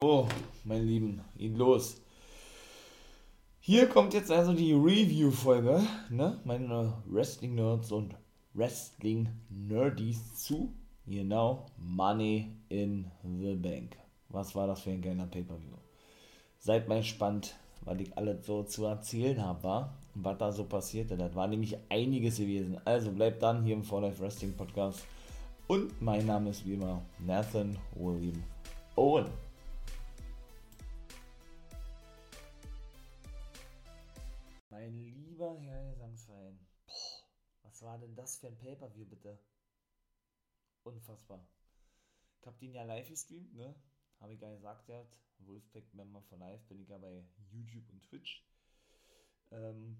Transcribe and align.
Oh, 0.00 0.28
mein 0.62 0.86
Lieben, 0.86 1.20
ihn 1.36 1.56
los. 1.56 2.00
Hier 3.58 3.88
kommt 3.88 4.14
jetzt 4.14 4.30
also 4.30 4.52
die 4.52 4.72
Review-Folge, 4.72 5.82
ne? 6.08 6.38
Meine 6.44 6.92
Wrestling-Nerds 7.08 7.90
und 7.90 8.14
Wrestling-Nerdies 8.54 10.36
zu, 10.36 10.72
genau, 11.04 11.66
Money 11.78 12.52
in 12.68 13.10
the 13.24 13.56
Bank. 13.56 13.96
Was 14.28 14.54
war 14.54 14.68
das 14.68 14.82
für 14.82 14.90
ein 14.90 15.02
geiler 15.02 15.26
Pay-Per-View? 15.26 15.74
Seid 16.60 16.86
mal 16.86 17.00
gespannt, 17.00 17.56
was 17.80 17.98
ich 17.98 18.16
alles 18.16 18.46
so 18.46 18.62
zu 18.62 18.84
erzählen 18.84 19.42
habe, 19.42 19.90
und 20.14 20.24
was 20.24 20.38
da 20.38 20.52
so 20.52 20.62
passierte. 20.62 21.16
Das 21.16 21.34
war 21.34 21.48
nämlich 21.48 21.76
einiges 21.88 22.36
gewesen. 22.36 22.80
Also 22.84 23.10
bleibt 23.10 23.42
dann 23.42 23.64
hier 23.64 23.74
im 23.74 23.82
For 23.82 24.00
Life 24.00 24.22
Wrestling 24.22 24.52
Podcast. 24.52 25.04
Und 25.66 26.00
mein 26.00 26.24
Name 26.24 26.50
ist 26.50 26.64
wie 26.64 26.74
immer 26.74 27.02
Nathan 27.18 27.76
William 27.96 28.44
Owen. 28.94 29.26
War 37.98 38.06
denn 38.06 38.14
das 38.14 38.36
für 38.36 38.46
ein 38.46 38.58
Pay-Per-View 38.58 39.06
bitte? 39.06 39.38
Unfassbar. 40.84 41.48
Ich 42.40 42.46
hab 42.46 42.58
den 42.60 42.72
ja 42.72 42.84
live 42.84 43.08
gestreamt, 43.08 43.52
ne? 43.54 43.74
Habe 44.20 44.34
ich 44.34 44.40
ja 44.40 44.50
gesagt, 44.52 44.88
ja, 44.88 45.04
Wolfpack-Member 45.38 46.22
von 46.22 46.38
Live 46.38 46.64
bin 46.68 46.80
ich 46.80 46.88
ja 46.88 46.98
bei 46.98 47.24
YouTube 47.50 47.88
und 47.90 48.02
Twitch. 48.04 48.46
Ähm, 49.50 49.98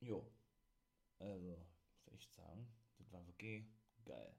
jo. 0.00 0.32
Also, 1.18 1.58
muss 1.88 2.06
echt 2.14 2.32
sagen, 2.32 2.68
das 2.98 3.12
war 3.12 3.26
wirklich 3.26 3.66
geil. 4.04 4.36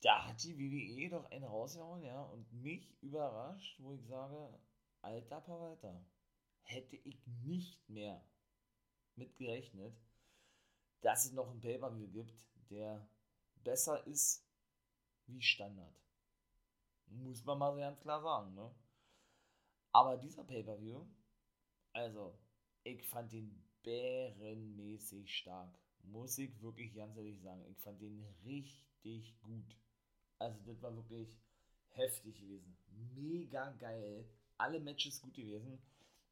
Da 0.00 0.28
hat 0.28 0.42
die 0.42 0.58
WWE 0.58 1.10
doch 1.10 1.30
einen 1.30 1.44
rausgehauen, 1.44 2.02
ja, 2.02 2.22
und 2.22 2.50
mich 2.52 2.96
überrascht, 3.02 3.78
wo 3.80 3.92
ich 3.92 4.06
sage, 4.06 4.58
alter 5.02 5.42
Verwalter, 5.42 6.06
hätte 6.62 6.96
ich 6.96 7.26
nicht 7.26 7.86
mehr 7.88 8.24
mit 9.14 9.36
gerechnet, 9.36 9.94
dass 11.00 11.24
es 11.24 11.32
noch 11.32 11.50
einen 11.50 11.60
Pay-Per-View 11.60 12.08
gibt, 12.08 12.46
der 12.70 13.08
besser 13.64 14.06
ist 14.06 14.44
wie 15.26 15.42
Standard. 15.42 15.94
Muss 17.06 17.44
man 17.44 17.58
mal 17.58 17.76
ganz 17.76 18.00
klar 18.00 18.22
sagen, 18.22 18.54
ne? 18.54 18.74
Aber 19.92 20.16
dieser 20.16 20.44
Pay-Per-View, 20.44 21.06
also, 21.92 22.38
ich 22.84 23.02
fand 23.08 23.32
den 23.32 23.64
bärenmäßig 23.82 25.34
stark. 25.34 25.78
Muss 26.02 26.38
ich 26.38 26.60
wirklich 26.60 26.94
ganz 26.94 27.16
ehrlich 27.16 27.40
sagen. 27.40 27.64
Ich 27.70 27.78
fand 27.78 28.00
den 28.00 28.24
richtig 28.44 29.40
gut. 29.40 29.76
Also, 30.38 30.60
das 30.66 30.80
war 30.82 30.94
wirklich 30.94 31.28
heftig 31.88 32.38
gewesen. 32.38 32.76
Mega 33.14 33.70
geil. 33.72 34.28
Alle 34.58 34.80
Matches 34.80 35.20
gut 35.22 35.34
gewesen. 35.34 35.80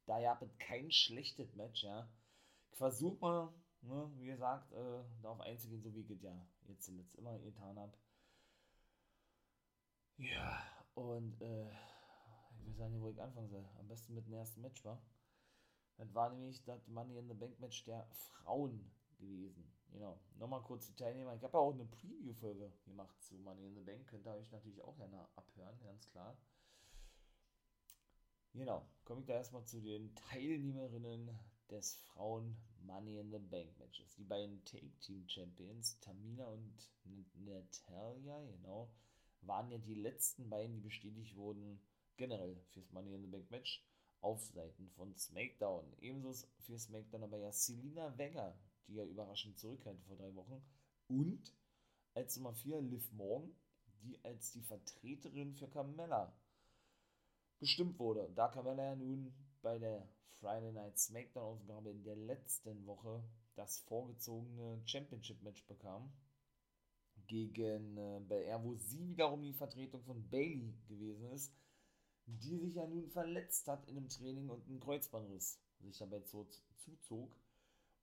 Da 0.05 0.21
gab 0.21 0.41
es 0.41 0.57
kein 0.57 0.91
schlechtes 0.91 1.53
Match, 1.55 1.83
ja. 1.83 2.09
Ich 2.71 2.77
versuche 2.77 3.19
mal, 3.19 3.53
ne, 3.81 4.11
wie 4.17 4.27
gesagt, 4.27 4.71
äh, 4.73 5.03
darauf 5.21 5.41
einzugehen, 5.41 5.81
so 5.81 5.93
wie 5.93 6.01
ich 6.01 6.21
ja 6.21 6.47
jetzt 6.67 6.85
zuletzt 6.85 7.15
immer 7.15 7.37
getan 7.39 7.77
habe. 7.79 7.97
Ja, 10.17 10.63
und 10.95 11.39
äh, 11.41 11.69
ich 12.65 12.77
weiß 12.77 12.91
nicht, 12.91 13.01
wo 13.01 13.09
ich 13.09 13.21
anfangen 13.21 13.49
soll. 13.49 13.65
Am 13.79 13.87
besten 13.87 14.15
mit 14.15 14.25
dem 14.25 14.33
ersten 14.33 14.61
Match 14.61 14.83
war. 14.83 15.01
Das 15.97 16.13
war 16.13 16.29
nämlich 16.29 16.63
das 16.63 16.87
Money 16.87 17.17
in 17.17 17.27
the 17.27 17.33
Bank 17.33 17.59
Match 17.59 17.83
der 17.85 18.07
Frauen 18.11 18.91
gewesen. 19.17 19.71
Genau. 19.91 20.19
Nochmal 20.35 20.61
kurz 20.63 20.87
die 20.87 20.95
Teilnehmer. 20.95 21.35
Ich 21.35 21.43
habe 21.43 21.57
ja 21.57 21.59
auch 21.59 21.73
eine 21.73 21.85
Preview-Folge 21.85 22.71
gemacht 22.85 23.21
zu 23.23 23.35
Money 23.35 23.67
in 23.67 23.75
the 23.75 23.81
Bank. 23.81 24.07
Könnt 24.07 24.27
ihr 24.27 24.33
euch 24.33 24.51
natürlich 24.51 24.81
auch 24.81 24.95
gerne 24.97 25.27
abhören, 25.35 25.79
ganz 25.83 26.07
klar. 26.09 26.37
Genau. 28.53 28.87
Komme 29.05 29.21
ich 29.21 29.27
da 29.27 29.33
erstmal 29.33 29.65
zu 29.65 29.81
den 29.81 30.13
Teilnehmerinnen 30.15 31.39
des 31.69 31.95
Frauen 31.95 32.57
Money 32.87 33.19
in 33.19 33.31
the 33.31 33.37
Bank 33.37 33.77
Matches. 33.77 34.15
Die 34.15 34.23
beiden 34.23 34.63
Take 34.65 34.97
Team 35.01 35.27
Champions, 35.27 35.99
Tamina 35.99 36.47
und 36.47 36.89
Natalia, 37.35 38.41
genau 38.45 38.89
waren 39.41 39.71
ja 39.71 39.77
die 39.77 39.95
letzten 39.95 40.49
beiden, 40.49 40.75
die 40.75 40.81
bestätigt 40.81 41.35
wurden, 41.35 41.79
generell 42.17 42.59
fürs 42.69 42.91
Money 42.91 43.13
in 43.13 43.21
the 43.21 43.27
Bank 43.27 43.49
Match 43.51 43.85
auf 44.21 44.43
Seiten 44.43 44.89
von 44.91 45.15
SmackDown. 45.15 45.93
Ebenso 45.99 46.33
für 46.59 46.77
SmackDown 46.77 47.23
aber 47.23 47.37
ja 47.37 47.51
Selina 47.51 48.17
Vega, 48.17 48.57
die 48.87 48.95
ja 48.95 49.05
überraschend 49.05 49.57
zurückkehrte 49.59 50.01
vor 50.03 50.17
drei 50.17 50.33
Wochen. 50.35 50.61
Und 51.07 51.53
als 52.13 52.35
Nummer 52.37 52.53
4 52.53 52.81
Liv 52.81 53.11
Morgan, 53.13 53.55
die 54.01 54.19
als 54.23 54.51
die 54.51 54.63
Vertreterin 54.63 55.53
für 55.53 55.67
Carmella 55.67 56.35
bestimmt 57.59 57.99
wurde. 57.99 58.31
Da 58.35 58.47
Carmella 58.47 58.83
ja 58.83 58.95
nun 58.95 59.33
bei 59.61 59.77
der 59.79 60.07
Friday 60.39 60.71
Night 60.71 60.97
SmackDown-Ausgabe 60.97 61.91
in 61.91 62.03
der 62.03 62.15
letzten 62.15 62.85
Woche 62.85 63.23
das 63.55 63.79
vorgezogene 63.79 64.81
Championship-Match 64.85 65.65
bekam, 65.65 66.11
gegen 67.27 67.97
äh, 67.97 68.19
Bel 68.21 68.45
wo 68.63 68.75
sie 68.75 69.07
wiederum 69.09 69.41
die 69.41 69.53
Vertretung 69.53 70.03
von 70.03 70.29
Bailey 70.29 70.73
gewesen 70.87 71.31
ist, 71.31 71.53
die 72.25 72.57
sich 72.57 72.75
ja 72.75 72.85
nun 72.87 73.09
verletzt 73.09 73.67
hat 73.67 73.87
in 73.87 73.97
einem 73.97 74.09
Training 74.09 74.49
und 74.49 74.67
einen 74.67 74.79
Kreuzbandriss 74.79 75.59
sich 75.79 75.97
dabei 75.97 76.21
zu, 76.21 76.47
zuzog 76.77 77.35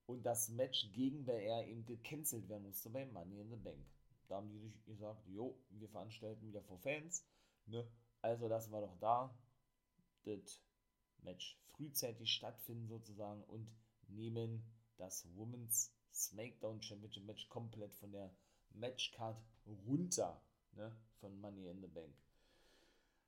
und 0.07 0.25
das 0.25 0.49
Match 0.51 0.91
gegen 0.93 1.25
Bel 1.25 1.67
eben 1.67 1.85
gecancelt 1.85 2.49
werden 2.49 2.65
musste 2.65 2.91
bei 2.91 3.07
Money 3.07 3.41
in 3.41 3.51
the 3.51 3.57
Bank. 3.57 3.85
Da 4.29 4.37
haben 4.37 4.51
die 4.51 4.59
sich 4.59 4.85
gesagt, 4.85 5.27
jo, 5.29 5.59
wir 5.71 5.89
veranstalten 5.89 6.47
wieder 6.47 6.63
vor 6.63 6.79
Fans, 6.79 7.25
ne? 7.67 7.87
Also 8.23 8.49
lassen 8.49 8.73
wir 8.73 8.81
doch 8.81 8.97
da 9.01 9.37
das 10.25 10.63
Match 11.25 11.59
frühzeitig 11.73 12.33
stattfinden 12.33 12.89
sozusagen 12.89 13.43
und 13.45 13.69
nehmen 14.09 14.65
das 14.97 15.27
Women's 15.35 15.93
SmackDown 16.13 16.81
Championship 16.83 17.25
Match 17.25 17.49
komplett 17.49 17.95
von 17.95 18.13
der 18.13 18.35
Matchcard 18.71 19.43
runter 19.87 20.41
ne, 20.73 20.95
von 21.21 21.41
Money 21.41 21.69
in 21.69 21.81
the 21.81 21.89
Bank. 21.89 22.15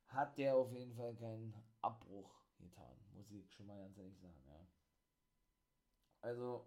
Hat 0.07 0.37
der 0.37 0.55
auf 0.55 0.71
jeden 0.71 0.95
Fall 0.95 1.15
keinen 1.15 1.53
Abbruch 1.81 2.33
getan, 2.57 2.95
muss 3.13 3.31
ich 3.31 3.51
schon 3.51 3.67
mal 3.67 3.77
ganz 3.77 3.97
ehrlich 3.97 4.17
sagen. 4.19 4.41
Ja. 4.47 4.67
Also 6.21 6.65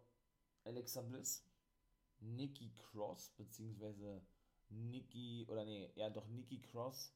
Alexa 0.64 1.02
Bliss, 1.02 1.44
Nikki 2.20 2.72
Cross, 2.74 3.30
beziehungsweise 3.36 4.22
Nikki, 4.69 5.46
oder 5.48 5.64
nee, 5.64 5.90
ja 5.94 6.10
doch 6.10 6.28
Nikki 6.28 6.60
Cross, 6.60 7.12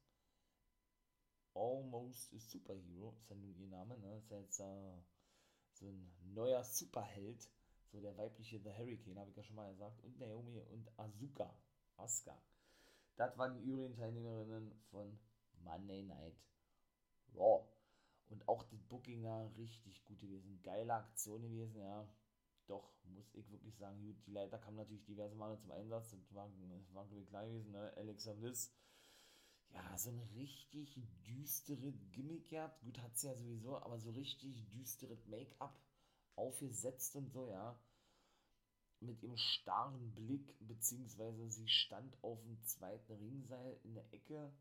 Almost 1.55 2.33
a 2.33 2.39
Superhero, 2.39 3.15
ist 3.17 3.29
ja 3.29 3.35
nun 3.35 3.55
ihr 3.55 3.67
Name, 3.67 3.97
ne? 3.97 4.17
Ist 4.17 4.29
ja 4.29 4.39
jetzt 4.39 4.59
uh, 4.59 5.01
so 5.71 5.87
ein 5.87 6.11
neuer 6.33 6.63
Superheld, 6.63 7.49
so 7.91 8.01
der 8.01 8.17
weibliche 8.17 8.59
The 8.59 8.71
Hurricane, 8.71 9.17
habe 9.17 9.29
ich 9.29 9.37
ja 9.37 9.43
schon 9.43 9.55
mal 9.55 9.71
gesagt. 9.71 10.03
Und 10.03 10.19
Naomi 10.19 10.59
und 10.59 10.91
Asuka. 10.99 11.57
Asuka. 11.95 12.37
Das 13.15 13.37
waren 13.37 13.53
die 13.53 13.61
übrigen 13.61 13.95
Teilnehmerinnen 13.95 14.73
von 14.91 15.17
Monday 15.63 16.03
Night 16.03 16.35
Raw. 17.33 17.65
Und 18.27 18.47
auch 18.49 18.63
das 18.63 18.81
Booking 18.83 19.23
da 19.23 19.47
richtig 19.57 20.03
gut 20.03 20.19
gewesen. 20.19 20.61
Geile 20.61 20.93
Aktion 20.93 21.41
gewesen, 21.41 21.79
ja. 21.79 22.05
Doch, 22.67 22.91
muss 23.05 23.33
ich 23.35 23.49
wirklich 23.51 23.75
sagen, 23.77 24.01
gut, 24.01 24.17
die 24.25 24.31
Leiter 24.31 24.57
kamen 24.57 24.77
natürlich 24.77 25.05
diverse 25.05 25.35
Male 25.35 25.57
zum 25.59 25.71
Einsatz. 25.71 26.11
Das 26.11 26.33
war, 26.33 26.49
das 26.49 26.93
war 26.93 27.05
glaube 27.05 27.47
gewesen, 27.47 27.71
ne? 27.71 27.93
Alexa 27.95 28.33
Bliss. 28.33 28.73
Ja, 29.75 29.97
so 29.97 30.09
ein 30.09 30.19
richtig 30.35 30.97
düstere 31.27 31.91
Gimmick 32.11 32.47
gehabt. 32.47 32.81
Gut, 32.81 32.97
hat 32.99 33.17
sie 33.17 33.27
ja 33.27 33.35
sowieso, 33.35 33.77
aber 33.77 33.99
so 33.99 34.09
richtig 34.11 34.69
düsteres 34.69 35.27
Make-up 35.27 35.77
aufgesetzt 36.35 37.15
und 37.17 37.29
so, 37.29 37.49
ja. 37.49 37.77
Mit 39.01 39.21
ihrem 39.21 39.37
starren 39.37 40.15
Blick, 40.15 40.55
beziehungsweise 40.59 41.49
sie 41.49 41.67
stand 41.67 42.15
auf 42.23 42.41
dem 42.43 42.63
zweiten 42.63 43.11
Ringseil 43.13 43.77
in 43.83 43.95
der 43.95 44.13
Ecke 44.13 44.53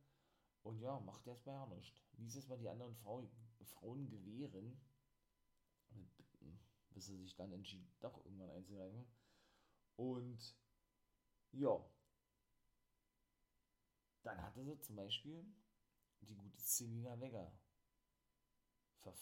und 0.64 0.80
ja, 0.80 0.98
macht 1.00 1.26
erstmal 1.28 1.54
ja 1.54 1.66
nichts. 1.66 2.02
Ließ 2.18 2.34
erstmal 2.34 2.58
die 2.58 2.68
anderen 2.68 2.96
Frau, 2.96 3.22
Frauen 3.62 4.08
gewähren, 4.10 4.76
bis 6.90 7.06
sie 7.06 7.16
sich 7.16 7.36
dann 7.36 7.52
entschied, 7.52 7.86
doch 8.00 8.24
irgendwann 8.24 8.50
einzureichen. 8.50 9.06
Und 9.96 10.56
ja, 11.52 11.80
dann 14.24 14.42
hatte 14.42 14.64
sie 14.64 14.78
zum 14.80 14.96
Beispiel 14.96 15.44
die 16.22 16.34
gute 16.34 16.58
Selina 16.58 17.20
Vega 17.20 17.52
ver, 19.02 19.14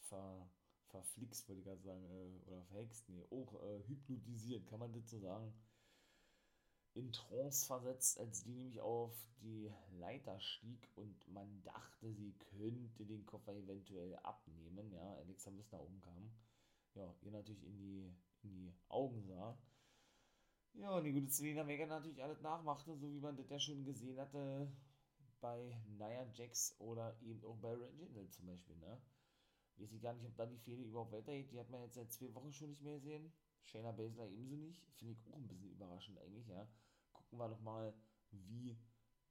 ver, 0.00 0.50
verflixt, 0.86 1.48
wollte 1.48 1.60
ich 1.60 1.66
gerade 1.66 1.82
sagen, 1.82 2.04
äh, 2.04 2.40
oder 2.46 2.64
verhext, 2.64 3.08
nee, 3.08 3.24
auch 3.30 3.62
äh, 3.62 3.86
hypnotisiert, 3.86 4.66
kann 4.66 4.80
man 4.80 4.92
das 4.92 5.10
so 5.10 5.18
sagen, 5.18 5.52
in 6.94 7.12
Trance 7.12 7.66
versetzt, 7.66 8.18
als 8.20 8.44
die 8.44 8.54
nämlich 8.54 8.80
auf 8.80 9.12
die 9.42 9.70
Leiter 9.98 10.38
stieg 10.40 10.88
und 10.94 11.28
man 11.28 11.62
dachte, 11.64 12.12
sie 12.12 12.32
könnte 12.38 13.04
den 13.04 13.26
Koffer 13.26 13.52
eventuell 13.54 14.16
abnehmen, 14.22 14.92
ja, 14.92 15.14
Alexa 15.16 15.50
bis 15.50 15.70
nach 15.72 15.80
oben 15.80 16.00
kam, 16.00 16.30
ja, 16.94 17.14
ihr 17.22 17.32
natürlich 17.32 17.64
in 17.64 17.76
die, 17.76 18.14
in 18.42 18.50
die 18.50 18.74
Augen 18.88 19.22
sah. 19.26 19.58
Ja, 20.74 20.90
und 20.96 21.04
die 21.04 21.12
gute 21.12 21.28
Selena 21.30 21.66
Vega 21.66 21.86
natürlich 21.86 22.22
alles 22.22 22.40
nachmachte, 22.40 22.96
so 22.96 23.10
wie 23.12 23.20
man 23.20 23.36
das 23.36 23.48
ja 23.48 23.58
schon 23.58 23.84
gesehen 23.84 24.18
hatte 24.18 24.68
bei 25.40 25.78
Nia 25.98 26.26
Jax 26.32 26.74
oder 26.78 27.16
eben 27.22 27.44
auch 27.44 27.56
bei 27.58 27.74
Reginald 27.74 28.32
zum 28.32 28.46
Beispiel, 28.46 28.76
ne? 28.76 29.00
Weiß 29.76 29.92
ich 29.92 30.02
gar 30.02 30.14
nicht, 30.14 30.26
ob 30.26 30.36
da 30.36 30.46
die 30.46 30.58
Fehde 30.58 30.82
überhaupt 30.82 31.12
weitergeht. 31.12 31.50
Die 31.52 31.58
hat 31.58 31.70
man 31.70 31.82
jetzt 31.82 31.94
seit 31.94 32.12
zwei 32.12 32.32
Wochen 32.34 32.52
schon 32.52 32.70
nicht 32.70 32.82
mehr 32.82 32.94
gesehen. 32.94 33.32
Shayna 33.64 33.92
Baszler 33.92 34.28
ebenso 34.28 34.56
nicht. 34.56 34.84
Finde 34.96 35.12
ich 35.14 35.32
auch 35.32 35.36
ein 35.36 35.48
bisschen 35.48 35.70
überraschend 35.70 36.18
eigentlich, 36.18 36.46
ja. 36.48 36.66
Gucken 37.12 37.38
wir 37.38 37.48
doch 37.48 37.60
mal, 37.60 37.94
wie 38.30 38.76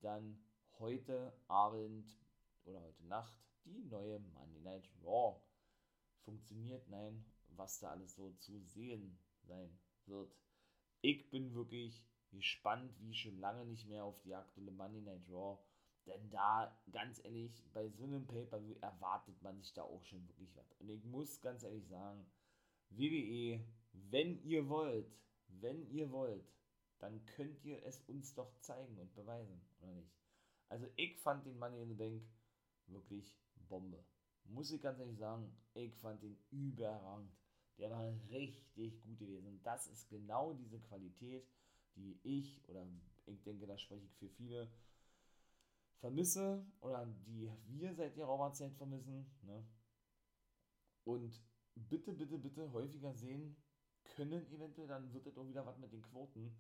dann 0.01 0.38
heute 0.80 1.34
Abend 1.48 2.19
oder 2.66 2.81
heute 2.81 3.06
Nacht 3.06 3.39
die 3.66 3.84
neue 3.84 4.19
Monday 4.19 4.62
Night 4.62 4.89
Raw 5.04 5.42
funktioniert. 6.22 6.88
Nein, 6.89 7.25
was 7.48 7.80
da 7.80 7.92
alles 7.92 8.16
so 8.16 8.31
zu 8.34 8.60
sehen 8.60 9.18
sein 9.42 9.80
wird. 10.06 10.36
Ich 11.05 11.29
bin 11.29 11.53
wirklich 11.53 12.01
gespannt, 12.31 12.97
wie 13.01 13.13
schon 13.13 13.38
lange 13.38 13.65
nicht 13.65 13.85
mehr 13.89 14.05
auf 14.05 14.21
die 14.21 14.33
aktuelle 14.33 14.71
Monday 14.71 15.01
Night 15.01 15.27
Raw. 15.29 15.59
Denn 16.05 16.29
da, 16.29 16.79
ganz 16.94 17.19
ehrlich, 17.25 17.61
bei 17.73 17.89
so 17.89 18.05
einem 18.05 18.25
Pay-Per-View 18.25 18.75
erwartet 18.79 19.41
man 19.41 19.59
sich 19.59 19.73
da 19.73 19.83
auch 19.83 20.01
schon 20.05 20.25
wirklich 20.29 20.55
was. 20.55 20.71
Und 20.79 20.88
ich 20.88 21.03
muss 21.03 21.41
ganz 21.41 21.63
ehrlich 21.63 21.85
sagen, 21.89 22.25
WWE, 22.89 23.59
wenn 23.91 24.41
ihr 24.45 24.69
wollt, 24.69 25.13
wenn 25.47 25.85
ihr 25.89 26.09
wollt, 26.09 26.50
dann 27.00 27.25
könnt 27.25 27.61
ihr 27.65 27.85
es 27.85 28.00
uns 28.07 28.33
doch 28.33 28.57
zeigen 28.61 28.97
und 28.97 29.13
beweisen, 29.13 29.61
oder 29.81 29.91
nicht? 29.95 30.15
Also 30.69 30.88
ich 30.95 31.17
fand 31.19 31.45
den 31.45 31.59
Money 31.59 31.81
in 31.81 31.89
the 31.89 31.95
Bank 31.95 32.23
wirklich 32.88 33.38
Bombe. 33.67 34.05
Muss 34.45 34.71
ich 34.71 34.81
ganz 34.81 35.00
ehrlich 35.00 35.17
sagen, 35.17 35.53
ich 35.73 35.94
fand 35.95 36.23
den 36.23 36.38
überragend. 36.50 37.43
Der 37.78 37.90
war 37.90 38.14
richtig 38.30 39.02
gut 39.02 39.18
gewesen. 39.18 39.60
Das 39.64 39.88
ist 39.88 40.10
genau 40.10 40.54
diese 40.54 40.80
Qualität, 40.80 41.48
die 41.96 42.20
ich, 42.24 42.68
oder 42.70 42.86
ich 43.25 43.42
denke, 43.44 43.66
da 43.68 43.78
spreche 43.78 44.06
ich 44.06 44.16
für 44.16 44.30
viele, 44.30 44.70
vermisse 46.00 46.66
oder 46.81 47.06
die 47.25 47.50
wir 47.68 47.94
seit 47.94 48.18
der 48.18 48.25
Raumerzeit 48.25 48.74
vermissen. 48.75 49.25
Ne? 49.44 49.66
Und 51.06 51.42
bitte, 51.75 52.12
bitte, 52.14 52.38
bitte 52.38 52.72
häufiger 52.74 53.14
sehen 53.14 53.56
können, 54.04 54.46
eventuell, 54.52 54.88
dann 54.88 55.14
wird 55.14 55.25
das 55.25 55.38
auch 55.38 55.48
wieder 55.48 55.66
was 55.66 55.78
mit 55.78 55.94
den 55.94 56.02
Quoten. 56.02 56.56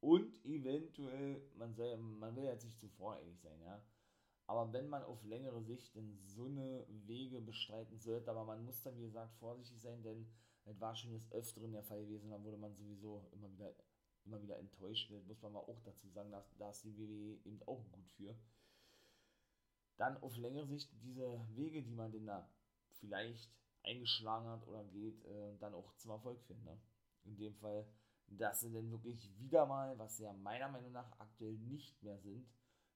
Und 0.00 0.44
eventuell, 0.44 1.42
man, 1.56 1.74
soll, 1.74 1.96
man 1.96 2.36
will 2.36 2.44
jetzt 2.44 2.64
nicht 2.64 2.78
zu 2.78 2.88
voreilig 2.88 3.38
sein, 3.40 3.60
ja. 3.62 3.82
Aber 4.46 4.72
wenn 4.72 4.88
man 4.88 5.02
auf 5.02 5.24
längere 5.24 5.62
Sicht 5.62 5.96
in 5.96 6.14
so 6.18 6.44
eine 6.44 6.86
Wege 7.06 7.40
bestreiten 7.40 7.98
sollte, 7.98 8.30
aber 8.30 8.44
man 8.44 8.62
muss 8.64 8.82
dann, 8.82 8.96
wie 8.98 9.04
gesagt, 9.04 9.34
vorsichtig 9.36 9.80
sein, 9.80 10.02
denn 10.02 10.26
das 10.64 10.80
war 10.80 10.96
schon 10.96 11.12
des 11.12 11.30
Öfteren 11.32 11.72
der 11.72 11.82
Fall 11.82 12.04
gewesen, 12.04 12.30
da 12.30 12.42
wurde 12.42 12.56
man 12.56 12.74
sowieso 12.74 13.26
immer 13.32 13.50
wieder, 13.52 13.74
immer 14.24 14.40
wieder 14.42 14.58
enttäuscht. 14.58 15.10
Das 15.10 15.24
muss 15.24 15.42
man 15.42 15.52
mal 15.52 15.60
auch 15.60 15.80
dazu 15.84 16.08
sagen, 16.08 16.30
da, 16.30 16.44
da 16.58 16.70
ist 16.70 16.84
die 16.84 16.96
WWE 16.96 17.40
eben 17.44 17.62
auch 17.66 17.84
gut 17.92 18.08
für. 18.16 18.34
Dann 19.96 20.16
auf 20.22 20.36
längere 20.36 20.66
Sicht 20.66 20.90
diese 21.02 21.40
Wege, 21.54 21.82
die 21.82 21.94
man 21.94 22.10
denn 22.10 22.26
da 22.26 22.48
vielleicht 22.98 23.50
eingeschlagen 23.84 24.48
hat 24.48 24.66
oder 24.66 24.84
geht, 24.84 25.24
äh, 25.24 25.56
dann 25.58 25.74
auch 25.74 25.94
zum 25.96 26.12
Erfolg 26.12 26.42
finden. 26.42 26.64
Ne? 26.64 26.80
In 27.24 27.36
dem 27.36 27.54
Fall, 27.54 27.86
dass 28.26 28.60
sie 28.60 28.72
denn 28.72 28.90
wirklich 28.90 29.30
wieder 29.38 29.66
mal, 29.66 29.98
was 29.98 30.18
ja 30.18 30.32
meiner 30.32 30.68
Meinung 30.68 30.92
nach 30.92 31.18
aktuell 31.18 31.56
nicht 31.58 32.02
mehr 32.02 32.18
sind, 32.18 32.48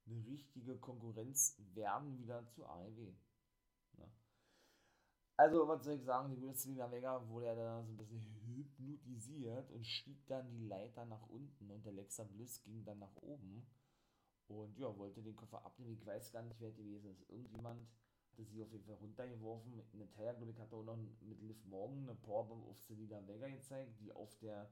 eine 0.07 0.25
richtige 0.27 0.79
Konkurrenz 0.79 1.57
werden 1.75 2.19
wieder 2.19 2.47
zu 2.49 2.67
AEW. 2.67 3.13
Also, 5.39 5.69
was 5.69 5.85
soll 5.85 5.95
ich 5.95 6.03
sagen, 6.03 6.31
die 6.31 6.41
gute 6.41 6.57
Selina 6.57 6.91
Vega 6.91 7.25
wurde 7.29 7.47
ja 7.47 7.55
da 7.55 7.81
so 7.85 7.93
ein 7.93 7.97
bisschen 7.97 8.21
hypnotisiert 8.45 9.71
und 9.71 9.87
stieg 9.87 10.27
dann 10.27 10.51
die 10.51 10.67
Leiter 10.67 11.05
nach 11.05 11.29
unten 11.29 11.71
und 11.71 11.87
Alexa 11.87 12.25
Bliss 12.25 12.61
ging 12.65 12.85
dann 12.85 12.99
nach 12.99 13.15
oben 13.23 13.65
und 14.49 14.77
ja, 14.77 14.97
wollte 14.99 15.23
den 15.23 15.37
Koffer 15.37 15.65
abnehmen. 15.65 15.93
Ich 15.93 16.05
weiß 16.05 16.33
gar 16.33 16.43
nicht, 16.43 16.61
wer 16.61 16.73
gewesen 16.73 17.13
ist. 17.13 17.23
Irgendjemand 17.31 17.89
hatte 18.33 18.45
sie 18.47 18.61
auf 18.61 18.73
jeden 18.73 18.85
Fall 18.85 18.97
runtergeworfen. 18.97 19.81
Taylor, 20.11 20.35
glaube 20.35 20.51
ich, 20.51 20.59
hatte 20.59 20.75
auch 20.75 20.83
noch 20.83 20.97
mit 20.97 21.41
Liv 21.41 21.65
Morgan 21.67 22.03
eine 22.03 22.17
Powerbomb 22.17 22.67
auf 22.67 22.81
Selina 22.81 23.25
Vega 23.29 23.49
gezeigt, 23.49 24.01
die 24.01 24.11
auf 24.11 24.37
der 24.39 24.69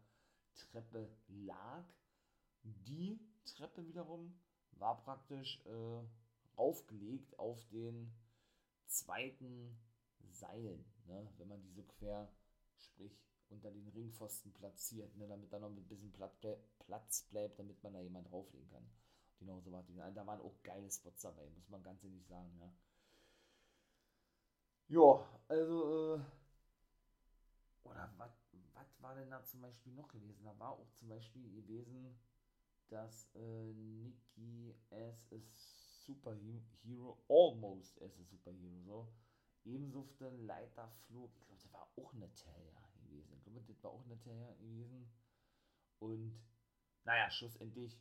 Treppe 0.56 1.08
lag. 1.28 1.84
Die 2.64 3.20
Treppe 3.44 3.86
wiederum 3.86 4.36
war 4.72 5.00
praktisch 5.00 5.64
äh, 5.66 6.02
aufgelegt 6.56 7.38
auf 7.38 7.64
den 7.68 8.12
zweiten 8.86 9.78
Seilen, 10.32 10.84
ne? 11.06 11.28
wenn 11.38 11.48
man 11.48 11.62
die 11.62 11.70
so 11.72 11.82
quer, 11.82 12.28
sprich 12.76 13.18
unter 13.48 13.70
den 13.70 13.88
Ringpfosten 13.88 14.52
platziert, 14.52 15.16
ne? 15.16 15.26
damit 15.28 15.52
da 15.52 15.58
noch 15.58 15.68
ein 15.68 15.88
bisschen 15.88 16.12
Platz 16.12 17.22
bleibt, 17.30 17.58
damit 17.58 17.82
man 17.82 17.92
da 17.94 18.00
jemand 18.00 18.30
drauflegen 18.30 18.68
kann. 18.70 18.88
Genau 19.38 19.60
so 19.60 19.70
war 19.72 19.82
die. 19.82 19.94
Da 19.96 20.26
waren 20.26 20.40
auch 20.40 20.62
geile 20.62 20.90
Spots 20.90 21.22
dabei, 21.22 21.48
muss 21.50 21.68
man 21.68 21.82
ganz 21.82 22.02
ehrlich 22.04 22.26
sagen, 22.26 22.50
ja. 22.58 22.72
Ja, 24.88 25.26
also, 25.48 26.16
äh, 26.16 26.20
oder 27.84 28.10
was 28.16 28.46
war 29.06 29.14
denn 29.14 29.30
da 29.30 29.42
zum 29.44 29.60
Beispiel 29.62 29.92
noch 29.92 30.08
gewesen? 30.08 30.44
Da 30.44 30.58
war 30.58 30.72
auch 30.72 30.90
zum 30.98 31.08
Beispiel 31.08 31.48
gewesen, 31.52 32.18
dass 32.88 33.28
äh, 33.34 33.72
Nikki 33.72 34.74
as 34.90 35.32
a 35.32 35.36
Superhero, 36.06 37.18
almost 37.28 38.00
as 38.02 38.18
a 38.18 38.24
Superhero, 38.24 38.82
so, 38.84 39.08
ebenso 39.66 40.00
auf 40.00 40.16
der 40.16 40.30
Leiter 40.30 40.88
flog. 41.06 41.30
Ich 41.36 41.46
glaube, 41.46 41.62
das 41.62 41.72
war 41.72 41.88
auch 41.96 42.14
eine 42.14 42.32
Terrier 42.32 42.88
gewesen. 43.02 43.36
Ich 43.36 43.44
glaube, 43.44 43.66
das 43.66 43.84
war 43.84 43.90
auch 43.90 44.04
eine 44.04 44.18
Terrier 44.18 44.54
gewesen. 44.54 45.10
Und, 45.98 46.40
naja, 47.04 47.30
schlussendlich 47.30 48.00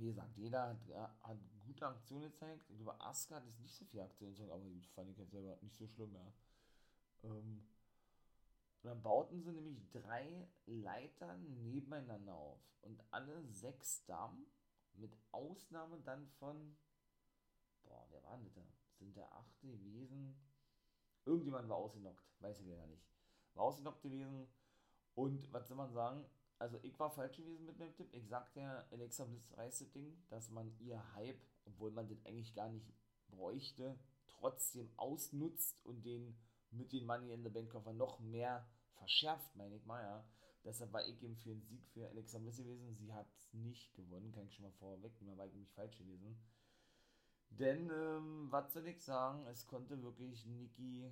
wie 0.00 0.06
gesagt, 0.06 0.36
jeder 0.36 0.68
hat, 0.68 1.18
hat 1.22 1.38
gute 1.66 1.86
Aktionen 1.86 2.22
gezeigt. 2.22 2.64
Ich 2.70 2.76
glaube, 2.76 2.98
hat 2.98 3.44
jetzt 3.44 3.60
nicht 3.60 3.74
so 3.74 3.84
viele 3.84 4.04
Aktionen 4.04 4.32
gezeigt, 4.32 4.50
aber 4.50 4.64
die 4.64 4.80
fand 4.94 5.10
ich 5.10 5.18
jetzt 5.18 5.30
selber 5.30 5.56
nicht 5.60 5.76
so 5.76 5.86
schlimm, 5.86 6.14
ja. 6.14 6.32
Ähm, 7.22 7.66
und 8.82 8.88
dann 8.88 9.02
bauten 9.02 9.42
sie 9.42 9.52
nämlich 9.52 9.90
drei 9.90 10.48
Leitern 10.64 11.62
nebeneinander 11.62 12.34
auf. 12.34 12.62
Und 12.80 13.02
alle 13.10 13.44
sechs 13.44 14.04
Damen, 14.06 14.46
mit 14.94 15.16
Ausnahme 15.32 16.00
dann 16.00 16.26
von, 16.38 16.76
boah, 17.82 18.06
wer 18.10 18.22
war 18.24 18.38
denn 18.38 18.52
da? 18.54 18.79
Sind 19.00 19.16
der 19.16 19.32
achte 19.32 19.66
gewesen? 19.66 20.36
Irgendjemand 21.24 21.68
war 21.68 21.76
ausgenockt, 21.76 22.24
weiß 22.40 22.60
ich 22.60 22.66
leider 22.66 22.86
nicht. 22.86 23.04
War 23.54 23.64
ausgenockt 23.64 24.02
gewesen. 24.02 24.46
Und 25.14 25.52
was 25.52 25.66
soll 25.66 25.76
man 25.76 25.92
sagen? 25.92 26.24
also 26.60 26.78
ich 26.82 26.98
war 27.00 27.10
falsch 27.10 27.38
gewesen 27.38 27.64
mit 27.64 27.78
meinem 27.78 27.94
Tipp. 27.94 28.08
Ich 28.12 28.28
sagte 28.28 28.60
ja, 28.60 28.86
Alexa 28.90 29.24
Bliss 29.24 29.50
reißt 29.56 29.80
das 29.80 29.92
Ding, 29.92 30.22
dass 30.28 30.50
man 30.50 30.78
ihr 30.78 31.02
Hype, 31.14 31.40
obwohl 31.64 31.90
man 31.90 32.06
das 32.06 32.24
eigentlich 32.26 32.54
gar 32.54 32.68
nicht 32.68 32.86
bräuchte, 33.28 33.98
trotzdem 34.26 34.90
ausnutzt 34.96 35.84
und 35.84 36.04
den 36.04 36.38
mit 36.70 36.92
den 36.92 37.06
Money 37.06 37.32
in 37.32 37.42
the 37.42 37.48
Bank 37.48 37.74
noch 37.96 38.20
mehr 38.20 38.68
verschärft, 38.92 39.56
meine 39.56 39.74
ich 39.74 39.86
mal, 39.86 40.02
ja. 40.02 40.24
Deshalb 40.62 40.92
war 40.92 41.02
ich 41.06 41.22
eben 41.22 41.36
für 41.36 41.50
einen 41.50 41.62
Sieg 41.62 41.88
für 41.88 42.06
Alexa 42.06 42.38
Bliss 42.38 42.58
gewesen. 42.58 42.94
Sie 42.94 43.14
hat 43.14 43.26
nicht 43.52 43.94
gewonnen, 43.94 44.30
kann 44.30 44.44
ich 44.44 44.54
schon 44.54 44.66
mal 44.66 44.72
vorweg, 44.72 45.14
da 45.18 45.36
war 45.38 45.46
ich 45.46 45.54
nämlich 45.54 45.72
falsch 45.72 45.96
gewesen. 45.96 46.38
Denn, 47.50 47.90
ähm, 47.90 48.46
was 48.50 48.72
soll 48.72 48.86
ich 48.86 49.02
sagen, 49.02 49.46
es 49.46 49.66
konnte 49.66 50.02
wirklich 50.02 50.46
Nikki, 50.46 51.10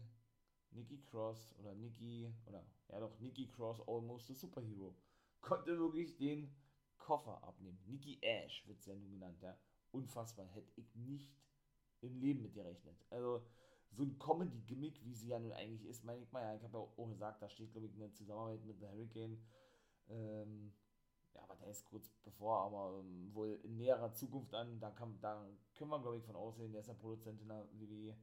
Nikki 0.71 1.03
Cross 1.03 1.55
oder 1.59 1.75
Nikki, 1.75 2.33
oder 2.47 2.65
ja 2.89 3.01
doch, 3.01 3.19
Nikki 3.21 3.49
Cross 3.49 3.81
almost 3.87 4.31
a 4.31 4.35
Superhero 4.35 4.95
konnte 5.41 5.79
wirklich 5.79 6.17
den 6.17 6.55
Koffer 6.99 7.43
abnehmen. 7.43 7.79
Nikki 7.87 8.19
Ash 8.23 8.67
wird 8.67 8.87
nun 8.87 9.11
genannt, 9.11 9.41
ja. 9.41 9.57
Unfassbar. 9.93 10.47
Hätte 10.47 10.71
ich 10.77 10.95
nicht 10.95 11.33
im 12.01 12.19
Leben 12.19 12.43
mit 12.43 12.55
gerechnet. 12.55 12.97
Also, 13.11 13.43
so 13.91 14.03
ein 14.03 14.19
Comedy-Gimmick, 14.19 15.03
wie 15.05 15.15
sie 15.15 15.29
ja 15.29 15.39
nun 15.39 15.53
eigentlich 15.53 15.87
ist, 15.87 16.05
meine 16.05 16.23
ich 16.23 16.31
mal, 16.31 16.43
ja, 16.43 16.55
ich 16.55 16.63
habe 16.63 16.77
ja 16.77 16.85
auch 16.85 17.09
gesagt, 17.09 17.41
da 17.41 17.49
steht, 17.49 17.73
glaube 17.73 17.87
ich, 17.87 17.95
eine 17.95 18.13
Zusammenarbeit 18.13 18.65
mit 18.65 18.79
The 18.79 18.87
Hurricane. 18.87 19.43
Ähm, 20.11 20.75
ja, 21.35 21.43
aber 21.43 21.57
der 21.57 21.71
ist 21.71 21.85
kurz 21.85 22.09
bevor, 22.25 22.61
aber 22.61 23.01
ähm, 23.01 23.35
wohl 23.35 23.61
in 23.63 23.77
näherer 23.77 24.13
Zukunft 24.13 24.55
an. 24.55 24.81
Da, 24.81 24.91
kann, 24.91 25.19
da 25.21 25.47
können 25.75 25.91
wir, 25.91 26.01
glaube 26.01 26.19
ich, 26.19 26.25
von 26.25 26.37
aussehen. 26.37 26.73
Der 26.73 26.81
ist 26.81 26.89
ja 26.89 26.95
Produzent 26.95 27.41
in 27.41 27.49
der 27.49 27.67
WWE. 27.73 28.17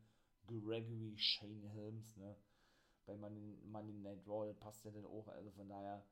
Gregory 0.47 1.17
Shane 1.17 1.67
Helms, 1.69 2.15
ne? 2.17 2.35
Bei 3.07 3.15
Money, 3.17 3.57
Money 3.65 3.93
Night 3.93 4.27
Raw, 4.27 4.51
passt 4.53 4.85
ja 4.85 4.91
dann 4.91 5.05
auch. 5.05 5.27
Also 5.27 5.51
von 5.51 5.67
daher, 5.67 6.03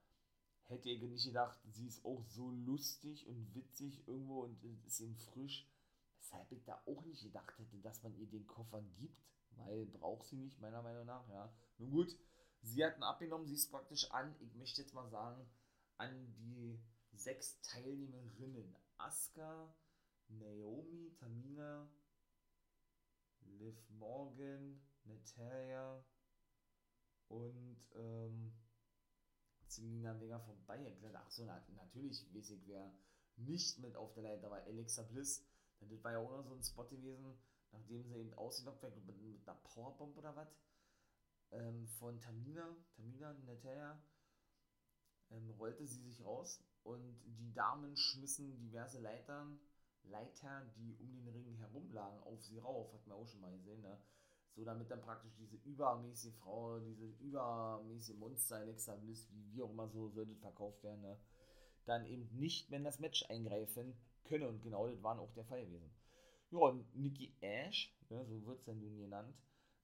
hätte 0.65 0.89
ich 0.89 1.01
nicht 1.01 1.25
gedacht, 1.25 1.59
sie 1.65 1.87
ist 1.87 2.03
auch 2.05 2.23
so 2.23 2.51
lustig 2.51 3.27
und 3.27 3.53
witzig 3.53 4.07
irgendwo 4.07 4.41
und 4.43 4.63
ist 4.85 4.99
eben 4.99 5.15
frisch. 5.15 5.67
Weshalb 6.19 6.51
ich 6.51 6.63
da 6.63 6.81
auch 6.85 7.03
nicht 7.03 7.21
gedacht 7.21 7.57
hätte, 7.59 7.77
dass 7.79 8.01
man 8.01 8.15
ihr 8.15 8.27
den 8.27 8.47
Koffer 8.47 8.81
gibt, 8.97 9.21
weil 9.51 9.85
braucht 9.85 10.25
sie 10.25 10.37
nicht, 10.37 10.59
meiner 10.61 10.81
Meinung 10.81 11.05
nach, 11.05 11.27
ja. 11.29 11.53
Nun 11.77 11.91
gut, 11.91 12.17
sie 12.61 12.83
hat 12.83 12.97
ihn 12.97 13.03
abgenommen, 13.03 13.45
sie 13.45 13.55
ist 13.55 13.69
praktisch 13.69 14.09
an, 14.11 14.35
ich 14.39 14.55
möchte 14.55 14.81
jetzt 14.81 14.93
mal 14.93 15.07
sagen, 15.09 15.45
an 15.97 16.33
die 16.35 16.79
sechs 17.13 17.59
Teilnehmerinnen. 17.61 18.75
Asuka, 18.97 19.73
Naomi, 20.27 21.13
Tamina, 21.19 21.89
Liv 23.41 23.77
Morgan, 23.89 24.81
Natalia 25.03 26.03
und 27.27 27.77
ähm, 27.95 28.53
Selina 29.67 30.19
Vega 30.19 30.39
vorbei. 30.39 30.95
Ach 31.13 31.31
so, 31.31 31.45
na, 31.45 31.65
natürlich 31.75 32.25
weiß 32.33 32.51
ich, 32.51 32.67
wer 32.67 32.93
nicht 33.37 33.79
mit 33.79 33.95
auf 33.95 34.13
der 34.13 34.23
Leiter 34.23 34.49
war. 34.49 34.61
Alexa 34.63 35.03
Bliss. 35.03 35.45
Das 35.79 36.03
war 36.03 36.13
ja 36.13 36.19
auch 36.19 36.31
noch 36.31 36.45
so 36.45 36.55
ein 36.55 36.63
Spot 36.63 36.85
gewesen, 36.85 37.37
nachdem 37.71 38.03
sie 38.03 38.15
eben 38.15 38.33
ausgelockt 38.35 38.83
werden, 38.83 39.05
mit, 39.05 39.21
mit 39.21 39.47
einer 39.47 39.57
Powerbomb 39.57 40.15
oder 40.17 40.35
was, 40.35 40.47
ähm, 41.51 41.87
von 41.87 42.21
Tamina, 42.21 42.75
Tamina 42.95 43.33
Natalia, 43.45 44.01
ähm, 45.33 45.51
rollte 45.59 45.85
sie 45.85 46.01
sich 46.01 46.23
raus 46.23 46.63
und 46.83 47.19
die 47.25 47.53
Damen 47.53 47.95
schmissen 47.95 48.57
diverse 48.57 48.99
Leitern, 48.99 49.59
Leiter, 50.03 50.65
die 50.75 50.95
um 50.99 51.13
den 51.13 51.27
Ring 51.29 51.55
herum 51.55 51.91
lagen, 51.91 52.21
auf 52.23 52.41
sie 52.43 52.57
rauf, 52.57 52.93
hat 52.93 53.07
man 53.07 53.17
auch 53.17 53.27
schon 53.27 53.41
mal 53.41 53.51
gesehen, 53.51 53.81
ne? 53.81 53.97
So 54.55 54.63
damit 54.63 54.91
dann 54.91 55.01
praktisch 55.01 55.33
diese 55.35 55.55
übermäßige 55.57 56.33
Frau, 56.35 56.79
diese 56.79 57.05
übermäßige 57.19 58.15
Monster 58.17 58.57
Alexa 58.57 58.95
Bliss, 58.95 59.27
wie, 59.31 59.53
wie 59.53 59.61
auch 59.63 59.71
immer 59.71 59.87
so 59.87 60.09
sollte 60.09 60.35
verkauft 60.35 60.83
werden, 60.83 61.01
ne? 61.01 61.17
dann 61.85 62.05
eben 62.05 62.29
nicht 62.37 62.69
mehr 62.69 62.77
in 62.77 62.85
das 62.85 62.99
Match 62.99 63.25
eingreifen 63.29 63.95
können. 64.23 64.47
Und 64.47 64.61
genau 64.61 64.87
das 64.87 65.01
war 65.01 65.19
auch 65.19 65.33
der 65.33 65.45
Fall 65.45 65.65
gewesen. 65.65 65.91
Ja, 66.51 66.59
und 66.59 66.95
Nikki 66.95 67.33
Ash, 67.41 67.91
ja, 68.09 68.23
so 68.25 68.45
wird 68.45 68.59
es 68.59 68.65
dann 68.65 68.79
nun 68.79 68.99
genannt, 68.99 69.35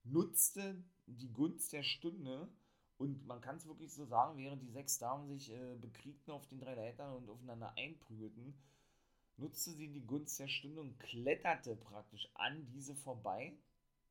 nutzte 0.03 0.83
die 1.07 1.31
Gunst 1.31 1.73
der 1.73 1.83
Stunde 1.83 2.47
und 2.99 3.25
man 3.25 3.39
kann 3.39 3.55
es 3.55 3.65
wirklich 3.65 3.93
so 3.93 4.05
sagen, 4.05 4.37
während 4.37 4.61
die 4.61 4.69
sechs 4.71 4.99
Damen 4.99 5.25
sich 5.29 5.51
äh, 5.53 5.75
bekriegten 5.75 6.31
auf 6.31 6.45
den 6.47 6.59
drei 6.59 6.75
Leitern 6.75 7.15
und 7.15 7.29
aufeinander 7.29 7.73
einprügelten, 7.77 8.53
nutzte 9.37 9.71
sie 9.71 9.87
die 9.87 10.05
Gunst 10.05 10.37
der 10.37 10.49
Stunde 10.49 10.81
und 10.81 10.99
kletterte 10.99 11.77
praktisch 11.77 12.29
an 12.33 12.67
diese 12.71 12.93
vorbei. 12.93 13.57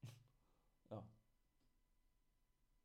ja. 0.91 1.07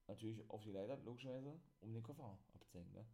Natürlich 0.07 0.43
auf 0.49 0.61
die 0.63 0.73
Leiter, 0.73 0.97
logischerweise, 1.05 1.57
um 1.79 1.93
den 1.93 2.03
Koffer 2.03 2.37
abzuhängen. 2.53 2.91
Ne? 2.91 3.05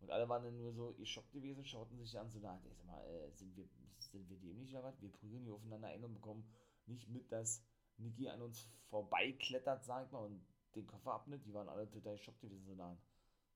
Und 0.00 0.10
alle 0.10 0.26
waren 0.26 0.42
dann 0.42 0.56
nur 0.56 0.72
so 0.72 0.94
geschockt 0.94 1.32
gewesen, 1.32 1.66
schauten 1.66 1.98
sich 1.98 2.18
an, 2.18 2.30
so, 2.30 2.38
na, 2.40 2.58
ich 2.70 2.74
sag 2.78 2.86
mal, 2.86 3.04
äh, 3.04 3.30
sind, 3.32 3.54
wir, 3.54 3.68
sind 3.98 4.30
wir 4.30 4.38
dämlich 4.38 4.70
oder 4.70 4.84
was? 4.84 5.02
Wir 5.02 5.12
prügeln 5.12 5.44
hier 5.44 5.52
aufeinander 5.52 5.88
ein 5.88 6.02
und 6.02 6.14
bekommen 6.14 6.50
nicht 6.86 7.06
mit, 7.10 7.30
dass 7.30 7.62
Niki 7.98 8.30
an 8.30 8.40
uns 8.40 8.66
vorbeiklettert, 8.88 9.84
sag 9.84 10.06
ich 10.06 10.10
mal, 10.10 10.24
und 10.24 10.42
den 10.74 10.86
Koffer 10.86 11.12
abnimmt. 11.12 11.46
Die 11.46 11.54
waren 11.54 11.68
alle 11.68 11.90
total 11.90 12.16
geschockt 12.16 12.40
gewesen, 12.40 12.66
so, 12.66 12.74
na, 12.74 12.96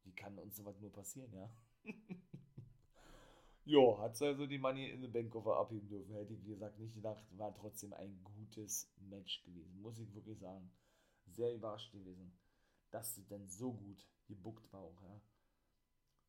wie 0.04 0.12
kann 0.12 0.38
uns 0.38 0.56
sowas 0.56 0.78
nur 0.80 0.92
passieren, 0.92 1.32
ja? 1.32 1.50
jo, 3.64 3.98
hat 3.98 4.20
also 4.20 4.46
die 4.46 4.58
Money 4.58 4.90
in 4.90 5.00
den 5.02 5.12
Bankkoffer 5.12 5.56
abheben 5.56 5.88
dürfen. 5.88 6.14
Hätte 6.14 6.34
ich, 6.34 6.44
wie 6.44 6.50
gesagt, 6.50 6.78
nicht 6.78 6.94
gedacht. 6.94 7.24
War 7.38 7.54
trotzdem 7.54 7.92
ein 7.94 8.22
gutes 8.22 8.92
Match 8.98 9.42
gewesen, 9.44 9.80
muss 9.80 9.98
ich 9.98 10.14
wirklich 10.14 10.38
sagen. 10.38 10.70
Sehr 11.26 11.54
überrascht 11.54 11.92
gewesen, 11.92 12.38
dass 12.90 13.14
sie 13.14 13.24
denn 13.24 13.48
so 13.48 13.72
gut 13.72 14.06
gebuckt 14.26 14.72
war 14.72 14.80
auch, 14.80 15.02
ja. 15.02 15.20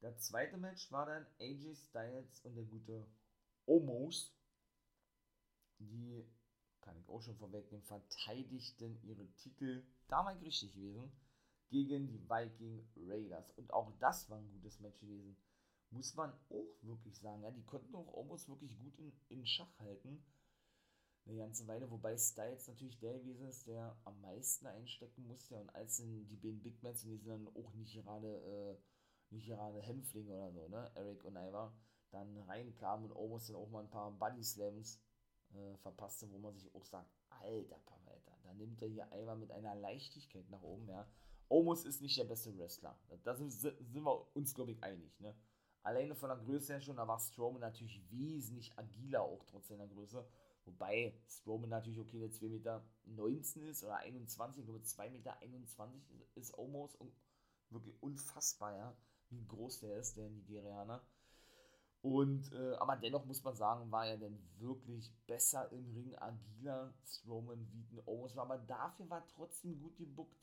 Der 0.01 0.17
zweite 0.17 0.57
Match 0.57 0.91
war 0.91 1.05
dann 1.05 1.25
AJ 1.39 1.75
Styles 1.75 2.41
und 2.41 2.55
der 2.55 2.65
gute 2.65 3.07
Omos. 3.65 4.33
Die, 5.79 6.23
kann 6.81 6.97
ich 6.97 7.09
auch 7.09 7.21
schon 7.21 7.37
vorwegnehmen, 7.37 7.83
verteidigten 7.85 8.99
ihre 9.03 9.25
Titel, 9.33 9.83
damals 10.07 10.41
richtig 10.41 10.73
gewesen, 10.73 11.11
gegen 11.69 12.07
die 12.07 12.19
Viking 12.29 12.87
Raiders. 12.95 13.51
Und 13.51 13.71
auch 13.73 13.91
das 13.99 14.29
war 14.29 14.37
ein 14.37 14.51
gutes 14.51 14.79
Match 14.79 14.99
gewesen. 14.99 15.37
Muss 15.89 16.15
man 16.15 16.31
auch 16.49 16.67
wirklich 16.81 17.17
sagen. 17.19 17.43
Ja, 17.43 17.51
die 17.51 17.63
konnten 17.63 17.95
auch 17.95 18.13
Omos 18.13 18.47
wirklich 18.47 18.77
gut 18.77 18.97
in, 18.97 19.13
in 19.29 19.45
Schach 19.45 19.79
halten. 19.79 20.23
Eine 21.25 21.37
ganze 21.37 21.67
Weile, 21.67 21.89
wobei 21.89 22.17
Styles 22.17 22.67
natürlich 22.67 22.99
der 22.99 23.17
gewesen 23.17 23.47
ist, 23.47 23.65
der 23.65 23.97
am 24.03 24.21
meisten 24.21 24.67
einstecken 24.67 25.25
musste. 25.25 25.55
Und 25.55 25.73
als 25.73 25.97
dann 25.97 26.27
die 26.27 26.35
beiden 26.35 26.61
Big 26.61 26.83
Mans, 26.83 27.03
und 27.03 27.11
die 27.11 27.17
sind 27.17 27.29
dann 27.29 27.55
auch 27.55 27.73
nicht 27.73 27.93
gerade. 27.93 28.77
Äh, 28.77 28.77
nicht 29.31 29.47
gerade 29.47 29.81
Hämpfling 29.81 30.29
oder 30.29 30.51
so, 30.51 30.67
ne? 30.67 30.91
Eric 30.95 31.23
und 31.23 31.35
Ivar, 31.35 31.73
dann 32.11 32.37
reinkam 32.43 33.05
und 33.05 33.11
Omos 33.11 33.47
dann 33.47 33.55
auch 33.55 33.69
mal 33.69 33.83
ein 33.83 33.89
paar 33.89 34.11
Buddy 34.11 34.43
Slams 34.43 35.01
äh, 35.53 35.77
verpasste, 35.77 36.31
wo 36.31 36.37
man 36.37 36.53
sich 36.53 36.73
auch 36.73 36.85
sagt, 36.85 37.09
alter 37.29 37.79
Pavetta, 37.79 38.04
da 38.45 38.53
nimmt 38.53 38.81
er 38.81 38.87
hier 38.87 39.07
Ivar 39.13 39.35
mit 39.35 39.51
einer 39.51 39.75
Leichtigkeit 39.75 40.49
nach 40.49 40.61
oben, 40.61 40.87
ja. 40.87 41.07
Omos 41.47 41.85
ist 41.85 42.01
nicht 42.01 42.17
der 42.17 42.23
beste 42.23 42.57
Wrestler. 42.57 42.97
Da 43.23 43.35
sind, 43.35 43.51
sind 43.51 44.03
wir 44.03 44.35
uns, 44.35 44.55
glaube 44.55 44.71
ich, 44.71 44.83
einig, 44.83 45.19
ne? 45.19 45.35
Alleine 45.83 46.15
von 46.15 46.29
der 46.29 46.39
Größe 46.39 46.73
her 46.73 46.81
schon, 46.81 46.97
da 46.97 47.07
war 47.07 47.19
Strowman 47.19 47.61
natürlich 47.61 48.01
wesentlich 48.09 48.75
agiler, 48.77 49.21
auch 49.21 49.43
trotz 49.45 49.67
seiner 49.67 49.87
Größe. 49.87 50.27
Wobei 50.65 51.13
Strowman 51.27 51.69
natürlich 51.69 51.99
okay, 51.99 52.19
der 52.19 52.31
2,19 52.31 52.49
Meter 52.49 52.83
ist 53.69 53.83
oder 53.83 53.97
21, 53.97 54.61
ich 54.61 54.65
glaube 54.65 54.83
2,21 54.83 55.11
Meter 55.11 55.37
ist 56.33 56.57
Omos 56.57 56.97
wirklich 57.69 58.01
unfassbar, 58.01 58.75
ja 58.75 58.97
wie 59.29 59.45
groß 59.45 59.79
der 59.79 59.97
ist, 59.97 60.17
der 60.17 60.29
Nigerianer. 60.29 61.01
Und, 62.05 62.53
äh, 62.53 62.75
aber 62.75 62.97
dennoch 62.97 63.25
muss 63.25 63.43
man 63.43 63.55
sagen, 63.55 63.91
war 63.91 64.05
er 64.05 64.17
denn 64.17 64.37
wirklich 64.59 65.11
besser 65.25 65.71
im 65.71 65.91
Ring, 65.91 66.15
agiler 66.19 66.93
Strowman 67.03 67.67
wie 67.71 67.97
ein 67.97 68.03
Owens. 68.05 68.37
Aber 68.37 68.59
dafür 68.59 69.09
war 69.09 69.25
trotzdem 69.25 69.79
gut 69.79 69.97
gebuckt. 69.97 70.37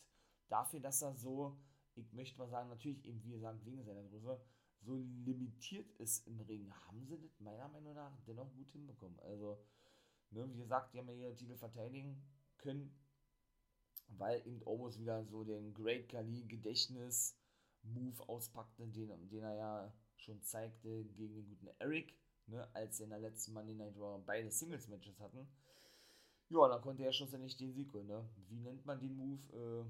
Dafür, 0.48 0.80
dass 0.80 1.02
er 1.02 1.14
so, 1.14 1.56
ich 1.94 2.12
möchte 2.14 2.36
mal 2.36 2.48
sagen, 2.48 2.68
natürlich 2.68 3.04
eben, 3.04 3.22
wie 3.22 3.30
gesagt, 3.30 3.64
wegen 3.64 3.84
seiner 3.84 4.02
Größe, 4.02 4.40
so 4.80 4.96
limitiert 5.24 5.88
ist 6.00 6.26
im 6.26 6.40
Ring, 6.40 6.68
haben 6.88 7.06
sie 7.06 7.16
das 7.16 7.38
meiner 7.38 7.68
Meinung 7.68 7.94
nach 7.94 8.10
dennoch 8.26 8.52
gut 8.54 8.72
hinbekommen. 8.72 9.20
Also, 9.20 9.56
ne, 10.30 10.52
wie 10.52 10.58
gesagt, 10.58 10.92
die 10.92 10.98
haben 10.98 11.10
ja 11.10 11.14
ihre 11.14 11.36
Titel 11.36 11.54
verteidigen 11.54 12.20
können, 12.58 12.92
weil 14.08 14.44
eben 14.48 14.62
Omos 14.64 14.98
wieder 14.98 15.24
so 15.26 15.44
den 15.44 15.72
Great 15.74 16.08
Kali 16.08 16.42
Gedächtnis 16.42 17.36
Move 17.84 18.28
auspackte, 18.28 18.88
den, 18.88 19.28
den 19.28 19.44
er 19.44 19.54
ja 19.54 19.92
schon 20.22 20.42
zeigte 20.42 21.04
gegen 21.16 21.34
den 21.34 21.48
guten 21.48 21.68
Eric, 21.78 22.14
ne, 22.46 22.68
als 22.74 22.96
sie 22.96 23.04
in 23.04 23.10
der 23.10 23.20
letzten 23.20 23.52
Monday 23.52 23.74
Night 23.74 23.96
Raw 23.96 24.22
beide 24.24 24.50
Singles-Matches 24.50 25.20
hatten. 25.20 25.46
Ja, 26.48 26.68
dann 26.68 26.82
konnte 26.82 27.04
er 27.04 27.12
schlussendlich 27.12 27.56
den 27.56 27.72
Sieg 27.72 27.92
holen. 27.92 28.06
Ne? 28.06 28.28
Wie 28.48 28.58
nennt 28.58 28.84
man 28.84 29.00
den 29.00 29.16
Move? 29.16 29.86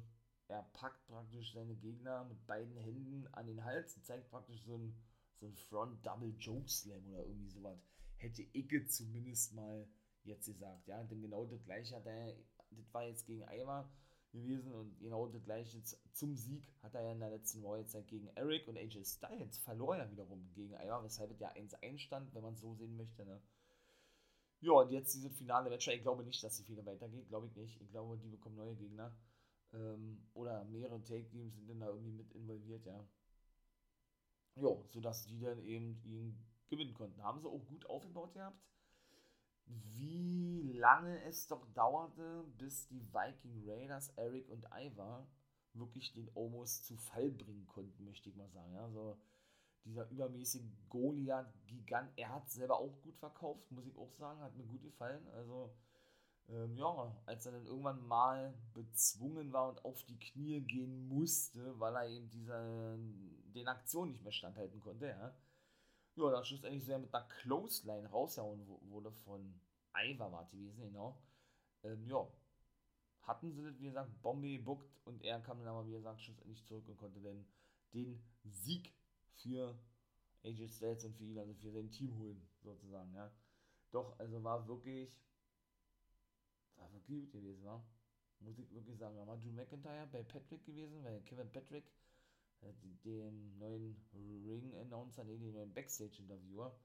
Äh, 0.49 0.53
er 0.53 0.62
packt 0.75 1.07
praktisch 1.07 1.53
seine 1.53 1.75
Gegner 1.75 2.25
mit 2.25 2.47
beiden 2.47 2.77
Händen 2.77 3.27
an 3.33 3.47
den 3.47 3.65
Hals 3.65 3.97
und 3.97 4.05
zeigt 4.05 4.29
praktisch 4.31 4.62
so 4.65 4.77
ein, 4.77 4.95
so 5.41 5.47
ein 5.47 5.57
Front 5.57 6.05
Double 6.05 6.35
Joke 6.39 6.69
Slam 6.69 7.07
oder 7.09 7.27
irgendwie 7.27 7.49
sowas. 7.49 7.79
Hätte 8.17 8.43
Icke 8.53 8.87
zumindest 8.87 9.55
mal 9.55 9.89
jetzt 10.25 10.47
gesagt. 10.47 10.87
Ja, 10.87 11.03
denn 11.05 11.21
genau 11.21 11.47
das 11.47 11.65
gleiche 11.65 11.97
hat 11.97 12.07
er, 12.07 12.37
das 12.71 12.93
war 12.93 13.05
jetzt 13.05 13.27
gegen 13.27 13.43
Ivar 13.43 13.91
gewesen 14.33 14.73
und 14.73 14.99
genau 14.99 15.27
das 15.29 15.45
gleiche 15.45 15.83
zum 16.12 16.35
Sieg 16.35 16.65
hat 16.83 16.95
er 16.95 17.03
ja 17.05 17.12
in 17.12 17.21
der 17.21 17.31
letzten 17.31 17.65
Raw 17.65 17.79
jetzt 17.79 17.97
gegen 18.09 18.29
Eric 18.35 18.67
und 18.67 18.77
AJ 18.77 19.05
Styles 19.05 19.59
verlor 19.59 19.97
ja 19.97 20.11
wiederum 20.11 20.51
gegen 20.55 20.75
Ivar, 20.75 21.05
weshalb 21.05 21.31
es 21.31 21.41
ja 21.41 21.49
1 21.49 21.75
einstand, 21.83 22.35
wenn 22.35 22.43
man 22.43 22.55
es 22.55 22.61
so 22.61 22.75
sehen 22.75 22.97
möchte, 22.97 23.25
ne? 23.25 23.41
Ja, 24.61 24.73
und 24.73 24.91
jetzt 24.93 25.15
dieses 25.15 25.37
finale 25.37 25.71
Match, 25.71 25.89
ich 25.89 26.03
glaube 26.03 26.25
nicht, 26.25 26.43
dass 26.43 26.57
die 26.57 26.62
viele 26.65 26.87
weitergeht, 26.87 27.29
glaube 27.29 27.49
ich 27.49 27.57
nicht. 27.57 27.81
Ich 27.81 27.91
glaube, 27.91 28.17
die 28.17 28.29
bekommen 28.29 28.55
neue 28.55 28.77
Gegner. 28.77 29.12
Ähm, 29.73 30.25
oder 30.35 30.65
mehrere 30.67 31.03
Take-Teams 31.03 31.57
sind 31.57 31.69
dann 31.69 31.81
da 31.81 31.89
irgendwie 31.89 32.12
mit 32.12 32.31
involviert, 32.33 32.87
ja. 32.87 33.05
Ja, 34.55 34.77
sodass 34.89 35.27
die 35.27 35.41
dann 35.41 35.59
eben 35.65 36.01
ihn 36.05 36.39
gewinnen 36.69 36.95
konnten. 36.95 37.23
Haben 37.25 37.41
sie 37.41 37.49
auch 37.49 37.67
gut 37.67 37.87
aufgebaut 37.87 38.35
gehabt 38.35 38.62
wie 39.95 40.73
lange 40.73 41.23
es 41.25 41.47
doch 41.47 41.67
dauerte, 41.75 42.45
bis 42.59 42.87
die 42.88 43.02
Viking 43.12 43.62
Raiders, 43.67 44.11
Eric 44.17 44.49
und 44.49 44.67
Ivar 44.75 45.26
wirklich 45.75 46.12
den 46.12 46.31
Omos 46.35 46.83
zu 46.83 46.97
Fall 46.97 47.31
bringen 47.31 47.67
konnten, 47.67 48.05
möchte 48.05 48.29
ich 48.29 48.37
mal 48.37 48.50
sagen. 48.50 48.75
Ja, 48.75 48.91
so 48.91 49.19
dieser 49.85 50.09
übermäßige 50.11 50.62
Goliath-Gigant, 50.88 52.12
er 52.17 52.29
hat 52.31 52.50
selber 52.50 52.79
auch 52.79 53.00
gut 53.02 53.17
verkauft, 53.17 53.71
muss 53.71 53.87
ich 53.87 53.97
auch 53.97 54.12
sagen, 54.12 54.41
hat 54.41 54.57
mir 54.57 54.67
gut 54.67 54.83
gefallen. 54.83 55.26
Also, 55.29 55.75
ähm, 56.49 56.76
ja, 56.76 57.17
als 57.26 57.47
er 57.47 57.52
dann 57.52 57.67
irgendwann 57.67 58.07
mal 58.07 58.55
bezwungen 58.75 59.52
war 59.52 59.69
und 59.71 59.85
auf 59.85 60.05
die 60.05 60.19
Knie 60.19 60.61
gehen 60.61 61.09
musste, 61.09 61.79
weil 61.81 61.97
er 61.97 62.09
eben 62.09 62.31
dieser, 62.31 62.97
den 63.55 63.69
Aktionen 63.69 64.12
nicht 64.12 64.23
mehr 64.23 64.33
standhalten 64.33 64.81
konnte, 64.81 65.07
ja, 65.07 65.35
ja, 66.16 66.31
dann 66.31 66.45
schlussendlich 66.45 66.85
sehr 66.85 66.99
mit 66.99 67.14
einer 67.14 67.26
Clothesline 67.26 68.09
rausgehauen 68.09 68.66
wurde 68.66 69.11
von 69.12 69.61
Ivar 69.97 70.33
war 70.33 70.47
gewesen, 70.50 70.83
genau. 70.83 71.19
Ähm, 71.83 72.07
ja, 72.07 72.26
hatten 73.23 73.52
sie 73.52 73.62
das, 73.62 73.78
wie 73.78 73.87
gesagt, 73.87 74.23
Bombe 74.23 74.49
gebuckt 74.49 74.90
und 75.04 75.23
er 75.23 75.40
kam 75.40 75.59
dann 75.59 75.69
aber, 75.69 75.87
wie 75.87 75.92
gesagt, 75.92 76.21
schlussendlich 76.21 76.64
zurück 76.64 76.88
und 76.88 76.97
konnte 76.97 77.21
dann 77.21 77.47
den 77.92 78.23
Sieg 78.45 78.92
für 79.37 79.78
AJ 80.45 80.69
Styles 80.69 81.04
und 81.04 81.14
für 81.16 81.25
ihn, 81.25 81.38
also 81.38 81.54
für 81.54 81.71
sein 81.71 81.90
Team 81.90 82.16
holen, 82.19 82.47
sozusagen, 82.62 83.12
ja. 83.14 83.31
Doch, 83.90 84.19
also 84.19 84.42
war 84.42 84.66
wirklich, 84.66 85.14
war 86.76 86.92
wirklich 86.92 87.21
gut 87.21 87.33
gewesen, 87.33 87.64
war. 87.64 87.85
Muss 88.40 88.59
ich 88.59 88.73
wirklich 88.73 88.99
sagen, 88.99 89.16
da 89.16 89.26
war 89.26 89.37
Drew 89.37 89.52
McIntyre 89.52 90.09
bei 90.11 90.23
Patrick 90.25 90.64
gewesen, 90.64 91.04
weil 91.04 91.21
Kevin 91.23 91.50
Patrick 91.52 91.85
den 93.04 93.59
neuen 93.59 93.97
Ring-Announcer, 94.12 95.25
nee, 95.25 95.38
den 95.38 95.52
neuen 95.52 95.73
Backstage-Interviewer. 95.73 96.76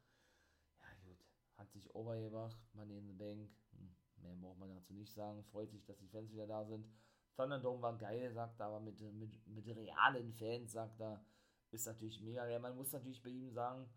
Ja, 0.80 0.86
gut, 1.06 1.24
hat 1.56 1.72
sich 1.72 1.94
overgebracht, 1.94 2.58
Money 2.74 2.98
in 2.98 3.08
the 3.08 3.14
Bank. 3.14 3.50
Hm, 3.72 3.96
mehr 4.22 4.36
braucht 4.36 4.60
man 4.60 4.70
dazu 4.70 4.94
nicht 4.94 5.14
sagen. 5.14 5.44
Freut 5.46 5.72
sich, 5.72 5.86
dass 5.86 5.98
die 6.00 6.08
Fans 6.08 6.32
wieder 6.32 6.48
da 6.48 6.66
sind. 6.66 6.88
Thunderdome 7.36 7.82
war 7.82 7.98
geil, 7.98 8.32
sagt 8.34 8.60
er, 8.60 8.68
aber 8.68 8.80
mit, 8.80 9.00
mit, 9.14 9.48
mit 9.48 9.68
realen 9.68 10.34
Fans, 10.34 10.72
sagt 10.72 11.00
er, 11.00 11.24
ist 11.72 11.86
natürlich 11.86 12.22
mega. 12.22 12.48
Ja, 12.48 12.60
man 12.60 12.76
muss 12.76 12.92
natürlich 12.92 13.22
bei 13.22 13.30
ihm 13.30 13.52
sagen, 13.52 13.88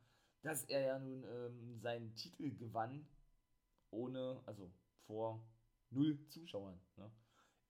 dass 0.43 0.65
er 0.65 0.81
ja 0.81 0.99
nun 0.99 1.25
ähm, 1.25 1.79
seinen 1.81 2.15
Titel 2.15 2.55
gewann 2.55 3.07
ohne, 3.91 4.43
also 4.47 4.71
vor 5.07 5.45
null 5.91 6.19
Zuschauern. 6.29 6.81
Ne? 6.97 7.11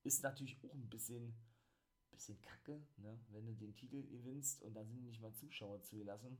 Ist 0.02 0.22
natürlich 0.22 0.62
auch 0.64 0.74
ein 0.74 0.88
bisschen, 0.88 1.34
bisschen 2.10 2.40
kacke, 2.40 2.80
ne? 2.98 3.18
wenn 3.30 3.46
du 3.46 3.54
den 3.54 3.74
Titel 3.74 4.02
gewinnst 4.02 4.62
und 4.62 4.74
da 4.74 4.84
sind 4.84 5.04
nicht 5.04 5.20
mal 5.20 5.32
Zuschauer 5.34 5.82
zugelassen. 5.82 6.38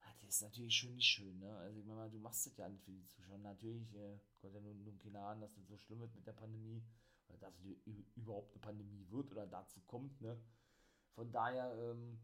Ja, 0.00 0.06
das 0.20 0.36
ist 0.36 0.42
natürlich 0.42 0.74
schon 0.76 0.94
nicht 0.94 1.06
schön. 1.06 1.38
Ne? 1.38 1.54
Also 1.58 1.80
ich 1.80 1.86
meine, 1.86 2.10
du 2.10 2.18
machst 2.18 2.46
das 2.46 2.56
ja 2.56 2.64
alles 2.64 2.82
für 2.82 2.92
die 2.92 3.06
Zuschauer. 3.06 3.38
Natürlich, 3.38 3.94
äh, 3.94 4.18
Gott 4.40 4.54
ja 4.54 4.60
nun, 4.60 4.82
nun 4.82 4.98
keine 4.98 5.20
Ahnung, 5.20 5.42
dass 5.42 5.54
das 5.54 5.66
so 5.66 5.76
schlimm 5.76 6.00
wird 6.00 6.14
mit 6.14 6.26
der 6.26 6.32
Pandemie 6.32 6.82
oder 7.28 7.38
dass 7.38 7.54
es 7.60 8.16
überhaupt 8.16 8.52
eine 8.52 8.60
Pandemie 8.60 9.06
wird 9.10 9.30
oder 9.32 9.46
dazu 9.46 9.80
kommt. 9.86 10.20
Ne? 10.20 10.40
Von 11.14 11.30
daher 11.32 11.74
ähm, 11.78 12.18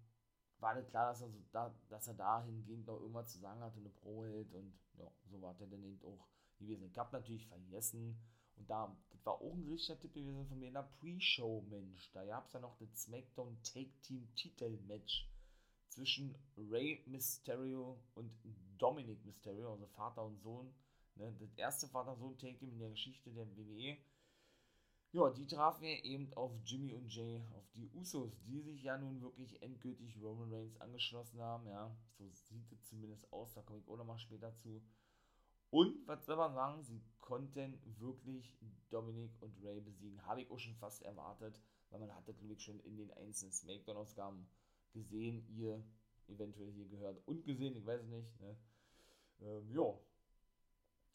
war 0.58 0.74
das 0.74 0.88
klar, 0.88 1.10
dass 1.10 1.20
er, 1.22 1.28
so 1.28 1.44
da, 1.52 1.74
dass 1.88 2.06
er 2.06 2.14
dahingehend 2.14 2.86
noch 2.86 3.00
irgendwas 3.00 3.32
zu 3.32 3.38
sagen 3.38 3.60
hatte, 3.60 3.78
eine 3.78 3.90
Pro 3.90 4.24
hält 4.24 4.52
und 4.54 4.72
ja, 4.98 5.10
so 5.26 5.40
war 5.42 5.54
der 5.54 5.66
dann 5.66 5.84
eben 5.84 6.02
auch 6.02 6.26
gewesen. 6.58 6.86
Ich 6.86 6.98
habe 6.98 7.12
natürlich 7.12 7.46
vergessen, 7.46 8.18
und 8.56 8.68
da, 8.68 8.96
das 9.10 9.24
war 9.26 9.34
auch 9.34 9.54
ein 9.54 9.68
richtiger 9.68 9.98
Tipp 9.98 10.14
gewesen 10.14 10.46
von 10.46 10.58
mir 10.58 10.68
in 10.68 10.74
der 10.74 10.88
Pre-Show, 11.00 11.64
Mensch. 11.68 12.10
Da 12.12 12.24
gab 12.24 12.46
es 12.46 12.52
ja 12.52 12.60
noch 12.60 12.76
das 12.78 13.02
SmackDown 13.02 13.56
Take 13.62 13.92
Team 14.02 14.28
Titel 14.34 14.78
Match 14.86 15.28
zwischen 15.88 16.34
Rey 16.56 17.02
Mysterio 17.06 17.98
und 18.14 18.30
Dominic 18.78 19.24
Mysterio, 19.24 19.72
also 19.72 19.86
Vater 19.86 20.24
und 20.24 20.38
Sohn. 20.40 20.72
Ne? 21.16 21.34
Das 21.38 21.52
erste 21.54 21.88
Vater-Sohn-Take 21.88 22.58
Team 22.58 22.72
in 22.72 22.78
der 22.78 22.90
Geschichte 22.90 23.30
der 23.30 23.46
WWE. 23.56 23.96
Ja, 25.12 25.30
die 25.30 25.46
trafen 25.46 25.82
wir 25.82 26.04
eben 26.04 26.30
auf 26.34 26.52
Jimmy 26.64 26.92
und 26.92 27.08
Jay, 27.08 27.42
auf 27.54 27.64
die 27.74 27.88
Usos, 27.94 28.38
die 28.44 28.60
sich 28.60 28.82
ja 28.82 28.98
nun 28.98 29.22
wirklich 29.22 29.62
endgültig 29.62 30.20
Roman 30.20 30.52
Reigns 30.52 30.78
angeschlossen 30.78 31.40
haben. 31.40 31.66
Ja, 31.68 31.96
so 32.18 32.28
sieht 32.30 32.70
es 32.70 32.84
zumindest 32.84 33.32
aus, 33.32 33.54
da 33.54 33.62
komme 33.62 33.78
ich 33.78 33.88
auch 33.88 33.96
nochmal 33.96 34.18
später 34.18 34.54
zu. 34.56 34.82
Und, 35.70 36.06
was 36.06 36.24
soll 36.26 36.36
man 36.36 36.54
sagen, 36.54 36.82
sie 36.82 37.00
konnten 37.20 37.78
wirklich 37.98 38.56
Dominik 38.90 39.32
und 39.40 39.52
Ray 39.64 39.80
besiegen. 39.80 40.24
Habe 40.26 40.42
ich 40.42 40.50
auch 40.50 40.58
schon 40.58 40.76
fast 40.76 41.02
erwartet, 41.02 41.60
weil 41.90 42.00
man 42.00 42.14
hatte, 42.14 42.32
glaube 42.34 42.54
ich, 42.54 42.62
schon 42.62 42.78
in 42.80 42.96
den 42.96 43.12
einzelnen 43.12 43.52
Smackdown-Ausgaben 43.52 44.46
gesehen, 44.92 45.44
ihr 45.48 45.82
eventuell 46.28 46.70
hier 46.72 46.86
gehört 46.88 47.20
und 47.26 47.44
gesehen, 47.44 47.76
ich 47.76 47.86
weiß 47.86 48.02
es 48.02 48.08
nicht. 48.08 48.40
Ne? 48.40 48.56
Ähm, 49.40 49.70
ja. 49.72 49.98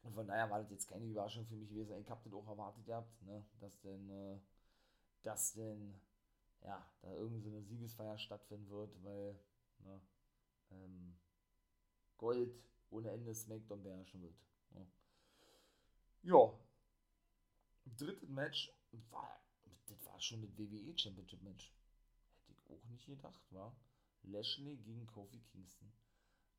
Und 0.03 0.13
von 0.13 0.27
daher 0.27 0.49
war 0.49 0.59
das 0.59 0.71
jetzt 0.71 0.87
keine 0.87 1.05
Überraschung 1.05 1.45
für 1.45 1.55
mich 1.55 1.69
gewesen. 1.69 1.97
Ich 1.99 2.09
habe 2.09 2.21
das 2.23 2.33
auch 2.33 2.47
erwartet 2.47 2.85
gehabt, 2.85 3.21
ne? 3.23 3.45
dass 3.59 3.79
denn, 3.81 4.09
äh, 4.09 4.39
dass 5.23 5.53
denn, 5.53 5.99
ja, 6.63 6.85
da 7.01 7.13
irgendeine 7.13 7.61
so 7.61 7.67
Siegesfeier 7.67 8.17
stattfinden 8.17 8.69
wird, 8.69 8.91
weil, 9.03 9.39
ne, 9.79 10.01
ähm, 10.71 11.15
Gold 12.17 12.53
ohne 12.91 13.09
Ende 13.11 13.33
SmackDown 13.33 13.81
beherrschen 13.81 14.21
wird. 14.21 14.35
Ja. 14.71 14.85
ja. 16.23 16.53
Drittes 17.97 18.29
Match 18.29 18.71
war, 19.09 19.41
das 19.87 20.05
war 20.05 20.19
schon 20.19 20.41
das 20.41 20.57
WWE 20.57 20.97
Championship 20.97 21.41
Match. 21.41 21.73
Hätte 22.47 22.59
ich 22.59 22.69
auch 22.69 22.83
nicht 22.85 23.05
gedacht, 23.05 23.41
war 23.51 23.75
Lashley 24.23 24.77
gegen 24.77 25.07
Kofi 25.07 25.39
Kingston. 25.51 25.91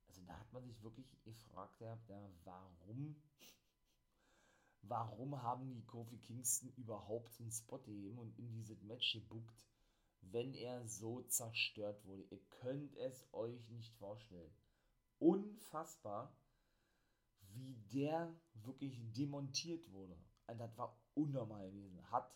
Also 0.09 0.23
da 0.23 0.39
hat 0.39 0.53
man 0.53 0.65
sich 0.67 0.83
wirklich 0.83 1.07
gefragt, 1.23 1.81
ja, 1.81 1.99
warum, 2.45 3.17
warum 4.83 5.43
haben 5.43 5.73
die 5.75 5.85
Kofi 5.85 6.19
Kingston 6.19 6.73
überhaupt 6.77 7.41
einen 7.41 7.53
Spot 7.53 7.79
gegeben 7.79 8.19
und 8.19 8.39
in 8.39 8.53
dieses 8.53 8.83
Match 8.83 9.13
gebuckt, 9.13 9.67
wenn 10.23 10.55
er 10.55 10.87
so 10.87 11.23
zerstört 11.23 12.05
wurde. 12.05 12.25
Ihr 12.31 12.41
könnt 12.61 12.95
es 12.97 13.27
euch 13.33 13.69
nicht 13.69 13.95
vorstellen 13.95 14.53
unfassbar, 15.23 16.37
wie 17.55 17.77
der 17.93 18.35
wirklich 18.55 19.01
demontiert 19.13 19.91
wurde. 19.93 20.19
Und 20.49 20.59
das 20.59 20.77
war 20.77 20.99
unnormal 21.15 21.71
gewesen. 21.71 22.11
Hat 22.11 22.35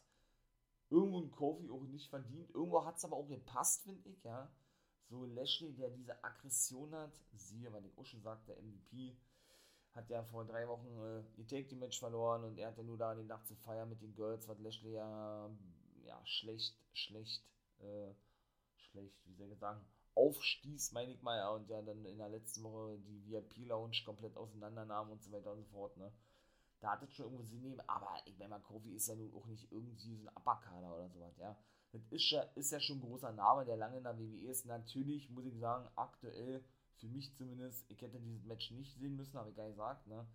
irgendwo 0.88 1.20
ein 1.20 1.30
Kofi 1.30 1.68
auch 1.70 1.82
nicht 1.82 2.08
verdient. 2.08 2.50
Irgendwo 2.50 2.84
hat 2.84 2.96
es 2.96 3.04
aber 3.04 3.16
auch 3.16 3.28
gepasst, 3.28 3.82
finde 3.82 4.08
ich, 4.08 4.22
ja. 4.22 4.50
So 5.08 5.24
Lashley, 5.24 5.72
der 5.72 5.90
diese 5.90 6.22
Aggression 6.24 6.94
hat, 6.94 7.14
siehe, 7.32 7.72
was 7.72 7.84
ich 7.84 7.96
auch 7.96 8.06
schon 8.06 8.22
sagte, 8.22 8.52
der 8.52 8.62
MVP, 8.62 9.16
hat 9.92 10.10
ja 10.10 10.22
vor 10.24 10.44
drei 10.44 10.68
Wochen 10.68 10.88
äh, 10.98 11.40
ihr 11.40 11.46
Take 11.46 11.68
Team 11.68 11.78
Match 11.78 11.98
verloren 11.98 12.44
und 12.44 12.58
er 12.58 12.68
hatte 12.68 12.84
nur 12.84 12.98
da 12.98 13.14
die 13.14 13.24
Nacht 13.24 13.46
zu 13.46 13.54
feiern 13.54 13.88
mit 13.88 14.02
den 14.02 14.14
Girls, 14.14 14.46
was 14.46 14.58
Lashley 14.58 14.92
ja, 14.92 15.50
ja 16.04 16.20
schlecht, 16.26 16.76
schlecht, 16.92 17.42
äh, 17.78 18.12
schlecht, 18.76 19.16
wie 19.26 19.34
soll 19.34 19.50
ich 19.52 19.58
sagen, 19.58 19.80
aufstieß, 20.16 20.92
meine 20.92 21.12
ich 21.12 21.22
mal, 21.22 21.36
ja, 21.36 21.50
und 21.50 21.68
ja 21.68 21.82
dann 21.82 22.04
in 22.06 22.18
der 22.18 22.30
letzten 22.30 22.62
Woche 22.64 22.98
die 23.06 23.24
VIP-Lounge 23.26 24.02
komplett 24.04 24.36
auseinandernahm 24.36 25.10
und 25.10 25.22
so 25.22 25.30
weiter 25.30 25.52
und 25.52 25.58
so 25.58 25.64
fort, 25.66 25.96
ne. 25.96 26.10
Da 26.80 26.92
hat 26.92 27.02
es 27.02 27.12
schon 27.12 27.26
irgendwo 27.26 27.44
Sinn 27.44 27.62
nehmen, 27.62 27.80
aber 27.86 28.16
ich 28.24 28.38
meine 28.38 28.50
mal, 28.50 28.60
Kofi 28.60 28.94
ist 28.94 29.08
ja 29.08 29.14
nun 29.14 29.32
auch 29.34 29.46
nicht 29.46 29.70
irgendwie 29.70 29.96
so 29.96 30.08
ein 30.10 30.28
Upperkader 30.34 30.94
oder 30.94 31.08
sowas, 31.10 31.36
ja. 31.38 31.56
Das 31.92 32.02
ist 32.10 32.30
ja, 32.30 32.42
ist 32.54 32.72
ja 32.72 32.80
schon 32.80 32.98
ein 32.98 33.02
großer 33.02 33.32
Name, 33.32 33.64
der 33.64 33.76
lange 33.76 33.98
in 33.98 34.04
der 34.04 34.18
WWE 34.18 34.50
ist. 34.50 34.66
Natürlich 34.66 35.30
muss 35.30 35.46
ich 35.46 35.58
sagen, 35.58 35.88
aktuell, 35.96 36.64
für 36.96 37.08
mich 37.08 37.34
zumindest, 37.34 37.90
ich 37.90 38.00
hätte 38.02 38.18
dieses 38.18 38.44
Match 38.44 38.70
nicht 38.70 38.98
sehen 38.98 39.16
müssen, 39.16 39.38
habe 39.38 39.50
ich 39.50 39.56
gar 39.56 39.64
nicht 39.64 39.76
gesagt, 39.76 40.06
ne. 40.06 40.26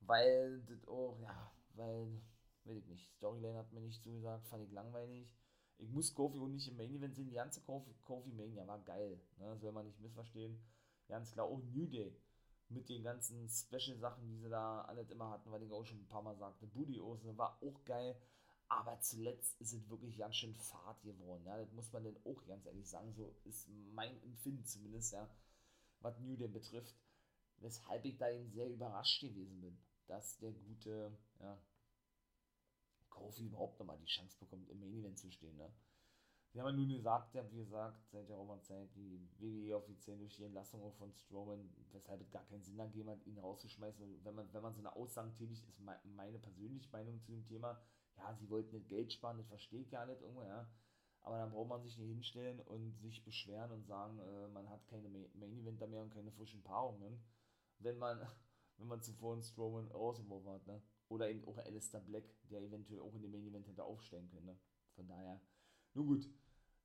Weil 0.00 0.60
das 0.62 0.86
auch, 0.86 1.18
ja, 1.20 1.52
weil, 1.74 2.20
weiß 2.64 2.76
ich 2.76 2.86
nicht, 2.86 3.10
Storyline 3.16 3.58
hat 3.58 3.72
mir 3.72 3.80
nicht 3.80 4.02
zugesagt, 4.02 4.46
fand 4.48 4.64
ich 4.64 4.72
langweilig 4.72 5.28
ich 5.78 5.90
muss 5.90 6.14
Kofi 6.14 6.38
auch 6.38 6.48
nicht 6.48 6.68
im 6.68 6.76
Main 6.76 6.94
Event 6.94 7.14
sehen. 7.14 7.28
Die 7.28 7.34
ganze 7.34 7.60
Kofi, 7.60 7.94
Kofi 8.02 8.32
Mania 8.32 8.66
war 8.66 8.80
geil. 8.80 9.20
Ne? 9.38 9.56
Soll 9.58 9.72
man 9.72 9.86
nicht 9.86 10.00
missverstehen. 10.00 10.60
Ganz 11.08 11.32
klar, 11.32 11.46
auch 11.46 11.62
New 11.62 11.86
Day. 11.86 12.16
Mit 12.68 12.88
den 12.88 13.02
ganzen 13.02 13.48
Special-Sachen, 13.48 14.26
die 14.26 14.38
sie 14.38 14.48
da 14.48 14.82
alles 14.82 15.10
immer 15.10 15.30
hatten, 15.30 15.50
weil 15.50 15.62
ich 15.62 15.72
auch 15.72 15.84
schon 15.84 15.98
ein 15.98 16.08
paar 16.08 16.22
Mal 16.22 16.36
sagte. 16.36 16.66
Booty 16.66 17.00
Osen 17.00 17.36
war 17.36 17.58
auch 17.62 17.84
geil. 17.84 18.16
Aber 18.68 18.98
zuletzt 19.00 19.60
es 19.60 19.88
wirklich 19.90 20.16
ganz 20.16 20.36
schön 20.36 20.54
fad 20.54 21.02
geworden. 21.02 21.44
Ja? 21.44 21.58
Das 21.58 21.70
muss 21.72 21.92
man 21.92 22.04
dann 22.04 22.16
auch 22.24 22.44
ganz 22.46 22.64
ehrlich 22.64 22.88
sagen. 22.88 23.12
So 23.12 23.34
ist 23.44 23.68
mein 23.92 24.20
Empfinden 24.22 24.64
zumindest, 24.64 25.12
ja, 25.12 25.28
was 26.00 26.18
New 26.20 26.36
Day 26.36 26.48
betrifft. 26.48 26.94
Weshalb 27.58 28.04
ich 28.04 28.16
da 28.16 28.30
eben 28.30 28.48
sehr 28.50 28.68
überrascht 28.68 29.20
gewesen 29.20 29.60
bin, 29.60 29.78
dass 30.06 30.38
der 30.38 30.52
gute, 30.52 31.16
ja, 31.40 31.58
Kofi 33.14 33.46
überhaupt 33.46 33.78
nochmal 33.78 33.98
die 33.98 34.06
Chance 34.06 34.36
bekommt, 34.38 34.68
im 34.68 34.80
Main 34.80 34.94
Event 34.94 35.18
zu 35.18 35.30
stehen. 35.30 35.56
Ne? 35.56 35.72
Sie 36.54 36.60
haben 36.60 36.68
ja 36.68 36.72
nun 36.72 36.88
gesagt, 36.88 37.34
ja, 37.34 37.50
wie 37.50 37.56
gesagt, 37.56 38.08
seit 38.10 38.28
der 38.28 38.36
Roma-Zeit, 38.36 38.94
die 38.94 39.20
WWE 39.38 39.76
offiziell 39.76 40.18
durch 40.18 40.36
die 40.36 40.44
Entlassung 40.44 40.92
von 40.92 41.12
Strowman, 41.12 41.68
weshalb 41.90 42.20
es 42.20 42.30
gar 42.30 42.44
keinen 42.44 42.62
Sinn 42.62 42.78
ergeben 42.78 43.10
hat, 43.10 43.26
ihn 43.26 43.38
rauszuschmeißen. 43.38 44.24
Wenn 44.24 44.34
man, 44.36 44.52
wenn 44.52 44.62
man 44.62 44.72
so 44.72 44.80
eine 44.80 44.94
Aussage 44.94 45.34
tätigt, 45.34 45.66
ist 45.66 45.80
meine 45.80 46.38
persönliche 46.38 46.88
Meinung 46.92 47.20
zu 47.20 47.32
dem 47.32 47.44
Thema, 47.44 47.80
ja, 48.16 48.32
sie 48.34 48.48
wollten 48.50 48.76
nicht 48.76 48.88
Geld 48.88 49.12
sparen, 49.12 49.38
das 49.38 49.48
verstehe 49.48 49.80
ich 49.80 49.90
gar 49.90 50.06
nicht 50.06 50.20
irgendwo, 50.20 50.44
ja. 50.44 50.70
Aber 51.22 51.38
dann 51.38 51.50
braucht 51.50 51.70
man 51.70 51.82
sich 51.82 51.98
nicht 51.98 52.08
hinstellen 52.08 52.60
und 52.60 52.92
sich 52.98 53.24
beschweren 53.24 53.72
und 53.72 53.84
sagen, 53.86 54.20
äh, 54.20 54.48
man 54.48 54.68
hat 54.68 54.86
keine 54.86 55.08
Main 55.08 55.58
Eventer 55.58 55.88
mehr 55.88 56.02
und 56.02 56.10
keine 56.10 56.30
frischen 56.30 56.62
Paarungen, 56.62 57.20
wenn 57.78 57.98
man, 57.98 58.20
wenn 58.76 58.86
man 58.86 59.02
zuvor 59.02 59.32
einen 59.32 59.42
Strowman 59.42 59.90
rausgeworfen 59.90 60.52
hat, 60.52 60.66
ne? 60.68 60.80
Oder 61.08 61.30
eben 61.30 61.44
auch 61.44 61.58
Alistair 61.58 62.00
Black, 62.00 62.24
der 62.50 62.62
eventuell 62.62 63.00
auch 63.00 63.14
in 63.14 63.22
dem 63.22 63.30
Main 63.30 63.46
Event 63.46 63.66
hätte 63.68 63.84
aufstellen 63.84 64.28
können. 64.30 64.46
Ne? 64.46 64.58
Von 64.94 65.06
daher, 65.06 65.40
nun 65.94 66.06
gut. 66.06 66.28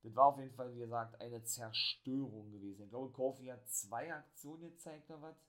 Das 0.02 0.14
war 0.14 0.26
auf 0.26 0.38
jeden 0.38 0.52
Fall, 0.52 0.74
wie 0.74 0.78
gesagt, 0.78 1.20
eine 1.20 1.42
Zerstörung 1.42 2.50
gewesen. 2.52 2.84
Ich 2.84 2.90
glaube, 2.90 3.12
Kofi 3.12 3.46
hat 3.46 3.68
zwei 3.68 4.12
Aktionen 4.12 4.70
gezeigt 4.70 5.10
oder 5.10 5.22
was. 5.22 5.44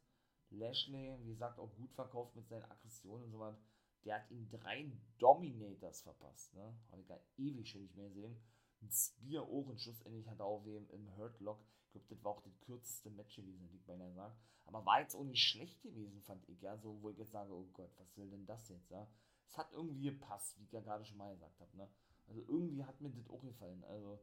Lashley, 0.49 1.17
wie 1.21 1.29
gesagt, 1.29 1.57
auch 1.59 1.73
gut 1.75 1.93
verkauft 1.93 2.35
mit 2.35 2.47
seinen 2.47 2.65
Aggressionen 2.65 3.25
und 3.25 3.31
so 3.31 3.39
was. 3.39 3.55
Der 4.03 4.15
hat 4.15 4.31
ihm 4.31 4.49
drei 4.49 4.91
Dominators 5.19 6.01
verpasst. 6.01 6.53
Ne? 6.53 6.75
Habe 6.91 7.01
ich 7.01 7.07
gar 7.07 7.21
ewig 7.37 7.69
schon 7.69 7.81
nicht 7.81 7.95
mehr 7.95 8.09
gesehen. 8.09 8.35
Ein 8.81 8.91
Spear 8.91 9.43
auch 9.43 9.67
und 9.67 9.79
schlussendlich 9.79 10.27
hat 10.27 10.41
auch 10.41 10.65
wem 10.65 10.89
im 10.89 11.15
Hurt 11.15 11.39
Lock. 11.39 11.63
Ich 11.85 11.91
glaube, 11.91 12.07
das 12.09 12.23
war 12.23 12.31
auch 12.31 12.41
das 12.41 12.59
kürzeste 12.61 13.09
Match 13.09 13.35
gewesen, 13.35 13.69
wie 13.71 13.75
ich 13.75 13.85
beinahe 13.85 14.13
sage. 14.13 14.35
Aber 14.65 14.85
war 14.85 15.01
jetzt 15.01 15.15
auch 15.15 15.23
nicht 15.23 15.43
schlecht 15.43 15.81
gewesen, 15.81 16.21
fand 16.21 16.47
ich, 16.47 16.61
ja, 16.61 16.77
so, 16.77 17.01
wo 17.01 17.09
ich 17.09 17.17
jetzt 17.17 17.31
sage, 17.31 17.53
oh 17.53 17.67
Gott, 17.73 17.91
was 17.97 18.13
soll 18.15 18.29
denn 18.29 18.45
das 18.45 18.69
jetzt, 18.69 18.89
ja. 18.89 19.07
Es 19.49 19.57
hat 19.57 19.71
irgendwie 19.73 20.03
gepasst, 20.03 20.57
wie 20.57 20.63
ich 20.63 20.71
ja 20.71 20.79
gerade 20.79 21.03
schon 21.03 21.17
mal 21.17 21.33
gesagt 21.33 21.59
habe, 21.59 21.75
ne. 21.77 21.89
Also 22.27 22.41
irgendwie 22.47 22.83
hat 22.83 23.01
mir 23.01 23.09
das 23.09 23.29
auch 23.29 23.41
gefallen, 23.41 23.83
also, 23.83 24.19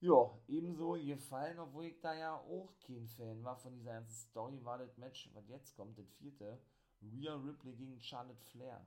ja, 0.00 0.38
ebenso 0.46 0.92
gefallen, 0.92 1.58
obwohl 1.58 1.86
ich 1.86 2.00
da 2.00 2.14
ja 2.14 2.36
auch 2.36 2.74
kein 2.86 3.08
Fan 3.08 3.42
war 3.42 3.56
von 3.56 3.74
dieser 3.74 3.92
ganzen 3.92 4.28
Story, 4.28 4.62
war 4.62 4.76
das 4.76 4.98
Match, 4.98 5.30
was 5.32 5.48
jetzt 5.48 5.74
kommt, 5.74 5.98
das 5.98 6.12
vierte, 6.12 6.60
Rhea 7.00 7.34
Ripley 7.36 7.74
gegen 7.74 7.98
Charlotte 8.00 8.42
Flair. 8.42 8.86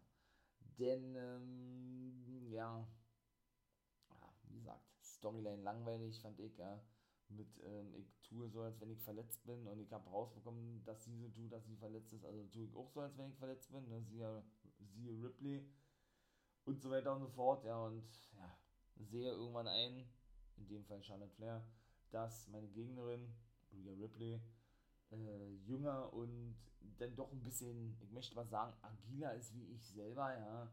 Denn, 0.78 1.16
ähm, 1.16 2.48
ja, 2.52 2.88
Storyline 5.20 5.62
langweilig, 5.62 6.20
fand 6.22 6.40
ich, 6.40 6.58
ja 6.58 6.82
mit, 7.30 7.48
ähm, 7.64 7.94
ich 7.96 8.20
tue 8.22 8.50
so, 8.50 8.62
als 8.62 8.80
wenn 8.82 8.92
ich 8.92 9.02
verletzt 9.02 9.46
bin 9.46 9.68
und 9.68 9.80
ich 9.80 9.92
habe 9.92 10.10
rausbekommen, 10.10 10.84
dass 10.86 11.04
sie 11.04 11.16
so 11.18 11.30
tut, 11.30 11.52
dass 11.52 11.66
sie 11.66 11.76
verletzt 11.76 12.14
ist, 12.14 12.26
also 12.26 12.44
tue 12.48 12.66
ich 12.66 12.76
auch 12.76 12.90
so, 12.90 13.02
als 13.02 13.18
wenn 13.18 13.30
ich 13.30 13.38
verletzt 13.38 13.72
bin, 13.72 13.88
ne? 13.88 14.02
siehe, 14.02 14.44
siehe 14.80 15.12
Ripley 15.12 15.66
und 16.66 16.82
so 16.82 16.90
weiter 16.90 17.14
und 17.14 17.22
so 17.22 17.28
fort, 17.30 17.64
ja, 17.66 17.78
und 17.86 18.04
ja, 18.34 18.58
sehe 18.96 19.32
irgendwann 19.32 19.68
ein, 19.68 20.06
in 20.58 20.68
dem 20.68 20.84
Fall 20.86 21.04
Charlotte 21.04 21.34
Flair, 21.36 21.64
dass 22.12 22.48
meine 22.48 22.68
Gegnerin, 22.68 23.34
Rhea 23.72 23.94
Ripley, 23.94 24.42
äh, 25.12 25.54
jünger 25.66 26.12
und 26.14 26.56
dann 26.98 27.16
doch 27.16 27.32
ein 27.32 27.44
bisschen, 27.44 27.98
ich 28.02 28.12
möchte 28.12 28.36
mal 28.36 28.48
sagen, 28.48 28.74
agiler 28.82 29.36
ist 29.36 29.54
wie 29.54 29.66
ich 29.74 29.88
selber, 29.88 30.38
ja. 30.38 30.72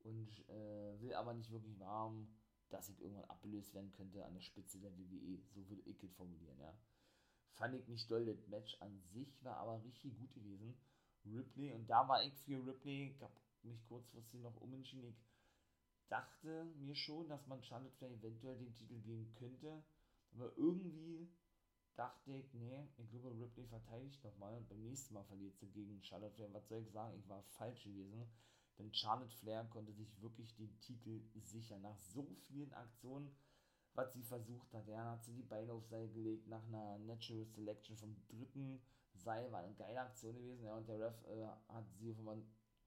Und 0.00 0.48
äh, 0.48 1.00
will 1.00 1.14
aber 1.14 1.32
nicht 1.32 1.50
wirklich 1.52 1.78
warm, 1.78 2.26
dass 2.72 2.88
ich 2.88 3.00
irgendwann 3.00 3.24
abgelöst 3.26 3.74
werden 3.74 3.92
könnte 3.92 4.24
an 4.24 4.34
der 4.34 4.40
Spitze 4.40 4.78
der 4.78 4.96
WWE. 4.96 5.40
So 5.54 5.68
würde 5.68 5.82
ich 5.84 6.02
es 6.02 6.12
formulieren, 6.14 6.58
ja. 6.58 6.74
Fand 7.54 7.74
ich 7.74 7.86
nicht 7.86 8.10
doll, 8.10 8.24
das 8.24 8.46
Match 8.48 8.76
an 8.80 8.98
sich 9.12 9.44
war 9.44 9.58
aber 9.58 9.82
richtig 9.84 10.16
gut 10.16 10.32
gewesen. 10.34 10.74
Ripley, 11.24 11.72
und 11.72 11.88
da 11.88 12.08
war 12.08 12.24
ich 12.24 12.34
für 12.38 12.66
Ripley, 12.66 13.10
ich 13.10 13.22
habe 13.22 13.34
mich 13.62 13.84
kurzfristig 13.86 14.40
noch 14.40 14.56
umentschieden. 14.60 15.10
Ich 15.10 16.08
dachte 16.08 16.64
mir 16.76 16.96
schon, 16.96 17.28
dass 17.28 17.46
man 17.46 17.62
Charlotte 17.62 17.94
Flair 17.96 18.10
eventuell 18.10 18.56
den 18.56 18.74
Titel 18.74 19.00
geben 19.00 19.32
könnte, 19.34 19.82
aber 20.32 20.56
irgendwie 20.56 21.28
dachte 21.94 22.32
ich, 22.32 22.52
nee, 22.54 22.88
ich 22.96 23.10
glaube, 23.10 23.38
Ripley 23.38 23.66
verteidigt 23.66 24.24
nochmal 24.24 24.56
und 24.56 24.68
beim 24.68 24.82
nächsten 24.82 25.14
Mal 25.14 25.24
verliert 25.24 25.56
sie 25.58 25.68
gegen 25.68 26.02
Charlotte 26.02 26.34
Flair. 26.34 26.52
Was 26.52 26.68
soll 26.68 26.80
ich 26.80 26.90
sagen? 26.90 27.18
Ich 27.18 27.28
war 27.28 27.42
falsch 27.42 27.84
gewesen. 27.84 28.26
Denn 28.82 28.92
Charlotte 28.92 29.36
Flair 29.36 29.64
konnte 29.70 29.92
sich 29.92 30.20
wirklich 30.20 30.56
den 30.56 30.80
Titel 30.80 31.22
sichern. 31.36 31.82
Nach 31.82 31.96
so 31.96 32.26
vielen 32.48 32.72
Aktionen, 32.72 33.32
was 33.94 34.12
sie 34.12 34.24
versucht 34.24 34.74
hat. 34.74 34.88
Ja, 34.88 35.12
hat 35.12 35.24
sie 35.24 35.34
die 35.34 35.44
Beine 35.44 35.72
auf 35.72 35.86
Seil 35.86 36.08
gelegt 36.08 36.48
nach 36.48 36.66
einer 36.66 36.98
Natural 36.98 37.46
Selection 37.46 37.96
vom 37.96 38.16
dritten 38.26 38.82
Seil. 39.14 39.52
War 39.52 39.60
eine 39.60 39.74
geile 39.74 40.00
Aktion 40.00 40.34
gewesen. 40.34 40.64
Ja, 40.64 40.74
und 40.74 40.88
der 40.88 40.98
Ref 40.98 41.24
äh, 41.28 41.46
hat 41.68 41.88
sie 41.92 42.10
auf 42.10 42.18
einmal 42.18 42.42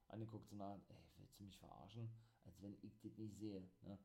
angeguckt 0.09 0.51
und 0.51 0.61
hat, 0.61 0.81
ey, 0.89 0.95
willst 1.15 1.39
du 1.39 1.43
mich 1.45 1.57
verarschen? 1.57 2.09
Als 2.45 2.61
wenn 2.61 2.77
ich 2.81 2.99
das 2.99 3.17
nicht 3.17 3.37
sehe. 3.37 3.61
Ne? 3.83 3.97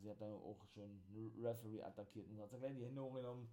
Sie 0.00 0.10
hat 0.10 0.20
dann 0.20 0.32
auch 0.32 0.66
schon 0.74 0.82
einen 0.82 1.40
Referee 1.40 1.82
attackiert 1.82 2.28
und 2.28 2.40
hat 2.40 2.52
dann 2.52 2.60
gleich 2.60 2.74
die 2.74 2.84
Hände 2.84 3.00
hochgenommen 3.00 3.48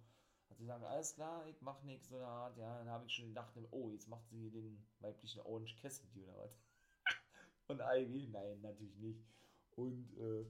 hat 0.50 0.58
sie 0.58 0.64
gesagt, 0.64 0.84
alles 0.84 1.14
klar, 1.14 1.46
ich 1.46 1.62
mach 1.62 1.80
nichts 1.84 2.08
so 2.08 2.16
eine 2.16 2.26
Art, 2.26 2.56
ja, 2.58 2.78
dann 2.78 2.88
habe 2.88 3.06
ich 3.06 3.12
schon 3.12 3.28
gedacht, 3.28 3.52
oh, 3.70 3.90
jetzt 3.90 4.08
macht 4.08 4.28
sie 4.28 4.50
den 4.50 4.84
weiblichen 4.98 5.40
Orange 5.42 5.76
Cassidy 5.80 6.24
oder 6.24 6.36
was. 6.38 6.58
Und 7.70 7.80
Ivy, 7.80 8.28
nein, 8.28 8.60
natürlich 8.60 8.96
nicht. 8.96 9.24
Und, 9.76 10.12
äh, 10.18 10.44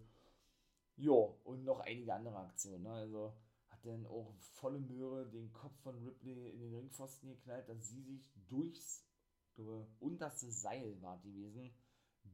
ja, 0.97 1.13
und 1.13 1.65
noch 1.65 1.81
einige 1.81 2.15
andere 2.15 2.37
Aktionen, 2.39 2.83
ne? 2.83 2.93
also 2.93 3.35
hat 3.69 3.85
dann 3.85 4.07
auch 4.07 4.35
volle 4.53 4.81
Möhre 4.81 5.31
den 5.31 5.53
Kopf 5.53 5.79
von 5.83 5.97
Ripley 6.05 6.51
in 6.51 6.61
den 6.61 6.75
Ringpfosten 6.75 7.31
geknallt, 7.31 7.69
dass 7.69 7.89
sie 7.89 8.03
sich 8.03 8.29
durchs 8.49 9.05
glaube, 9.55 9.87
unterste 10.01 10.51
Seil 10.51 11.01
war 11.03 11.19
gewesen, 11.19 11.73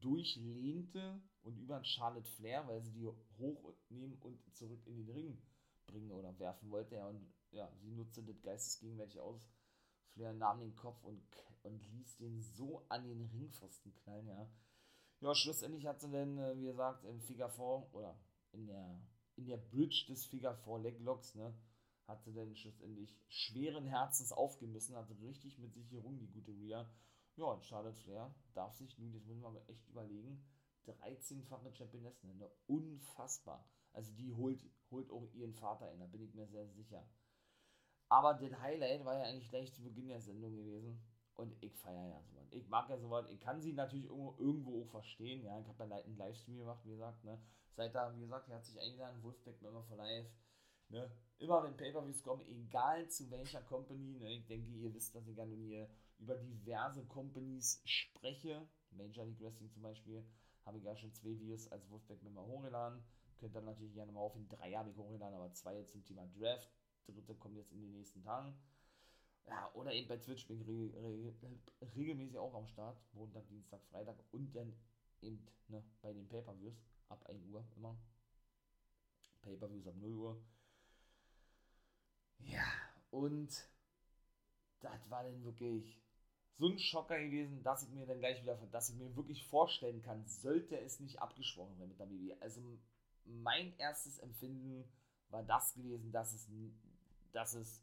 durchlehnte 0.01 1.20
und 1.42 1.57
über 1.59 1.83
Charlotte 1.85 2.29
Flair, 2.33 2.66
weil 2.66 2.83
sie 2.83 2.92
die 2.92 3.07
hochnehmen 3.38 4.18
und 4.20 4.38
zurück 4.55 4.87
in 4.87 4.96
den 4.96 5.11
Ring 5.11 5.42
bringen 5.87 6.11
oder 6.11 6.38
werfen 6.38 6.70
wollte. 6.70 6.96
Ja, 6.96 7.07
und 7.07 7.27
ja, 7.53 7.70
sie 7.81 7.90
nutzte 7.90 8.22
das 8.22 8.42
geistesgegenwärtig 8.42 9.20
aus. 9.20 9.49
Flair 10.11 10.33
nahm 10.33 10.61
den 10.61 10.75
Kopf 10.75 11.03
und, 11.05 11.22
und 11.62 11.85
ließ 11.92 12.16
den 12.16 12.40
so 12.40 12.85
an 12.88 13.05
den 13.05 13.22
Ringpfosten 13.22 13.94
knallen, 13.94 14.27
ja. 14.27 14.49
Ja, 15.20 15.35
schlussendlich 15.35 15.87
hat 15.87 16.00
sie 16.00 16.11
dann, 16.11 16.38
äh, 16.38 16.57
wie 16.57 16.66
gesagt, 16.66 17.05
im 17.05 17.20
Figure 17.20 17.48
4 17.48 17.88
oder 17.92 18.18
in 18.52 18.66
der, 18.66 19.00
in 19.37 19.46
der 19.46 19.57
Bridge 19.57 20.05
des 20.09 20.26
Figure 20.26 20.55
4 20.55 20.79
Leglocks, 20.79 21.35
ne, 21.35 21.55
hat 22.07 22.22
sie 22.22 22.33
dann 22.33 22.55
schlussendlich 22.55 23.18
schweren 23.29 23.87
Herzens 23.87 24.33
aufgemessen, 24.33 24.94
hatte 24.94 25.18
richtig 25.20 25.59
mit 25.59 25.72
sich 25.74 25.88
gerungen, 25.88 26.18
die 26.18 26.29
gute 26.29 26.52
Rhea. 26.52 26.88
Ja, 27.37 27.44
und 27.46 27.64
Charlotte 27.64 27.98
Flair 27.98 28.35
darf 28.55 28.74
sich 28.74 28.98
nun, 28.98 29.12
jetzt 29.12 29.26
müssen 29.26 29.42
wir 29.42 29.50
mal 29.50 29.68
echt 29.68 29.87
überlegen, 29.88 30.44
13-fache 30.87 31.72
Championess 31.72 32.22
nennen, 32.22 32.38
ne? 32.38 32.50
unfassbar. 32.66 33.68
Also 33.92 34.12
die 34.12 34.33
holt, 34.33 34.62
holt 34.90 35.11
auch 35.11 35.26
ihren 35.33 35.55
Vater 35.55 35.87
ein, 35.87 35.98
da 35.98 36.07
bin 36.07 36.22
ich 36.22 36.35
mir 36.35 36.46
sehr 36.46 36.68
sicher. 36.68 37.07
Aber 38.09 38.35
das 38.35 38.61
Highlight 38.61 39.05
war 39.05 39.18
ja 39.18 39.24
eigentlich 39.24 39.48
gleich 39.48 39.72
zu 39.72 39.83
Beginn 39.83 40.09
der 40.09 40.20
Sendung 40.20 40.55
gewesen. 40.55 41.02
Und 41.37 41.55
ich 41.62 41.77
feiere 41.77 42.09
ja 42.09 42.22
sowas. 42.22 42.49
Ich 42.51 42.68
mag 42.68 42.88
ja 42.88 42.99
sowas. 42.99 43.29
Ich 43.31 43.40
kann 43.40 43.61
sie 43.61 43.72
natürlich 43.72 44.07
irgendwo, 44.07 44.83
auch 44.83 44.88
verstehen. 44.88 45.42
Ja, 45.44 45.59
ich 45.61 45.68
habe 45.68 45.85
ja 45.85 45.96
einen 45.96 46.16
Livestream 46.16 46.59
gemacht, 46.59 46.81
wie 46.85 46.90
gesagt. 46.90 47.22
Ne? 47.25 47.38
Seit 47.75 47.94
da, 47.94 48.14
wie 48.14 48.20
gesagt, 48.20 48.49
er 48.49 48.57
hat 48.57 48.64
sich 48.64 48.81
eingeladen, 48.81 49.22
Wolfpack 49.22 49.61
Member 49.61 49.83
for 49.83 49.99
Life. 49.99 50.31
Ne? 50.88 51.11
Immer 51.38 51.62
wenn 51.62 51.77
Pay-Per-Views 51.77 52.22
kommen, 52.22 52.42
egal 52.46 53.09
zu 53.09 53.31
welcher 53.31 53.61
Company. 53.62 54.18
Ne? 54.18 54.33
Ich 54.33 54.46
denke, 54.46 54.70
ihr 54.70 54.94
wisst, 54.94 55.14
dass 55.14 55.27
ich 55.29 55.37
nun 55.37 55.61
hier 55.62 55.90
über 56.18 56.37
diverse 56.37 57.05
Companies 57.05 57.83
spreche. 57.85 58.66
Major 58.90 59.27
League 59.27 59.40
Wrestling 59.40 59.70
zum 59.70 59.83
Beispiel. 59.83 60.25
Habe 60.64 60.79
ich 60.79 60.85
ja 60.85 60.96
schon 60.96 61.12
zwei 61.12 61.38
Videos 61.38 61.70
als 61.70 61.88
Wolfpack 61.90 62.22
Member 62.22 62.46
hochgeladen. 62.46 63.05
Könnt 63.37 63.55
ihr 63.55 63.61
natürlich 63.61 63.92
gerne 63.92 64.12
mal 64.12 64.20
auf. 64.20 64.35
In 64.35 64.49
drei 64.49 64.72
habe 64.72 64.90
ich 64.90 64.96
hochgeladen, 64.96 65.35
aber 65.35 65.53
zwei 65.53 65.77
jetzt 65.77 65.92
zum 65.92 66.03
Thema 66.03 66.27
Draft 66.29 66.70
dritte 67.07 67.35
kommt 67.35 67.57
jetzt 67.57 67.72
in 67.72 67.81
den 67.81 67.92
nächsten 67.92 68.22
Tagen. 68.22 68.55
Ja, 69.46 69.70
oder 69.74 69.92
eben 69.92 70.09
bei 70.09 70.16
Twitch 70.16 70.46
bin 70.48 70.61
ich 70.61 70.66
re 70.66 70.92
re 71.02 71.90
regelmäßig 71.94 72.38
auch 72.38 72.54
am 72.54 72.66
Start. 72.66 72.98
Montag, 73.12 73.46
Dienstag, 73.48 73.80
Freitag 73.90 74.16
und 74.32 74.52
dann 74.54 74.74
eben 75.20 75.46
ne, 75.68 75.82
bei 76.02 76.12
den 76.12 76.28
Pay-Per-Views 76.28 76.74
ab 77.09 77.24
1 77.26 77.44
Uhr 77.46 77.64
immer. 77.76 77.96
Pay-Per-Views 79.42 79.87
ab 79.87 79.94
0 79.96 80.12
Uhr. 80.12 80.42
Ja, 82.38 82.66
und 83.11 83.50
das 84.80 85.11
war 85.11 85.24
dann 85.24 85.44
wirklich 85.44 86.00
so 86.59 86.68
ein 86.68 86.78
Schocker 86.78 87.18
gewesen, 87.18 87.62
dass 87.62 87.82
ich 87.82 87.90
mir 87.90 88.06
dann 88.06 88.18
gleich 88.18 88.42
wieder, 88.42 88.56
dass 88.72 88.88
ich 88.88 88.96
mir 88.96 89.14
wirklich 89.14 89.46
vorstellen 89.46 90.02
kann, 90.02 90.26
sollte 90.26 90.78
es 90.80 91.00
nicht 91.00 91.20
abgesprochen 91.20 91.78
werden 91.78 91.90
mit 91.90 92.00
der 92.00 92.06
BB. 92.06 92.40
Also 92.40 92.61
mein 93.24 93.76
erstes 93.78 94.18
Empfinden 94.18 94.85
war 95.28 95.42
das 95.42 95.74
gewesen, 95.74 96.12
dass 96.12 96.32
es 96.32 96.48
dass 97.32 97.54
es, 97.54 97.82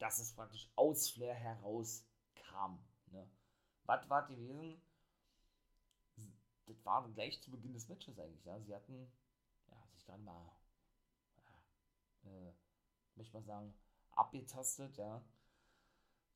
dass 0.00 0.18
es 0.18 0.32
praktisch 0.32 0.68
aus 0.76 1.10
Flair 1.10 1.34
heraus 1.34 2.04
kam. 2.34 2.82
Ne? 3.12 3.30
Was 3.84 4.08
war 4.08 4.26
gewesen? 4.26 4.82
Das 6.66 6.84
war 6.84 7.08
gleich 7.10 7.40
zu 7.42 7.50
Beginn 7.50 7.74
des 7.74 7.88
Matches 7.88 8.18
eigentlich. 8.18 8.44
Ja? 8.44 8.58
Sie 8.60 8.74
hatten 8.74 9.12
ja, 9.68 9.86
sich 9.92 10.04
gerade 10.04 10.22
mal, 10.22 10.50
äh, 12.24 12.52
möchte 13.14 13.34
mal 13.34 13.44
sagen, 13.44 13.74
abgetastet. 14.12 14.96
Ja? 14.96 15.22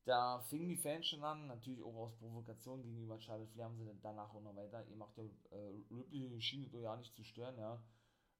Da 0.03 0.39
fingen 0.41 0.69
die 0.69 0.77
Fans 0.77 1.07
schon 1.07 1.23
an, 1.23 1.47
natürlich 1.47 1.81
auch 1.81 1.95
aus 1.95 2.15
Provokation 2.17 2.83
gegenüber 2.83 3.19
Charlotte 3.19 3.51
Flair 3.51 3.65
haben 3.65 3.77
sie 3.77 3.85
dann 3.85 4.01
danach 4.01 4.31
auch 4.31 4.41
noch 4.41 4.55
weiter. 4.55 4.85
Ihr 4.87 4.95
macht 4.95 5.17
ja 5.17 5.23
äh, 5.23 5.83
Ripley 5.89 6.39
schien 6.39 6.71
ja 6.71 6.95
nicht 6.95 7.15
zu 7.15 7.23
stören, 7.23 7.57
ja. 7.57 7.83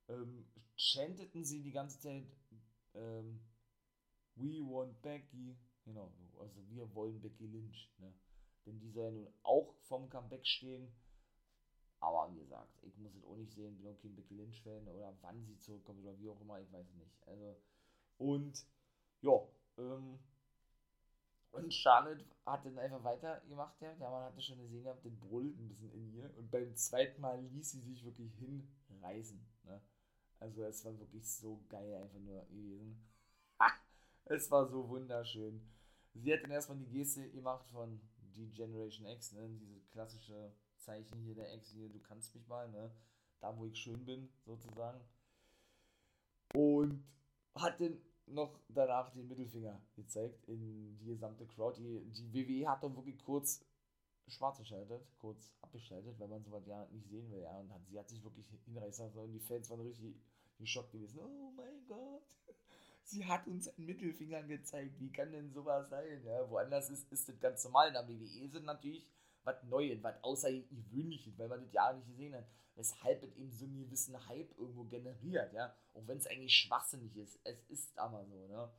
Ähm, 0.08 0.48
chanteten 0.76 1.44
sie 1.44 1.64
die 1.64 1.72
ganze 1.72 2.00
Zeit 2.00 2.28
ähm, 2.94 3.42
We 4.36 4.62
want 4.62 5.02
Becky. 5.02 5.58
Genau, 5.84 6.12
also 6.40 6.60
wir 6.70 6.94
wollen 6.94 7.22
Becky 7.22 7.48
Lynch. 7.48 7.92
Ne? 8.00 8.14
Denn 8.66 8.80
die 8.80 8.90
soll 8.90 9.06
ja 9.06 9.12
nun 9.12 9.28
auch 9.44 9.74
vom 9.82 10.10
Comeback 10.10 10.46
stehen. 10.46 10.92
Aber 12.00 12.32
wie 12.34 12.40
gesagt, 12.40 12.84
ich 12.84 12.98
muss 12.98 13.16
es 13.16 13.24
auch 13.24 13.36
nicht 13.36 13.54
sehen, 13.54 13.78
bin 13.78 13.88
auch 13.88 14.00
kein 14.00 14.16
Becky 14.16 14.36
Lynch-Fan 14.36 14.88
oder 14.88 15.16
wann 15.22 15.44
sie 15.46 15.58
zurückkommt 15.58 16.02
oder 16.02 16.18
wie 16.20 16.30
auch 16.30 16.40
immer, 16.42 16.60
ich 16.60 16.72
weiß 16.72 16.94
nicht. 16.94 17.28
Also, 17.28 17.56
und 18.18 18.66
ja, 19.22 19.48
ähm, 19.78 20.20
und 21.56 21.74
Charlotte 21.74 22.26
hat 22.46 22.66
dann 22.66 22.78
einfach 22.78 23.04
weitergemacht, 23.04 23.82
ja. 23.82 23.94
Der 23.96 24.10
Mann 24.10 24.26
hatte 24.26 24.42
schon 24.42 24.60
gesehen 24.60 24.84
gehabt, 24.84 25.06
den 25.06 25.18
brüllt 25.18 25.58
ein 25.58 25.70
bisschen 25.70 25.92
in 25.94 26.14
ihr. 26.14 26.30
Und 26.38 26.52
beim 26.52 26.76
zweiten 26.76 27.22
Mal 27.22 27.42
ließ 27.42 27.72
sie 27.72 27.80
sich 27.80 28.04
wirklich 28.04 28.34
hinreißen. 28.36 29.40
Ne? 29.64 29.82
Also 30.40 30.64
es 30.64 30.84
war 30.84 31.00
wirklich 31.00 31.26
so 31.28 31.64
geil 31.70 31.96
einfach 31.96 32.20
nur 32.20 32.46
gewesen. 32.48 33.02
Es 34.28 34.50
war 34.50 34.66
so 34.68 34.90
wunderschön. 34.90 35.62
Sie 36.16 36.34
hat 36.34 36.44
dann 36.44 36.52
erstmal 36.52 36.80
die 36.80 36.90
Geste 36.90 37.30
gemacht 37.30 37.70
von 37.70 38.02
die 38.36 38.50
Generation 38.50 39.06
X, 39.06 39.34
ne? 39.34 39.48
Diese 39.50 39.80
klassische 39.92 40.52
Zeichen 40.78 41.20
hier 41.22 41.36
der 41.36 41.54
X 41.54 41.70
hier, 41.70 41.90
du 41.90 42.00
kannst 42.00 42.34
mich 42.34 42.48
mal, 42.48 42.68
ne? 42.72 42.92
Da 43.40 43.56
wo 43.56 43.66
ich 43.66 43.78
schön 43.78 44.04
bin, 44.04 44.30
sozusagen. 44.44 45.00
Und 46.56 47.04
hat 47.54 47.80
dann 47.80 48.02
noch 48.26 48.60
danach 48.70 49.12
den 49.12 49.28
Mittelfinger 49.28 49.80
gezeigt 49.94 50.44
in 50.46 50.98
die 50.98 51.06
gesamte 51.06 51.46
Crowd. 51.46 51.80
Die, 51.80 52.12
die 52.12 52.34
WWE 52.34 52.68
hat 52.68 52.82
dann 52.82 52.96
wirklich 52.96 53.24
kurz 53.24 53.64
schwarz 54.28 54.58
geschaltet, 54.58 55.06
kurz 55.20 55.54
abgeschaltet, 55.62 56.18
weil 56.18 56.30
man 56.30 56.44
sowas 56.44 56.66
ja 56.66 56.88
nicht 56.88 57.08
sehen 57.08 57.30
will. 57.30 57.42
Ja. 57.42 57.60
Und 57.60 57.72
hat, 57.72 57.86
sie 57.86 58.00
hat 58.00 58.10
sich 58.10 58.24
wirklich 58.24 58.48
hinreißen 58.66 59.06
lassen 59.06 59.20
und 59.20 59.34
die 59.34 59.40
Fans 59.40 59.70
waren 59.70 59.82
richtig 59.82 60.16
geschockt 60.58 60.94
gewesen. 60.94 61.20
Oh 61.20 61.52
mein 61.56 61.86
Gott 61.86 62.36
sie 63.06 63.26
hat 63.26 63.48
uns 63.48 63.68
einen 63.70 63.86
Mittelfinger 63.86 64.44
gezeigt. 64.44 65.00
Wie 65.00 65.12
kann 65.12 65.32
denn 65.32 65.52
sowas 65.52 65.90
sein? 65.90 66.24
Ja, 66.26 66.50
woanders 66.50 66.90
ist, 66.90 67.12
ist 67.12 67.30
das 67.30 67.40
ganz 67.40 67.64
normal. 67.64 67.88
In 67.88 67.94
der 67.94 68.08
WWE 68.08 68.50
sind 68.50 68.66
natürlich 68.66 69.10
was 69.44 69.64
Neues, 69.64 70.02
was 70.02 70.24
Außergewöhnliches, 70.24 71.38
weil 71.38 71.48
man 71.48 71.62
das 71.62 71.72
ja 71.72 71.94
nicht 71.94 72.08
gesehen 72.08 72.36
hat. 72.36 72.46
Weshalb 72.76 73.24
es 73.24 73.36
eben 73.38 73.52
so 73.52 73.66
einen 73.66 73.78
gewissen 73.78 74.28
Hype 74.28 74.58
irgendwo 74.58 74.84
generiert, 74.84 75.54
ja. 75.54 75.74
Auch 75.94 76.06
wenn 76.08 76.18
es 76.18 76.28
eigentlich 76.28 76.54
schwachsinnig 76.54 77.16
ist. 77.16 77.40
Es 77.44 77.64
ist 77.70 77.98
aber 77.98 78.26
so, 78.26 78.48
ne. 78.48 78.70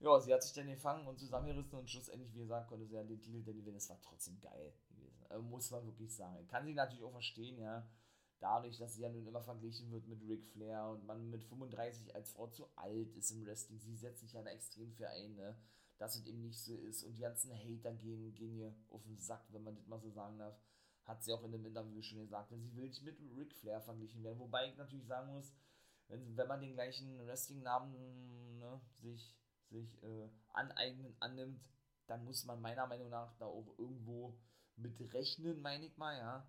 Ja, 0.00 0.20
sie 0.20 0.34
hat 0.34 0.42
sich 0.42 0.52
dann 0.52 0.66
gefangen 0.66 1.06
und 1.06 1.18
zusammengerissen 1.18 1.78
und 1.78 1.88
schlussendlich, 1.88 2.34
wie 2.34 2.40
gesagt, 2.40 2.68
konnte 2.68 2.86
sie 2.86 2.96
ja 2.96 3.04
den 3.04 3.20
Titel 3.22 3.42
denn 3.42 3.56
gewinnen. 3.56 3.76
Es 3.76 3.88
war 3.88 4.00
trotzdem 4.02 4.38
geil 4.40 4.74
gewesen. 4.88 5.24
Also 5.30 5.42
muss 5.42 5.70
man 5.70 5.86
wirklich 5.86 6.14
sagen. 6.14 6.46
Kann 6.48 6.66
sie 6.66 6.74
natürlich 6.74 7.04
auch 7.04 7.12
verstehen, 7.12 7.58
ja 7.58 7.88
dadurch, 8.40 8.78
dass 8.78 8.94
sie 8.94 9.02
ja 9.02 9.08
nun 9.08 9.26
immer 9.26 9.42
verglichen 9.42 9.90
wird 9.90 10.06
mit 10.06 10.22
Ric 10.28 10.44
Flair 10.46 10.88
und 10.88 11.06
man 11.06 11.30
mit 11.30 11.44
35 11.44 12.14
als 12.14 12.32
Frau 12.32 12.48
zu 12.48 12.68
alt 12.76 13.14
ist 13.14 13.30
im 13.30 13.44
Wrestling, 13.46 13.80
sie 13.80 13.96
setzt 13.96 14.20
sich 14.20 14.32
ja 14.32 14.42
da 14.42 14.50
extrem 14.50 14.92
für 14.92 15.08
ein, 15.08 15.34
ne? 15.34 15.56
dass 15.98 16.16
es 16.16 16.26
eben 16.26 16.42
nicht 16.42 16.62
so 16.62 16.76
ist 16.76 17.04
und 17.04 17.14
die 17.14 17.22
ganzen 17.22 17.52
Hater 17.52 17.94
gehen, 17.94 18.34
gehen 18.34 18.56
ihr 18.56 18.74
auf 18.90 19.02
den 19.04 19.18
Sack, 19.18 19.44
wenn 19.50 19.62
man 19.62 19.76
das 19.76 19.86
mal 19.86 20.00
so 20.00 20.10
sagen 20.10 20.38
darf. 20.38 20.58
Hat 21.04 21.22
sie 21.22 21.32
auch 21.32 21.44
in 21.44 21.52
dem 21.52 21.66
Interview 21.66 22.00
schon 22.02 22.18
gesagt. 22.18 22.50
Sie 22.50 22.76
will 22.76 22.84
nicht 22.84 23.02
mit 23.02 23.18
Ric 23.36 23.54
Flair 23.54 23.80
verglichen 23.82 24.24
werden. 24.24 24.38
Wobei 24.38 24.68
ich 24.68 24.76
natürlich 24.76 25.06
sagen 25.06 25.32
muss, 25.32 25.52
wenn, 26.08 26.36
wenn 26.36 26.48
man 26.48 26.60
den 26.60 26.72
gleichen 26.72 27.24
Wrestling-Namen 27.26 28.58
ne, 28.58 28.80
sich, 29.00 29.36
sich 29.68 30.02
äh, 30.02 30.28
aneignen, 30.48 31.14
annimmt, 31.20 31.60
dann 32.06 32.24
muss 32.24 32.44
man 32.44 32.60
meiner 32.60 32.86
Meinung 32.86 33.10
nach 33.10 33.34
da 33.36 33.46
auch 33.46 33.78
irgendwo 33.78 34.38
mit 34.76 34.98
rechnen, 35.12 35.60
meine 35.60 35.86
ich 35.86 35.96
mal, 35.96 36.16
ja. 36.16 36.46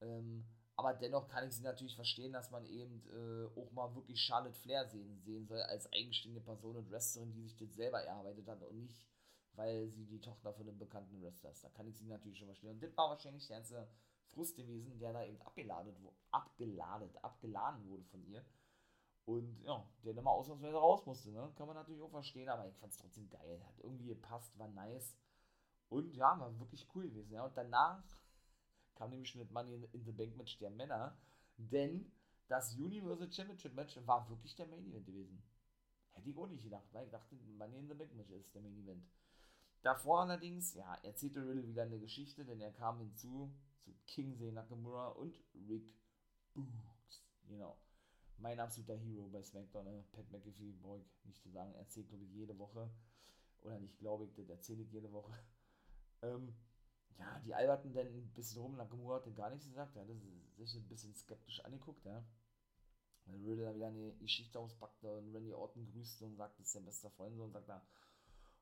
Ähm, 0.00 0.44
aber 0.76 0.94
dennoch 0.94 1.28
kann 1.28 1.46
ich 1.46 1.54
sie 1.54 1.62
natürlich 1.62 1.94
verstehen, 1.94 2.32
dass 2.32 2.50
man 2.50 2.64
eben 2.66 3.02
äh, 3.10 3.60
auch 3.60 3.70
mal 3.72 3.94
wirklich 3.94 4.20
Charlotte 4.20 4.54
Flair 4.54 4.86
sehen, 4.86 5.20
sehen 5.20 5.46
soll 5.46 5.60
als 5.60 5.92
eigenständige 5.92 6.44
Person 6.44 6.76
und 6.76 6.90
Wrestlerin, 6.90 7.32
die 7.32 7.42
sich 7.42 7.56
das 7.56 7.74
selber 7.74 8.02
erarbeitet 8.02 8.48
hat 8.48 8.62
und 8.62 8.80
nicht, 8.80 9.06
weil 9.54 9.88
sie 9.90 10.06
die 10.06 10.20
Tochter 10.20 10.52
von 10.52 10.68
einem 10.68 10.78
bekannten 10.78 11.22
Wrestler 11.22 11.50
ist. 11.50 11.62
Da 11.62 11.68
kann 11.68 11.86
ich 11.86 11.96
sie 11.96 12.06
natürlich 12.06 12.38
schon 12.38 12.48
verstehen. 12.48 12.70
Und 12.70 12.82
das 12.82 12.96
war 12.96 13.10
wahrscheinlich 13.10 13.46
der 13.46 13.58
ganze 13.58 13.88
Frust 14.28 14.56
gewesen, 14.56 14.98
der 14.98 15.12
da 15.12 15.24
eben 15.24 15.40
abgeladen, 15.42 15.94
abgeladen, 16.30 17.16
abgeladen 17.18 17.86
wurde 17.88 18.04
von 18.04 18.24
ihr. 18.24 18.44
Und 19.24 19.60
ja, 19.62 19.86
der 20.02 20.14
dann 20.14 20.24
mal 20.24 20.32
ausnahmsweise 20.32 20.76
raus 20.76 21.06
musste, 21.06 21.30
ne? 21.30 21.52
Kann 21.54 21.68
man 21.68 21.76
natürlich 21.76 22.02
auch 22.02 22.10
verstehen, 22.10 22.48
aber 22.48 22.66
ich 22.66 22.76
fand 22.78 22.92
es 22.92 22.98
trotzdem 22.98 23.28
geil. 23.28 23.62
Hat 23.64 23.78
irgendwie 23.78 24.06
gepasst, 24.06 24.58
war 24.58 24.68
nice. 24.68 25.16
Und 25.90 26.16
ja, 26.16 26.40
war 26.40 26.58
wirklich 26.58 26.88
cool 26.94 27.04
gewesen, 27.04 27.32
ja. 27.32 27.44
Und 27.44 27.56
danach 27.56 28.02
kam 28.94 29.10
nämlich 29.10 29.34
mit 29.34 29.50
Money 29.50 29.88
in 29.92 30.04
the 30.04 30.12
Bank 30.12 30.36
Match 30.36 30.58
der 30.58 30.70
Männer, 30.70 31.16
denn 31.56 32.10
das 32.48 32.74
Universal 32.74 33.32
Championship 33.32 33.74
Match 33.74 33.98
war 34.06 34.28
wirklich 34.28 34.54
der 34.56 34.66
Main 34.66 34.86
Event 34.86 35.06
gewesen. 35.06 35.42
Hätte 36.12 36.30
ich 36.30 36.36
auch 36.36 36.48
nicht 36.48 36.64
gedacht, 36.64 36.86
weil 36.92 37.06
ich 37.06 37.10
dachte, 37.10 37.34
Money 37.56 37.78
in 37.78 37.88
the 37.88 37.94
Bank 37.94 38.14
Match 38.14 38.30
ist 38.30 38.54
der 38.54 38.62
Main 38.62 38.76
Event. 38.76 39.04
Davor 39.82 40.20
allerdings, 40.20 40.74
ja, 40.74 40.94
erzählte 41.02 41.40
Riddle 41.40 41.66
wieder 41.66 41.82
eine 41.82 41.98
Geschichte, 41.98 42.44
denn 42.44 42.60
er 42.60 42.72
kam 42.72 42.98
hinzu 42.98 43.52
zu 43.80 43.94
Kingsley 44.06 44.52
Nakamura 44.52 45.08
und 45.08 45.42
Rick 45.68 45.92
Books. 46.54 47.24
Genau. 47.48 47.76
Mein 48.38 48.60
absoluter 48.60 48.96
Hero 48.96 49.28
bei 49.28 49.42
SmackDown, 49.42 49.86
äh, 49.86 50.02
Pat 50.12 50.30
McAfee, 50.30 50.72
brauche 50.80 51.00
ich 51.00 51.24
nicht 51.24 51.42
zu 51.42 51.50
sagen, 51.50 51.74
erzählt, 51.74 52.08
glaube 52.08 52.24
ich, 52.24 52.32
jede 52.32 52.58
Woche. 52.58 52.90
Oder 53.62 53.78
nicht, 53.78 53.98
glaube 53.98 54.24
ich, 54.24 54.34
das 54.34 54.48
erzähle 54.48 54.82
ich 54.82 54.92
jede 54.92 55.12
Woche. 55.12 55.32
Ähm, 56.24 56.54
ja, 57.18 57.40
die 57.40 57.54
alberten 57.54 57.92
dann 57.92 58.06
ein 58.06 58.32
bisschen 58.34 58.62
rum. 58.62 58.78
Hat 58.78 58.90
dann 58.90 59.34
gar 59.34 59.50
nichts 59.50 59.66
gesagt. 59.66 59.96
Er 59.96 60.02
hat 60.02 60.08
sich 60.08 60.76
ein 60.76 60.88
bisschen 60.88 61.14
skeptisch 61.14 61.64
angeguckt, 61.64 62.04
ja. 62.04 62.24
Weil 63.26 63.36
Riddle 63.36 63.64
da 63.64 63.74
wieder 63.74 63.86
eine 63.88 64.12
Geschichte 64.14 64.58
auspackte 64.58 65.16
und 65.18 65.32
Randy 65.34 65.52
Orton 65.52 65.86
grüßte 65.86 66.24
und 66.24 66.36
sagte, 66.36 66.58
das 66.58 66.68
ist 66.68 66.72
sein 66.72 66.84
bester 66.84 67.10
Freund 67.10 67.38
und 67.38 67.52
sagt 67.52 67.68
da, 67.68 67.86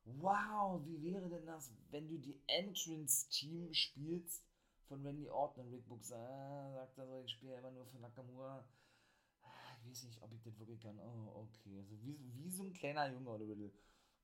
wow, 0.05 0.85
wie 0.85 1.03
wäre 1.03 1.29
denn 1.29 1.47
das, 1.47 1.73
wenn 1.91 2.09
du 2.09 2.19
die 2.19 2.41
Entrance-Team 2.47 3.73
spielst 3.73 4.45
von 4.87 5.05
Randy 5.07 5.29
Orton 5.29 5.67
und 5.67 5.73
Rick 5.73 5.89
Books, 5.89 6.13
ah, 6.13 6.73
sagt 6.75 6.99
er 6.99 7.07
so, 7.07 7.23
ich 7.23 7.33
spiele 7.33 7.57
immer 7.57 7.71
nur 7.71 7.87
für 7.87 7.99
Nakamura. 7.99 8.65
Ich 9.83 9.89
weiß 9.89 10.05
nicht, 10.05 10.23
ob 10.23 10.33
ich 10.33 10.43
das 10.43 10.59
wirklich 10.59 10.81
kann. 10.81 10.99
Oh, 10.99 11.47
okay. 11.47 11.79
Also 11.79 11.99
wie, 12.03 12.19
wie 12.35 12.51
so 12.51 12.65
ein 12.65 12.73
kleiner 12.73 13.11
Junge 13.11 13.31
oder 13.31 13.47
Riddle. 13.47 13.73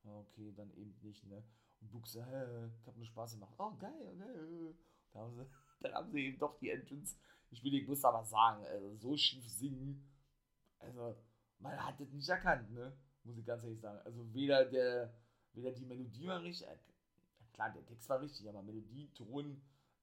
Okay, 0.03 0.53
dann 0.55 0.71
eben 0.73 0.95
nicht, 1.01 1.25
ne? 1.25 1.43
Und 1.81 1.91
Buchse, 1.91 2.25
hä, 2.25 2.69
ich 2.79 2.87
hab 2.87 2.95
nur 2.95 3.05
Spaß 3.05 3.33
gemacht. 3.33 3.53
Oh, 3.57 3.71
geil, 3.77 4.15
geil. 4.17 4.75
Da 5.13 5.19
haben 5.19 5.35
sie, 5.35 5.45
dann 5.81 5.93
haben 5.93 6.11
sie 6.11 6.25
eben 6.25 6.39
doch 6.39 6.57
die 6.57 6.69
Entrance. 6.69 7.15
Ich 7.49 7.63
will, 7.63 7.73
ich 7.75 7.87
muss 7.87 8.03
aber 8.03 8.23
sagen, 8.23 8.65
also 8.65 8.95
so 8.95 9.15
schief 9.15 9.47
singen, 9.47 10.03
also 10.79 11.15
man 11.59 11.77
hat 11.83 11.99
das 11.99 12.11
nicht 12.11 12.27
erkannt, 12.27 12.71
ne? 12.71 12.95
Muss 13.23 13.37
ich 13.37 13.45
ganz 13.45 13.63
ehrlich 13.63 13.79
sagen. 13.79 13.99
Also 14.05 14.33
weder 14.33 14.65
der, 14.65 15.13
weder 15.53 15.71
die 15.71 15.85
Melodie 15.85 16.27
war 16.27 16.41
richtig, 16.41 16.67
äh, 16.67 16.77
klar, 17.53 17.71
der 17.71 17.85
Text 17.85 18.09
war 18.09 18.21
richtig, 18.21 18.47
aber 18.49 18.61
Melodie, 18.61 19.09
Ton 19.13 19.61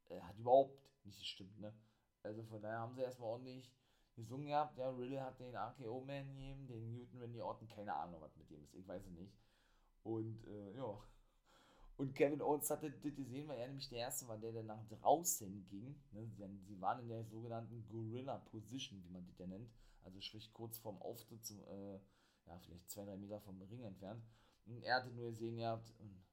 äh, 0.08 0.20
hat 0.20 0.38
überhaupt 0.38 0.78
nicht 1.04 1.18
gestimmt, 1.18 1.58
ne? 1.60 1.74
Also 2.22 2.42
von 2.44 2.62
daher 2.62 2.78
haben 2.78 2.94
sie 2.94 3.02
erstmal 3.02 3.28
ordentlich 3.28 3.70
gesungen 4.14 4.46
gehabt. 4.46 4.78
Ja, 4.78 4.90
Riddle 4.90 5.22
hat 5.22 5.38
den 5.38 5.54
RKO-Man 5.54 6.28
gegeben, 6.28 6.66
den 6.66 6.92
Newton 6.92 7.20
Randy 7.20 7.40
Orton, 7.40 7.68
keine 7.68 7.94
Ahnung, 7.94 8.20
was 8.20 8.36
mit 8.36 8.50
dem 8.50 8.64
ist, 8.64 8.74
ich 8.74 8.86
weiß 8.86 9.04
es 9.04 9.12
nicht. 9.12 9.36
Und 10.02 10.44
äh, 10.46 10.76
ja, 10.76 10.98
und 11.96 12.14
Kevin 12.14 12.42
Owens 12.42 12.70
hatte 12.70 12.90
das 12.90 13.14
gesehen, 13.14 13.46
weil 13.46 13.58
er 13.58 13.68
nämlich 13.68 13.88
der 13.88 13.98
Erste 13.98 14.26
war, 14.26 14.36
der 14.36 14.52
dann 14.52 14.66
nach 14.66 14.84
draußen 14.88 15.66
ging. 15.68 15.94
Ne? 16.10 16.26
Sie, 16.26 16.80
waren 16.80 16.98
in 17.00 17.08
der 17.08 17.24
sogenannten 17.24 17.86
Gorilla 17.88 18.38
Position, 18.38 19.02
wie 19.04 19.10
man 19.10 19.24
das 19.26 19.38
ja 19.38 19.46
nennt. 19.46 19.70
Also 20.02 20.20
sprich 20.20 20.52
kurz 20.52 20.78
vorm 20.78 21.00
Auftritt, 21.00 21.44
zum, 21.44 21.60
äh, 21.60 22.00
ja, 22.46 22.58
vielleicht 22.58 22.90
zwei, 22.90 23.04
drei 23.04 23.16
Meter 23.16 23.40
vom 23.40 23.62
Ring 23.62 23.84
entfernt. 23.84 24.22
Und 24.66 24.82
er 24.82 24.96
hatte 24.96 25.10
nur 25.10 25.30
gesehen 25.30 25.56
gehabt 25.56 25.92
und 25.98 26.24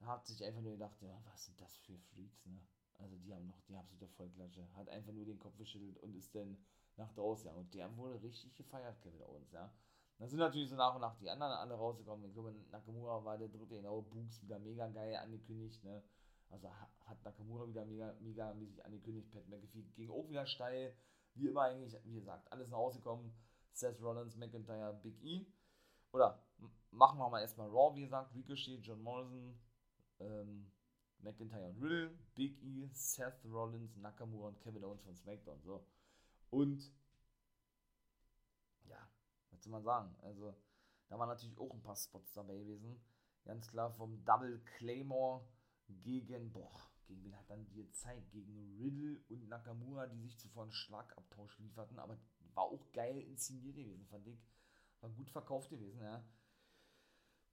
hat 0.00 0.26
sich 0.26 0.42
einfach 0.44 0.62
nur 0.62 0.72
gedacht, 0.72 1.00
ja, 1.02 1.20
was 1.26 1.44
sind 1.44 1.60
das 1.60 1.76
für 1.76 1.98
Freaks, 1.98 2.46
ne? 2.46 2.58
Also 2.98 3.16
die 3.18 3.34
haben 3.34 3.46
noch 3.46 3.60
die 3.62 3.74
absolute 3.74 4.08
Vollklatsche. 4.08 4.66
Hat 4.74 4.88
einfach 4.88 5.12
nur 5.12 5.24
den 5.24 5.38
Kopf 5.38 5.56
geschüttelt 5.58 5.98
und 5.98 6.14
ist 6.14 6.34
dann 6.34 6.56
nach 6.96 7.12
draußen, 7.12 7.46
ja. 7.46 7.52
Und 7.52 7.74
der 7.74 7.94
wurde 7.96 8.22
richtig 8.22 8.54
gefeiert, 8.54 9.00
Kevin 9.02 9.22
Owens, 9.22 9.52
ja. 9.52 9.72
Dann 10.18 10.28
sind 10.28 10.38
natürlich 10.38 10.68
so 10.68 10.76
nach 10.76 10.94
und 10.94 11.00
nach 11.00 11.16
die 11.16 11.28
anderen 11.28 11.52
alle 11.52 11.74
rausgekommen. 11.74 12.26
Ich 12.26 12.32
glaube, 12.32 12.54
Nakamura 12.70 13.24
war 13.24 13.38
der 13.38 13.48
dritte, 13.48 13.76
genau. 13.76 14.02
Books 14.02 14.40
wieder 14.42 14.58
mega 14.58 14.86
geil 14.88 15.16
angekündigt, 15.16 15.82
ne? 15.84 16.02
Also 16.50 16.68
hat 16.70 17.24
Nakamura 17.24 17.66
wieder 17.66 17.84
mega, 17.86 18.14
mega 18.20 18.52
mäßig 18.54 18.84
angekündigt. 18.84 19.30
Pat 19.30 19.48
McAfee 19.48 19.82
ging 19.94 20.10
auch 20.10 20.28
wieder 20.28 20.46
steil. 20.46 20.94
Wie 21.34 21.48
immer 21.48 21.62
eigentlich, 21.62 21.98
wie 22.04 22.14
gesagt, 22.14 22.50
alles 22.52 22.68
nach 22.68 22.76
Hause 22.76 22.98
gekommen. 22.98 23.34
Seth 23.72 24.00
Rollins, 24.02 24.36
McIntyre, 24.36 24.92
Big 25.02 25.22
E. 25.24 25.46
Oder 26.12 26.38
machen 26.90 27.18
wir 27.18 27.30
mal 27.30 27.40
erstmal 27.40 27.68
Raw, 27.68 27.94
wie 27.96 28.02
gesagt. 28.02 28.34
Ricochet, 28.34 28.80
John 28.82 29.02
Morrison, 29.02 29.58
ähm, 30.20 30.70
McIntyre 31.20 31.68
und 31.68 31.82
Riddle, 31.82 32.10
Big 32.34 32.62
E, 32.62 32.90
Seth 32.92 33.44
Rollins, 33.46 33.96
Nakamura 33.96 34.48
und 34.48 34.60
Kevin 34.60 34.84
Owens 34.84 35.02
von 35.02 35.16
SmackDown. 35.16 35.60
So. 35.62 35.86
Und 36.50 36.92
was 39.62 39.64
soll 39.64 39.72
man 39.72 39.82
sagen? 39.84 40.16
Also, 40.22 40.54
da 41.08 41.18
waren 41.18 41.28
natürlich 41.28 41.56
auch 41.58 41.72
ein 41.72 41.82
paar 41.82 41.96
Spots 41.96 42.32
dabei 42.32 42.58
gewesen. 42.58 43.00
Ganz 43.44 43.68
klar 43.68 43.92
vom 43.92 44.24
Double 44.24 44.60
Claymore 44.76 45.46
gegen, 45.86 46.52
boah, 46.52 46.90
gegen 47.06 47.22
wen 47.24 47.36
hat 47.36 47.48
dann 47.48 47.64
die 47.64 47.74
gezeigt? 47.74 48.30
Gegen 48.32 48.76
Riddle 48.76 49.20
und 49.28 49.48
Nakamura, 49.48 50.06
die 50.06 50.20
sich 50.20 50.38
zuvor 50.38 50.64
einen 50.64 50.72
Schlagabtausch 50.72 51.58
lieferten, 51.58 51.98
aber 51.98 52.18
war 52.54 52.64
auch 52.64 52.92
geil 52.92 53.18
inszeniert 53.18 53.76
gewesen, 53.76 54.06
fand 54.06 54.26
ich. 54.26 54.44
War 55.00 55.10
gut 55.10 55.30
verkauft 55.30 55.70
gewesen, 55.70 56.00
ja. 56.00 56.24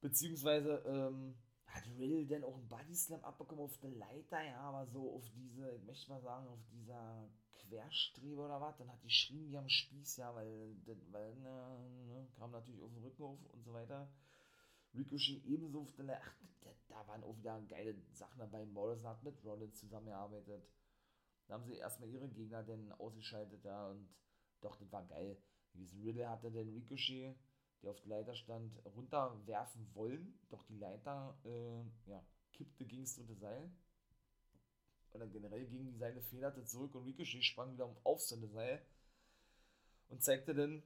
Beziehungsweise, 0.01 0.83
ähm, 0.85 1.35
hat 1.65 1.85
Riddle 1.97 2.25
denn 2.25 2.43
auch 2.43 2.55
einen 2.55 2.67
Body 2.67 2.95
Slam 2.95 3.23
abbekommen 3.23 3.63
auf 3.63 3.77
der 3.79 3.91
Leiter, 3.91 4.41
ja, 4.41 4.59
aber 4.61 4.87
so 4.87 5.15
auf 5.15 5.29
diese, 5.31 5.75
ich 5.75 5.83
möchte 5.83 6.09
mal 6.09 6.21
sagen, 6.21 6.47
auf 6.47 6.65
dieser 6.71 7.29
Querstrebe 7.69 8.41
oder 8.41 8.60
was, 8.60 8.77
dann 8.77 8.91
hat 8.91 9.01
die 9.01 9.08
geschrien 9.08 9.49
wie 9.49 9.58
am 9.58 9.69
Spieß, 9.69 10.17
ja, 10.17 10.34
weil, 10.34 10.75
weil 11.12 11.36
ne, 11.36 11.79
ne, 12.08 12.27
kam 12.36 12.51
natürlich 12.51 12.82
auf 12.82 12.91
den 12.91 13.03
Rücken 13.03 13.23
auf 13.23 13.39
und 13.53 13.63
so 13.63 13.73
weiter. 13.73 14.12
Ricochet 14.95 15.45
ebenso 15.45 15.82
auf 15.82 15.93
ach, 15.99 16.36
da, 16.62 16.71
da 16.88 17.08
waren 17.08 17.23
auch 17.23 17.38
wieder 17.38 17.62
geile 17.62 17.95
Sachen 18.12 18.39
dabei. 18.39 18.65
Morrison 18.65 19.10
hat 19.10 19.23
mit 19.23 19.43
Rollins 19.43 19.79
zusammengearbeitet. 19.79 20.67
Da 21.47 21.53
haben 21.53 21.65
sie 21.65 21.75
erstmal 21.75 22.10
ihre 22.10 22.27
Gegner 22.27 22.63
dann 22.63 22.91
ausgeschaltet, 22.93 23.63
ja, 23.63 23.88
und 23.88 24.10
doch, 24.62 24.75
das 24.75 24.91
war 24.91 25.05
geil. 25.05 25.38
Diesen 25.73 26.01
Riddle 26.01 26.27
hatte 26.27 26.51
den 26.51 26.69
Ricochet, 26.69 27.36
der 27.82 27.91
auf 27.91 27.99
der 28.01 28.10
Leiter 28.10 28.36
stand, 28.36 28.73
runterwerfen 28.86 29.93
wollen, 29.93 30.39
doch 30.49 30.63
die 30.65 30.77
Leiter, 30.77 31.38
äh, 31.45 32.10
ja, 32.10 32.23
kippte 32.51 32.86
gegen 32.86 33.03
das 33.03 33.15
dritte 33.15 33.36
Seil 33.36 33.71
oder 35.13 35.27
generell 35.27 35.65
gegen 35.65 35.85
die 35.85 35.97
Seile 35.97 36.21
federte 36.21 36.63
zurück 36.65 36.95
und 36.95 37.05
Ricochet 37.05 37.43
sprang 37.43 37.73
wieder 37.73 37.89
auf 38.03 38.21
seine 38.21 38.47
Seil 38.47 38.81
und 40.09 40.23
zeigte 40.23 40.53
dann, 40.53 40.83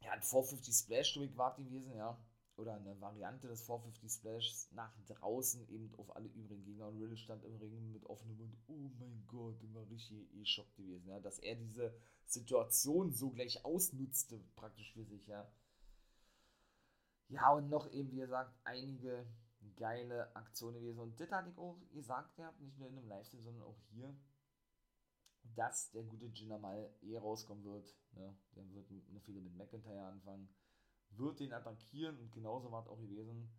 ja, 0.00 0.12
ein 0.12 0.22
450 0.22 0.74
Splash 0.74 1.14
durch 1.14 1.36
war 1.36 1.54
gewesen, 1.56 1.94
ja, 1.94 2.18
oder 2.56 2.74
eine 2.74 3.00
Variante 3.00 3.48
des 3.48 3.62
450 3.62 4.10
Splashs 4.10 4.68
nach 4.72 4.92
draußen 5.06 5.68
eben 5.68 5.94
auf 5.96 6.14
alle 6.14 6.28
übrigen 6.28 6.64
Gegner 6.64 6.88
und 6.88 7.00
Riddle 7.00 7.16
stand 7.16 7.44
im 7.44 7.56
Ring 7.56 7.92
mit 7.92 8.04
offenem 8.06 8.36
Mund, 8.36 8.56
oh 8.68 8.90
mein 8.98 9.24
Gott, 9.26 9.60
der 9.62 9.74
war 9.74 9.88
richtig 9.88 10.28
geschockt 10.32 10.76
gewesen, 10.76 11.08
ja, 11.08 11.20
dass 11.20 11.38
er 11.38 11.56
diese 11.56 11.94
Situation 12.26 13.12
so 13.12 13.30
gleich 13.30 13.64
ausnutzte, 13.64 14.40
praktisch 14.54 14.92
für 14.92 15.04
sich, 15.04 15.26
ja. 15.26 15.50
Ja, 17.28 17.52
und 17.52 17.70
noch 17.70 17.90
eben, 17.92 18.12
wie 18.12 18.20
gesagt, 18.20 18.54
einige 18.64 19.26
geile 19.76 20.34
Aktion 20.34 20.74
gewesen. 20.74 21.00
Und 21.00 21.20
das 21.20 21.30
hatte 21.30 21.50
ich 21.50 21.58
auch 21.58 21.78
gesagt 21.92 22.36
gehabt, 22.36 22.60
nicht 22.60 22.78
nur 22.78 22.88
in 22.88 22.98
einem 22.98 23.08
Livestream, 23.08 23.42
sondern 23.42 23.64
auch 23.64 23.78
hier, 23.90 24.14
dass 25.54 25.90
der 25.90 26.04
gute 26.04 26.26
Jinder 26.26 26.58
mal 26.58 26.94
eh 27.02 27.18
rauskommen 27.18 27.64
wird. 27.64 27.94
Ne? 28.12 28.36
Der 28.54 28.70
wird 28.72 28.90
eine 28.90 29.20
viele 29.20 29.40
mit 29.40 29.54
McIntyre 29.56 30.04
anfangen, 30.04 30.48
wird 31.10 31.40
den 31.40 31.52
attackieren 31.52 32.18
und 32.18 32.32
genauso 32.32 32.70
war 32.70 32.82
es 32.82 32.88
auch 32.88 33.00
gewesen. 33.00 33.50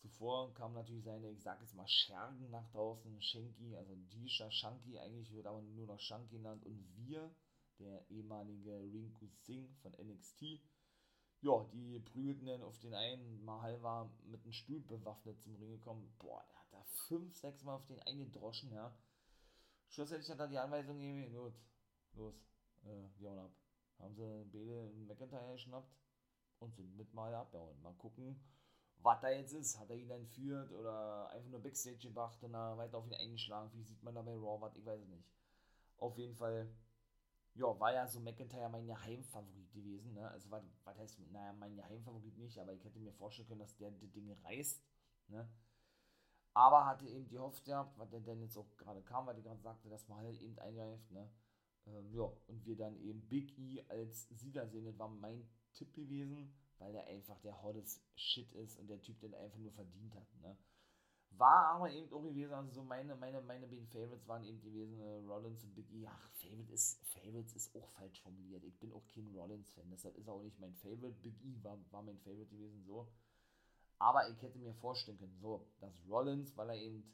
Zuvor 0.00 0.52
kam 0.54 0.72
natürlich 0.72 1.04
seine, 1.04 1.30
ich 1.30 1.42
sag 1.42 1.60
jetzt 1.60 1.74
mal, 1.74 1.86
Schergen 1.86 2.50
nach 2.50 2.68
draußen, 2.70 3.22
Shanky, 3.22 3.76
also 3.76 3.94
Disha 3.94 4.50
Shanky, 4.50 4.98
eigentlich 4.98 5.32
wird 5.32 5.46
aber 5.46 5.62
nur 5.62 5.86
noch 5.86 6.00
Shanky 6.00 6.38
genannt 6.38 6.64
und 6.64 6.84
wir, 6.96 7.32
der 7.78 8.10
ehemalige 8.10 8.72
Rinku 8.80 9.28
Singh 9.28 9.72
von 9.80 9.92
NXT, 9.92 10.60
ja, 11.42 11.64
die 11.72 11.98
prügelten 12.00 12.46
dann 12.46 12.62
auf 12.62 12.78
den 12.78 12.94
einen. 12.94 13.44
Mahal 13.44 13.82
war 13.82 14.10
mit 14.24 14.42
einem 14.42 14.52
Stuhl 14.52 14.80
bewaffnet 14.80 15.40
zum 15.40 15.56
Ring 15.56 15.72
gekommen. 15.72 16.12
Boah, 16.18 16.44
der 16.48 16.58
hat 16.58 16.72
da 16.72 16.82
fünf, 17.08 17.36
sechs 17.36 17.62
Mal 17.64 17.74
auf 17.74 17.86
den 17.86 18.00
eingedroschen, 18.00 18.72
ja. 18.72 18.96
Schlussendlich 19.88 20.30
hat 20.30 20.38
er 20.38 20.48
die 20.48 20.58
Anweisung 20.58 20.98
gegeben, 20.98 21.34
gut, 21.34 21.54
los, 22.14 22.34
äh, 22.84 23.08
wir 23.18 23.28
hauen 23.28 23.38
ab. 23.40 23.52
Haben 23.98 24.14
sie 24.14 24.44
Bede 24.50 24.90
McIntyre 25.06 25.52
geschnappt 25.52 25.94
und 26.60 26.74
sind 26.74 26.96
mit 26.96 27.12
Mal 27.12 27.34
abgehauen. 27.34 27.80
Mal 27.82 27.94
gucken, 27.94 28.40
was 28.98 29.20
da 29.20 29.30
jetzt 29.30 29.52
ist. 29.52 29.78
Hat 29.78 29.90
er 29.90 29.96
ihn 29.96 30.10
entführt 30.10 30.72
oder 30.72 31.28
einfach 31.30 31.50
nur 31.50 31.62
Backstage 31.62 31.98
gebracht 31.98 32.42
und 32.42 32.52
dann 32.52 32.78
weiter 32.78 32.98
auf 32.98 33.06
ihn 33.06 33.14
eingeschlagen? 33.14 33.70
Wie 33.74 33.82
sieht 33.82 34.02
man 34.02 34.14
da 34.14 34.22
bei 34.22 34.32
Raw 34.32 34.60
was? 34.60 34.74
Ich 34.76 34.86
weiß 34.86 35.00
es 35.00 35.08
nicht. 35.08 35.28
Auf 35.98 36.16
jeden 36.16 36.34
Fall, 36.34 36.68
ja, 37.54 37.78
war 37.78 37.92
ja 37.92 38.06
so 38.06 38.20
McIntyre 38.20 38.68
mein 38.68 38.86
Geheimfavorit 38.86 39.72
gewesen. 39.72 40.14
Ne? 40.14 40.28
Also, 40.30 40.50
was, 40.50 40.98
heißt, 40.98 41.18
naja, 41.30 41.52
mein 41.52 41.76
Geheimfavorit 41.76 42.36
nicht, 42.38 42.58
aber 42.58 42.72
ich 42.72 42.84
hätte 42.84 42.98
mir 42.98 43.12
vorstellen 43.12 43.48
können, 43.48 43.60
dass 43.60 43.76
der 43.76 43.90
die 43.90 44.10
Dinge 44.10 44.36
reißt. 44.44 44.82
Ne? 45.28 45.48
Aber 46.54 46.86
hatte 46.86 47.06
eben 47.06 47.28
die 47.28 47.38
Hoffnung 47.38 47.64
gehabt, 47.64 47.98
was 47.98 48.10
der 48.10 48.20
denn 48.20 48.42
jetzt 48.42 48.56
auch 48.56 48.76
gerade 48.76 49.02
kam, 49.02 49.26
weil 49.26 49.38
ich 49.38 49.44
gerade 49.44 49.60
sagte, 49.60 49.88
dass 49.88 50.08
man 50.08 50.18
halt 50.18 50.40
eben 50.40 50.58
eingreift. 50.58 51.10
Ne? 51.10 51.30
Ähm, 51.86 52.12
ja, 52.12 52.30
und 52.46 52.64
wir 52.64 52.76
dann 52.76 52.96
eben 52.98 53.26
Big 53.28 53.58
E 53.58 53.84
als 53.88 54.28
Sieger 54.30 54.66
sehen. 54.68 54.84
Das 54.84 54.98
war 54.98 55.08
mein 55.08 55.48
Tipp 55.72 55.92
gewesen 55.94 56.52
weil 56.82 56.94
er 56.94 57.06
einfach 57.06 57.38
der 57.40 57.62
hottest 57.62 58.02
Shit 58.16 58.52
ist 58.52 58.78
und 58.78 58.88
der 58.88 59.00
Typ 59.00 59.20
den 59.20 59.34
einfach 59.34 59.58
nur 59.58 59.72
verdient 59.72 60.14
hat. 60.14 60.26
Ne? 60.42 60.56
War 61.38 61.74
aber 61.74 61.90
eben 61.90 62.12
auch 62.12 62.22
gewesen, 62.22 62.52
also 62.52 62.70
so 62.70 62.82
meine, 62.82 63.16
meine, 63.16 63.40
meine 63.40 63.66
beiden 63.66 63.86
Favorites 63.88 64.28
waren 64.28 64.44
eben 64.44 64.60
gewesen, 64.60 65.00
äh, 65.00 65.16
Rollins 65.26 65.64
und 65.64 65.74
Big 65.74 65.90
E. 65.92 66.06
Ach, 66.06 66.30
Favorite 66.32 66.72
ist, 66.72 67.04
Favorites 67.06 67.54
ist 67.54 67.74
auch 67.74 67.88
falsch 67.88 68.20
formuliert. 68.22 68.62
Ich 68.64 68.78
bin 68.78 68.92
auch 68.92 69.06
kein 69.08 69.26
Rollins-Fan, 69.34 69.90
deshalb 69.90 70.16
ist 70.16 70.26
er 70.26 70.34
auch 70.34 70.42
nicht 70.42 70.58
mein 70.60 70.74
Favorite. 70.74 71.18
Big 71.22 71.34
E 71.42 71.62
war, 71.62 71.78
war 71.90 72.02
mein 72.02 72.18
Favorite 72.18 72.50
gewesen, 72.50 72.84
so. 72.84 73.08
Aber 73.98 74.28
ich 74.28 74.42
hätte 74.42 74.58
mir 74.58 74.74
vorstellen 74.74 75.18
können, 75.18 75.38
so, 75.40 75.66
dass 75.80 75.92
Rollins, 76.08 76.56
weil 76.56 76.70
er 76.70 76.76
eben 76.76 77.04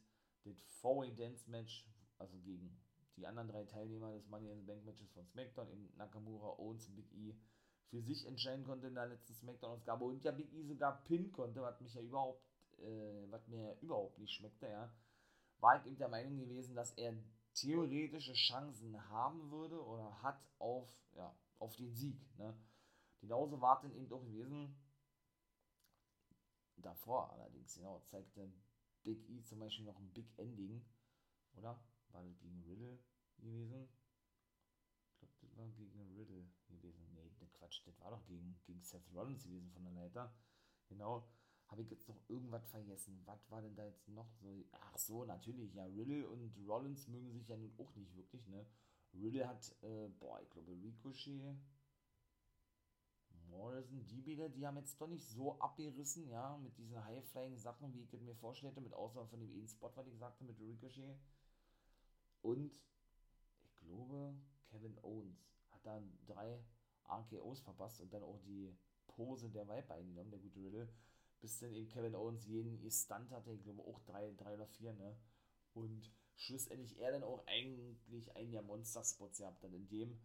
das 0.44 0.60
Four-Way 0.80 1.14
Dance 1.14 1.48
Match, 1.50 1.86
also 2.18 2.36
gegen 2.38 2.76
die 3.16 3.26
anderen 3.26 3.48
drei 3.48 3.64
Teilnehmer 3.64 4.12
des 4.12 4.26
Money 4.28 4.50
in 4.50 4.60
the 4.60 4.66
Bank 4.66 4.84
Matches 4.84 5.10
von 5.12 5.26
SmackDown, 5.26 5.68
eben 5.70 5.92
Nakamura, 5.96 6.58
Owens 6.58 6.86
und 6.88 6.96
Big 6.96 7.12
E, 7.12 7.36
für 7.90 8.00
sich 8.02 8.26
entscheiden 8.26 8.64
konnte 8.64 8.86
in 8.86 8.94
der 8.94 9.06
letzten 9.06 9.34
Smackdown-Ausgabe 9.34 10.04
und 10.04 10.22
ja 10.24 10.32
Big 10.32 10.52
E 10.52 10.64
sogar 10.64 11.02
pinnen 11.04 11.32
konnte, 11.32 11.62
was 11.62 11.80
mich 11.80 11.94
ja 11.94 12.02
überhaupt, 12.02 12.42
äh, 12.80 13.30
was 13.30 13.46
mir 13.48 13.76
überhaupt 13.80 14.18
nicht 14.18 14.32
schmeckte, 14.32 14.68
ja, 14.68 14.92
war 15.60 15.80
ich 15.80 15.86
eben 15.86 15.98
der 15.98 16.08
Meinung 16.08 16.38
gewesen, 16.38 16.74
dass 16.74 16.92
er 16.92 17.14
theoretische 17.54 18.34
Chancen 18.34 19.08
haben 19.10 19.50
würde 19.50 19.84
oder 19.84 20.22
hat 20.22 20.40
auf, 20.58 20.88
ja, 21.14 21.34
auf 21.58 21.74
den 21.76 21.92
Sieg. 21.94 22.20
Ne? 22.38 22.56
Genauso 23.20 23.60
war 23.60 23.82
es 23.84 23.92
eben 23.92 24.12
auch 24.12 24.24
gewesen. 24.24 24.76
Davor 26.76 27.32
allerdings, 27.32 27.74
genau, 27.74 28.00
zeigte 28.06 28.52
Big 29.02 29.28
E 29.28 29.42
zum 29.42 29.58
Beispiel 29.58 29.84
noch 29.84 29.98
ein 29.98 30.12
Big 30.12 30.26
Ending, 30.38 30.84
oder? 31.54 31.82
War 32.12 32.22
das 32.22 32.38
gegen 32.38 32.62
Riddle 32.62 32.98
gewesen? 33.38 33.88
Ich 35.10 35.18
glaube, 35.18 35.34
das 35.40 35.56
war 35.56 35.68
gegen 35.70 36.16
Riddle 36.16 36.48
gewesen. 36.68 37.08
Quatsch, 37.58 37.82
das 37.84 38.00
war 38.00 38.10
doch 38.10 38.24
gegen, 38.26 38.58
gegen 38.66 38.82
Seth 38.82 39.02
Rollins 39.12 39.44
gewesen 39.44 39.70
von 39.70 39.82
der 39.82 39.92
Leiter. 39.92 40.32
Genau. 40.88 41.28
Habe 41.68 41.82
ich 41.82 41.90
jetzt 41.90 42.08
noch 42.08 42.20
irgendwas 42.28 42.66
vergessen? 42.68 43.20
Was 43.26 43.50
war 43.50 43.60
denn 43.62 43.76
da 43.76 43.84
jetzt 43.84 44.08
noch 44.08 44.30
so? 44.40 44.64
Ach 44.72 44.98
so, 44.98 45.24
natürlich, 45.24 45.74
ja, 45.74 45.84
Riddle 45.84 46.28
und 46.28 46.56
Rollins 46.66 47.06
mögen 47.08 47.30
sich 47.30 47.46
ja 47.46 47.56
nun 47.56 47.72
auch 47.78 47.94
nicht 47.94 48.16
wirklich, 48.16 48.46
ne? 48.48 48.66
Riddle 49.14 49.46
hat, 49.46 49.74
äh, 49.82 50.08
boah, 50.18 50.40
ich 50.40 50.50
glaube, 50.50 50.72
Ricochet, 50.72 51.56
Morrison, 53.50 54.06
die 54.06 54.24
wieder, 54.24 54.48
die 54.48 54.66
haben 54.66 54.76
jetzt 54.76 55.00
doch 55.00 55.08
nicht 55.08 55.26
so 55.26 55.58
abgerissen, 55.58 56.28
ja, 56.28 56.56
mit 56.58 56.76
diesen 56.78 57.02
High-Flying-Sachen, 57.04 57.92
wie 57.94 58.02
ich 58.02 58.12
mir 58.20 58.34
vorstellte, 58.34 58.80
mit 58.80 58.94
Ausnahme 58.94 59.28
von 59.28 59.40
dem 59.40 59.50
einen 59.50 59.68
Spot, 59.68 59.90
was 59.94 60.06
ich 60.06 60.18
sagte, 60.18 60.44
mit 60.44 60.58
Ricochet. 60.60 61.18
Und 62.42 62.80
ich 63.62 63.76
glaube, 63.80 64.34
Kevin 64.70 64.98
Owens 65.02 65.50
hat 65.70 65.84
da 65.84 66.02
drei 66.26 66.62
RKOs 67.08 67.60
verpasst 67.60 68.00
und 68.00 68.12
dann 68.12 68.22
auch 68.22 68.38
die 68.40 68.74
Pose 69.06 69.50
der 69.50 69.66
Vibe 69.66 69.94
eingenommen, 69.94 70.30
der 70.30 70.40
gute 70.40 70.60
Riddle, 70.60 70.88
bis 71.40 71.58
dann 71.58 71.72
eben 71.72 71.88
Kevin 71.88 72.14
Owens 72.14 72.46
jeden 72.46 72.90
Stunt 72.90 73.30
hatte, 73.30 73.52
ich 73.52 73.62
glaube 73.62 73.82
auch 73.82 74.00
drei, 74.00 74.32
drei 74.32 74.54
oder 74.54 74.66
vier, 74.66 74.92
ne? 74.92 75.16
Und 75.72 76.12
schlussendlich 76.34 76.98
er 76.98 77.12
dann 77.12 77.22
auch 77.22 77.46
eigentlich 77.46 78.34
einen 78.36 78.52
der 78.52 78.62
Monster-Spots 78.62 79.38
gehabt 79.38 79.62
hat, 79.62 79.72
in 79.72 79.88
dem 79.88 80.20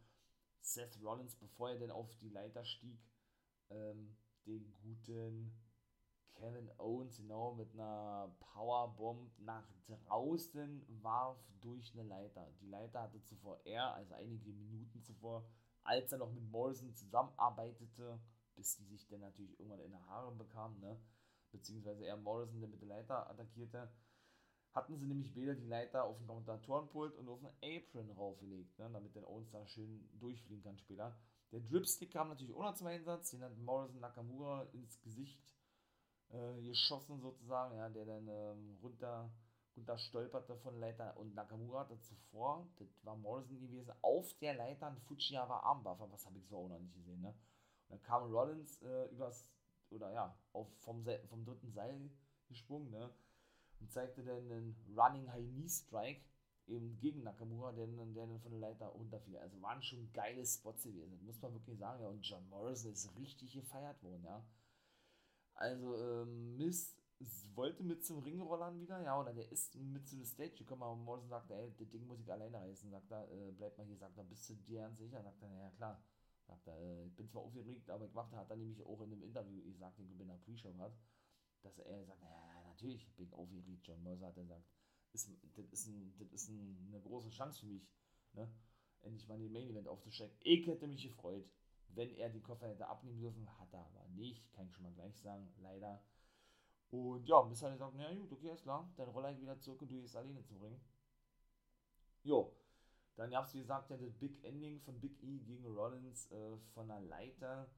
Seth 0.62 1.00
Rollins, 1.02 1.36
bevor 1.36 1.72
er 1.72 1.80
dann 1.80 1.92
auf 1.92 2.16
die 2.18 2.30
Leiter 2.30 2.64
stieg, 2.64 3.00
ähm, 3.70 4.16
den 4.46 4.72
guten 4.82 5.54
Kevin 6.36 6.72
Owens 6.78 7.18
genau 7.18 7.54
mit 7.54 7.74
einer 7.74 8.36
Powerbomb 8.40 9.38
nach 9.40 9.68
draußen 9.86 10.86
warf 11.04 11.38
durch 11.62 11.94
eine 11.94 12.04
Leiter. 12.04 12.52
Die 12.60 12.68
Leiter 12.68 13.04
hatte 13.04 13.22
zuvor 13.24 13.60
er, 13.66 13.94
also 13.94 14.14
einige 14.16 14.52
Minuten 14.52 15.02
zuvor, 15.04 15.46
als 15.84 16.12
er 16.12 16.18
noch 16.18 16.32
mit 16.32 16.44
Morrison 16.50 16.94
zusammenarbeitete, 16.94 18.20
bis 18.56 18.78
die 18.78 18.86
sich 18.86 19.08
dann 19.08 19.22
natürlich 19.22 19.60
irgendwann 19.60 19.82
in 19.82 19.92
der 19.92 20.06
Haare 20.08 20.32
bekamen, 20.32 20.80
ne? 20.80 21.00
beziehungsweise 21.52 22.06
er 22.06 22.18
Morrison, 22.18 22.60
der 22.60 22.70
mit 22.70 22.82
der 22.82 22.88
Leiter 22.88 23.30
attackierte, 23.30 23.92
hatten 24.74 24.98
sie 24.98 25.06
nämlich 25.06 25.36
weder 25.36 25.54
die 25.54 25.68
Leiter 25.68 26.04
auf 26.04 26.18
den 26.18 26.28
Kommentatorenpult 26.28 27.16
und 27.16 27.30
auf 27.30 27.40
den 27.40 27.52
Apron 27.62 28.10
raufgelegt, 28.12 28.78
ne? 28.80 28.90
damit 28.92 29.16
der 29.16 29.30
Owens 29.30 29.52
da 29.52 29.66
schön 29.68 30.10
durchfliegen 30.20 30.64
kann 30.64 30.78
später. 30.78 31.16
Der 31.52 31.62
Dripstick 31.62 32.12
kam 32.12 32.30
natürlich 32.30 32.56
noch 32.56 32.74
zum 32.74 32.88
Einsatz, 32.88 33.30
den 33.30 33.44
hat 33.44 33.56
Morrison 33.58 34.00
Nakamura 34.00 34.64
ins 34.74 35.00
Gesicht 35.02 35.54
äh, 36.30 36.62
geschossen 36.64 37.20
sozusagen, 37.20 37.78
ja, 37.78 37.90
der 37.90 38.06
dann 38.06 38.28
ähm, 38.28 38.78
runter 38.82 39.32
da 39.76 39.98
stolperte 39.98 40.56
von 40.58 40.80
Leiter 40.80 41.18
und 41.18 41.34
Nakamura 41.34 41.82
hatte 41.82 42.00
zuvor, 42.00 42.68
das 42.78 43.04
war 43.04 43.16
Morrison 43.16 43.60
gewesen, 43.60 43.92
auf 44.02 44.32
der 44.40 44.54
Leiter 44.54 44.88
ein 44.88 44.98
Fujiwara 44.98 45.62
Armbuffer, 45.62 46.12
was 46.12 46.26
habe 46.26 46.38
ich 46.38 46.48
so 46.48 46.58
auch 46.58 46.70
noch 46.70 46.80
nicht 46.80 46.94
gesehen, 46.94 47.22
ne? 47.22 47.34
Und 47.88 47.92
dann 47.92 48.02
kam 48.02 48.32
Rollins 48.32 48.82
äh, 48.82 49.06
übers, 49.12 49.48
oder 49.90 50.12
ja, 50.12 50.38
auf, 50.52 50.68
vom, 50.80 51.06
vom 51.28 51.46
dritten 51.46 51.72
Seil 51.72 52.10
gesprungen, 52.48 52.90
ne? 52.92 53.14
Und 53.80 53.92
zeigte 53.92 54.24
dann 54.24 54.52
einen 54.52 54.96
Running 54.96 55.32
High 55.32 55.50
Knee 55.50 55.68
Strike 55.68 56.22
eben 56.68 56.98
gegen 57.00 57.24
Nakamura, 57.24 57.74
der, 57.74 57.88
der 57.88 58.28
dann 58.28 58.40
von 58.40 58.52
der 58.52 58.62
Leiter 58.62 58.88
runterfiel. 58.88 59.38
Also 59.38 59.62
waren 59.62 59.82
schon 59.82 60.12
geile 60.14 60.46
Spots 60.46 60.84
gewesen, 60.84 61.26
muss 61.26 61.42
man 61.42 61.54
wirklich 61.54 61.78
sagen, 61.78 62.02
ja. 62.02 62.10
Und 62.10 62.26
John 62.26 62.48
Morrison 62.50 62.92
ist 62.92 63.16
richtig 63.18 63.54
gefeiert 63.54 64.02
worden, 64.02 64.24
ja. 64.24 64.46
Also, 65.56 65.98
ähm, 65.98 66.58
Miss 66.58 66.98
wollte 67.56 67.84
mit 67.84 68.04
zum 68.04 68.20
Ringrollern 68.20 68.80
wieder, 68.80 69.02
ja, 69.02 69.20
oder 69.20 69.34
der 69.34 69.50
ist 69.52 69.76
mit 69.76 70.08
zu 70.08 70.18
der 70.18 70.26
Stage 70.26 70.58
gekommen, 70.58 70.84
aber 70.84 70.96
Morrison 70.96 71.30
sagt, 71.30 71.52
ey, 71.52 71.74
das 71.78 71.90
Ding 71.90 72.06
muss 72.08 72.20
ich 72.20 72.32
alleine 72.32 72.60
reißen, 72.60 72.90
sagt 72.90 73.12
er, 73.12 73.30
äh, 73.32 73.52
bleib 73.52 73.78
mal 73.78 73.86
hier, 73.86 73.98
sagt 73.98 74.18
er, 74.18 74.24
bist 74.24 74.50
du 74.50 74.56
dir 74.56 74.82
ganz 74.82 74.98
sicher? 74.98 75.22
Sagt 75.22 75.42
er, 75.42 75.50
ja 75.50 75.70
klar, 75.72 76.04
sagt 76.46 76.68
er, 76.68 77.06
ich 77.06 77.16
bin 77.16 77.28
zwar 77.28 77.44
aufgeregt, 77.44 77.90
aber 77.90 78.06
ich 78.06 78.14
machte, 78.14 78.36
hat 78.36 78.50
er 78.50 78.56
nämlich 78.56 78.82
auch 78.86 79.02
in 79.02 79.12
einem 79.12 79.24
Interview 79.24 79.62
gesagt, 79.64 79.98
den 80.00 80.12
ich 80.12 80.20
in 80.20 80.28
der 80.28 80.36
Pre-Show 80.36 80.78
hat, 80.78 80.98
dass 81.62 81.78
er 81.80 82.04
sagt, 82.06 82.22
ja, 82.22 82.64
natürlich 82.68 83.10
bin 83.16 83.28
ich 83.28 83.34
aufgeregt, 83.34 83.88
John 83.88 84.02
Morrison 84.04 84.28
hat 84.28 84.38
er 84.38 84.44
gesagt, 84.44 84.66
ist, 85.14 85.30
das 85.56 85.66
ist, 85.72 85.88
ein, 85.88 86.14
das 86.18 86.32
ist 86.32 86.50
ein, 86.50 86.86
eine 86.88 87.02
große 87.02 87.30
Chance 87.30 87.62
für 87.62 87.68
mich, 87.68 87.88
ne, 88.34 88.52
endlich 89.02 89.28
mal 89.28 89.38
den 89.38 89.52
Main 89.52 89.70
Event 89.70 89.88
aufzustecken. 89.88 90.38
Ich 90.42 90.66
hätte 90.66 90.88
mich 90.88 91.04
gefreut, 91.04 91.46
wenn 91.90 92.10
er 92.16 92.30
die 92.30 92.42
Koffer 92.42 92.68
hätte 92.68 92.88
abnehmen 92.88 93.20
dürfen, 93.20 93.48
hat 93.60 93.72
er 93.74 93.86
aber 93.86 94.08
nicht, 94.10 94.52
kann 94.54 94.68
ich 94.68 94.74
schon 94.74 94.84
mal 94.84 94.94
gleich 94.94 95.16
sagen, 95.20 95.54
leider 95.62 96.04
und 96.94 97.28
ja, 97.28 97.42
bis 97.42 97.64
halt 97.64 97.74
gesagt, 97.74 97.96
na 97.98 98.14
gut, 98.14 98.32
okay, 98.32 98.52
ist 98.52 98.62
klar, 98.62 98.88
dann 98.98 99.10
roll 99.10 99.26
ich 99.34 99.42
wieder 99.42 99.60
zurück 99.60 99.82
und 99.82 99.90
du 99.90 99.96
gehst 99.96 100.16
alleine 100.16 100.44
zu 100.44 100.54
bringen. 100.54 100.80
Jo, 102.22 102.56
dann 103.16 103.30
gab 103.30 103.46
es, 103.46 103.54
wie 103.54 103.60
gesagt, 103.60 103.90
ja, 103.90 103.98
das 103.98 104.14
Big 104.14 104.44
Ending 104.44 104.80
von 104.82 105.00
Big 105.00 105.22
E 105.24 105.40
gegen 105.40 105.66
Rollins 105.66 106.32
äh, 106.32 106.58
von 106.74 106.88
der 106.88 107.02
Leiter. 107.02 107.70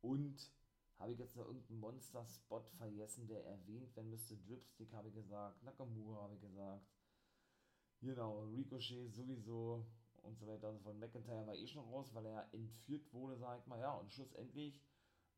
Und 0.00 0.52
habe 0.98 1.12
ich 1.12 1.18
jetzt 1.18 1.36
noch 1.36 1.46
irgendeinen 1.46 1.80
Monster-Spot 1.80 2.64
vergessen, 2.76 3.26
der 3.28 3.44
erwähnt 3.44 3.94
werden 3.96 4.10
müsste. 4.10 4.36
Dripstick 4.36 4.92
habe 4.92 5.08
ich 5.08 5.14
gesagt, 5.14 5.62
Nakamura 5.62 6.22
habe 6.22 6.34
ich 6.34 6.40
gesagt. 6.40 6.86
Genau, 8.00 8.44
Ricochet 8.44 9.12
sowieso 9.12 9.84
und 10.22 10.38
so 10.38 10.46
weiter. 10.46 10.68
Also 10.68 10.80
von 10.80 10.98
McIntyre 10.98 11.46
war 11.46 11.54
eh 11.54 11.66
schon 11.66 11.84
raus, 11.84 12.14
weil 12.14 12.26
er 12.26 12.52
entführt 12.52 13.12
wurde, 13.12 13.36
sag 13.36 13.60
ich 13.60 13.66
mal. 13.66 13.78
Ja, 13.80 13.94
und 13.94 14.12
schlussendlich 14.12 14.80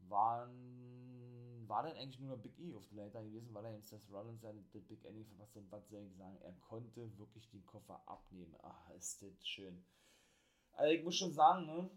waren 0.09 1.30
war 1.71 1.85
dann 1.85 1.97
eigentlich 1.97 2.21
nur 2.21 2.37
noch 2.37 2.43
Big 2.43 2.59
E 2.59 2.75
auf 2.75 2.87
der 2.89 3.05
Leiter 3.05 3.23
gewesen, 3.23 3.55
weil 3.55 3.64
er 3.64 3.77
jetzt 3.77 3.93
das 3.93 4.11
Rollins 4.11 4.43
ja 4.43 4.53
das 4.53 4.83
Big 4.83 5.05
Ending 5.05 5.25
verpasst 5.25 5.57
hat. 5.57 5.71
Was 5.71 5.89
soll 5.89 6.05
ich 6.05 6.16
sagen? 6.16 6.37
Er 6.43 6.53
konnte 6.55 7.16
wirklich 7.16 7.49
den 7.49 7.64
Koffer 7.64 8.07
abnehmen. 8.07 8.55
Ach, 8.62 8.91
ist 8.91 9.23
das 9.23 9.47
schön. 9.47 9.83
Also 10.73 10.93
ich 10.93 11.05
muss 11.05 11.16
schon 11.16 11.33
sagen, 11.33 11.66
ne, 11.66 11.91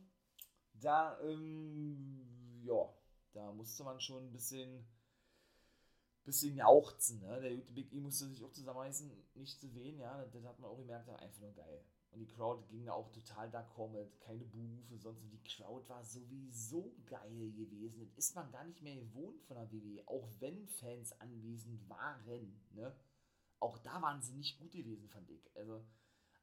da, 0.74 1.19
ähm, 1.21 2.61
ja, 2.63 2.93
da 3.34 3.51
musste 3.51 3.84
man 3.84 3.99
schon 3.99 4.28
ein 4.28 4.32
bisschen, 4.32 4.86
bisschen 6.24 6.55
jauchzen, 6.55 7.19
ne? 7.19 7.41
Der 7.41 7.55
gute 7.55 7.74
Big 7.74 7.91
E 7.91 7.99
musste 7.99 8.28
sich 8.28 8.43
auch 8.43 8.51
zusammenreißen, 8.51 9.11
nicht 9.36 9.59
zu 9.59 9.74
wehen, 9.74 9.99
ja, 9.99 10.24
das 10.26 10.43
hat 10.45 10.59
man 10.59 10.69
auch 10.69 10.78
gemerkt, 10.78 11.09
einfach 11.09 11.41
nur 11.41 11.53
geil. 11.53 11.84
Und 12.14 12.20
die 12.20 12.28
Crowd 12.28 12.64
ging 12.70 12.86
da 12.86 12.93
auch 12.93 13.11
total 13.11 13.49
d'accord 13.49 13.91
mit, 13.91 14.20
keine 14.22 14.45
Buhrufe, 14.45 14.99
sonst. 14.99 15.24
Und 15.24 15.32
die 15.32 15.43
Crowd 15.43 15.89
war 15.89 16.03
sowieso 16.03 16.95
geil 17.07 17.51
gewesen. 17.51 17.99
Das 17.99 18.18
ist 18.18 18.36
man 18.36 18.51
gar 18.51 18.64
nicht 18.66 18.82
mehr 18.84 18.95
gewohnt 18.95 19.41
von 19.43 19.55
der 19.57 19.72
WWE, 19.72 20.03
auch 20.07 20.30
wenn 20.39 20.68
Fans 20.68 21.20
anwesend 21.20 21.89
waren. 21.89 22.61
Ne? 22.72 22.95
Auch 23.59 23.80
da 23.80 23.99
waren 24.01 24.22
sie 24.22 24.34
nicht 24.34 24.59
gut 24.59 24.72
gewesen, 24.72 25.09
fand 25.09 25.28
ich. 25.32 25.49
Also, 25.55 25.84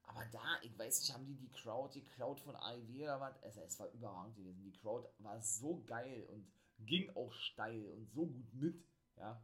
aber 0.03 0.25
da, 0.33 0.61
ich 0.63 0.77
weiß 0.77 1.01
nicht, 1.01 1.15
haben 1.15 1.27
die 1.27 1.37
die 1.37 1.53
Crowd, 1.53 1.95
die 1.95 2.05
Crowd 2.05 2.41
von 2.41 2.57
AEW 2.57 3.03
oder 3.05 3.21
was? 3.21 3.41
Also, 3.45 3.61
es 3.61 3.79
war 3.79 3.93
überragend 3.93 4.35
gewesen. 4.35 4.65
Die 4.65 4.73
Crowd 4.73 5.09
war 5.19 5.41
so 5.41 5.85
geil 5.85 6.27
und 6.31 6.51
ging 6.81 7.09
auch 7.15 7.33
steil 7.33 7.87
und 7.93 8.11
so 8.11 8.27
gut 8.27 8.53
mit, 8.55 8.85
ja, 9.17 9.41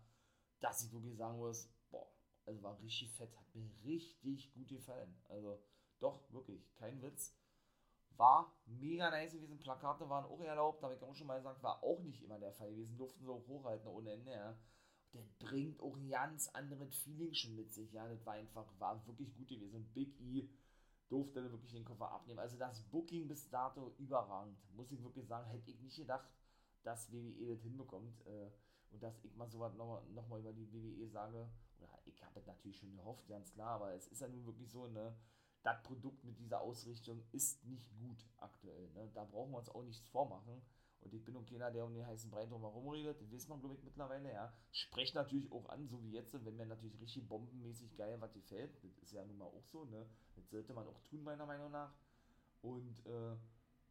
dass 0.58 0.82
ich 0.82 0.92
wirklich 0.92 1.16
sagen 1.16 1.38
muss, 1.38 1.68
boah, 1.90 2.10
also 2.46 2.62
war 2.62 2.80
richtig 2.80 3.12
fett, 3.12 3.36
hat 3.36 3.54
mir 3.54 3.70
richtig 3.84 4.52
gut 4.54 4.68
gefallen. 4.68 5.14
Also, 5.28 5.62
doch, 6.00 6.20
wirklich, 6.32 6.74
kein 6.76 7.00
Witz. 7.02 7.34
War 8.16 8.56
mega 8.64 9.10
nice 9.10 9.32
gewesen. 9.32 9.58
Plakate 9.58 10.08
waren 10.08 10.24
auch 10.24 10.40
erlaubt, 10.40 10.82
habe 10.82 10.94
ich 10.94 11.02
auch 11.02 11.14
schon 11.14 11.26
mal 11.26 11.36
gesagt, 11.36 11.62
war 11.62 11.82
auch 11.82 12.00
nicht 12.00 12.22
immer 12.22 12.38
der 12.38 12.52
Fall 12.52 12.70
gewesen. 12.70 12.96
Durften 12.96 13.28
auch 13.28 13.46
hochhalten 13.46 13.88
ohne 13.88 14.12
Ende, 14.12 14.32
ja. 14.32 14.56
Der 15.12 15.22
bringt 15.38 15.80
auch 15.80 15.96
ein 15.96 16.08
ganz 16.08 16.48
anderes 16.48 16.96
Feeling 16.96 17.34
schon 17.34 17.56
mit 17.56 17.72
sich, 17.72 17.92
ja. 17.92 18.08
Das 18.08 18.24
war 18.24 18.34
einfach, 18.34 18.66
war 18.78 19.06
wirklich 19.06 19.34
gut 19.34 19.48
gewesen. 19.48 19.92
Big 19.92 20.18
E 20.20 20.48
durfte 21.08 21.42
dann 21.42 21.52
wirklich 21.52 21.72
den 21.72 21.84
Koffer 21.84 22.10
abnehmen. 22.10 22.38
Also 22.38 22.56
das 22.56 22.80
Booking 22.90 23.28
bis 23.28 23.48
dato 23.50 23.94
überragend. 23.98 24.58
Muss 24.74 24.90
ich 24.90 25.02
wirklich 25.02 25.26
sagen, 25.26 25.48
hätte 25.50 25.70
ich 25.70 25.80
nicht 25.80 25.96
gedacht, 25.96 26.28
dass 26.82 27.12
WWE 27.12 27.48
das 27.48 27.62
hinbekommt. 27.62 28.26
Äh, 28.26 28.50
und 28.90 29.02
dass 29.02 29.22
ich 29.24 29.34
mal 29.36 29.48
sowas 29.50 29.74
nochmal 29.74 30.02
noch 30.14 30.28
mal 30.28 30.40
über 30.40 30.52
die 30.52 30.72
WWE 30.72 31.08
sage. 31.08 31.48
Oder 31.80 31.98
ich 32.04 32.24
habe 32.24 32.38
es 32.38 32.46
natürlich 32.46 32.78
schon 32.78 32.96
gehofft, 32.96 33.28
ganz 33.28 33.52
klar, 33.52 33.72
aber 33.72 33.92
es 33.94 34.06
ist 34.08 34.20
ja 34.20 34.28
nun 34.28 34.46
wirklich 34.46 34.70
so, 34.70 34.86
ne 34.86 35.14
das 35.66 35.82
Produkt 35.82 36.22
mit 36.22 36.38
dieser 36.38 36.60
Ausrichtung 36.60 37.20
ist 37.32 37.64
nicht 37.64 37.90
gut 37.98 38.24
aktuell. 38.38 38.88
Ne? 38.92 39.10
Da 39.14 39.24
brauchen 39.24 39.50
wir 39.50 39.58
uns 39.58 39.68
auch 39.68 39.82
nichts 39.82 40.06
vormachen. 40.08 40.62
Und 41.00 41.12
ich 41.12 41.24
bin 41.24 41.36
auch 41.36 41.44
keiner, 41.44 41.72
der 41.72 41.84
um 41.84 41.92
den 41.92 42.06
heißen 42.06 42.30
Brei 42.30 42.46
drum 42.46 42.62
herum 42.62 42.88
redet. 42.88 43.20
Das 43.20 43.32
weiß 43.32 43.48
man, 43.48 43.58
glaube 43.58 43.74
ich, 43.74 43.82
mittlerweile, 43.82 44.32
ja. 44.32 44.52
Sprecht 44.70 45.16
natürlich 45.16 45.50
auch 45.50 45.68
an, 45.68 45.88
so 45.88 46.00
wie 46.04 46.12
jetzt, 46.12 46.32
wenn 46.32 46.56
mir 46.56 46.66
natürlich 46.66 47.00
richtig 47.00 47.28
bombenmäßig 47.28 47.96
geil 47.96 48.16
was 48.20 48.32
gefällt. 48.32 48.72
Das 48.84 48.96
ist 48.98 49.12
ja 49.12 49.24
nun 49.24 49.38
mal 49.38 49.46
auch 49.46 49.64
so, 49.64 49.84
ne. 49.86 50.06
Das 50.36 50.48
sollte 50.50 50.72
man 50.72 50.86
auch 50.86 51.00
tun, 51.00 51.24
meiner 51.24 51.46
Meinung 51.46 51.72
nach. 51.72 51.92
Und, 52.62 53.04
äh, 53.06 53.36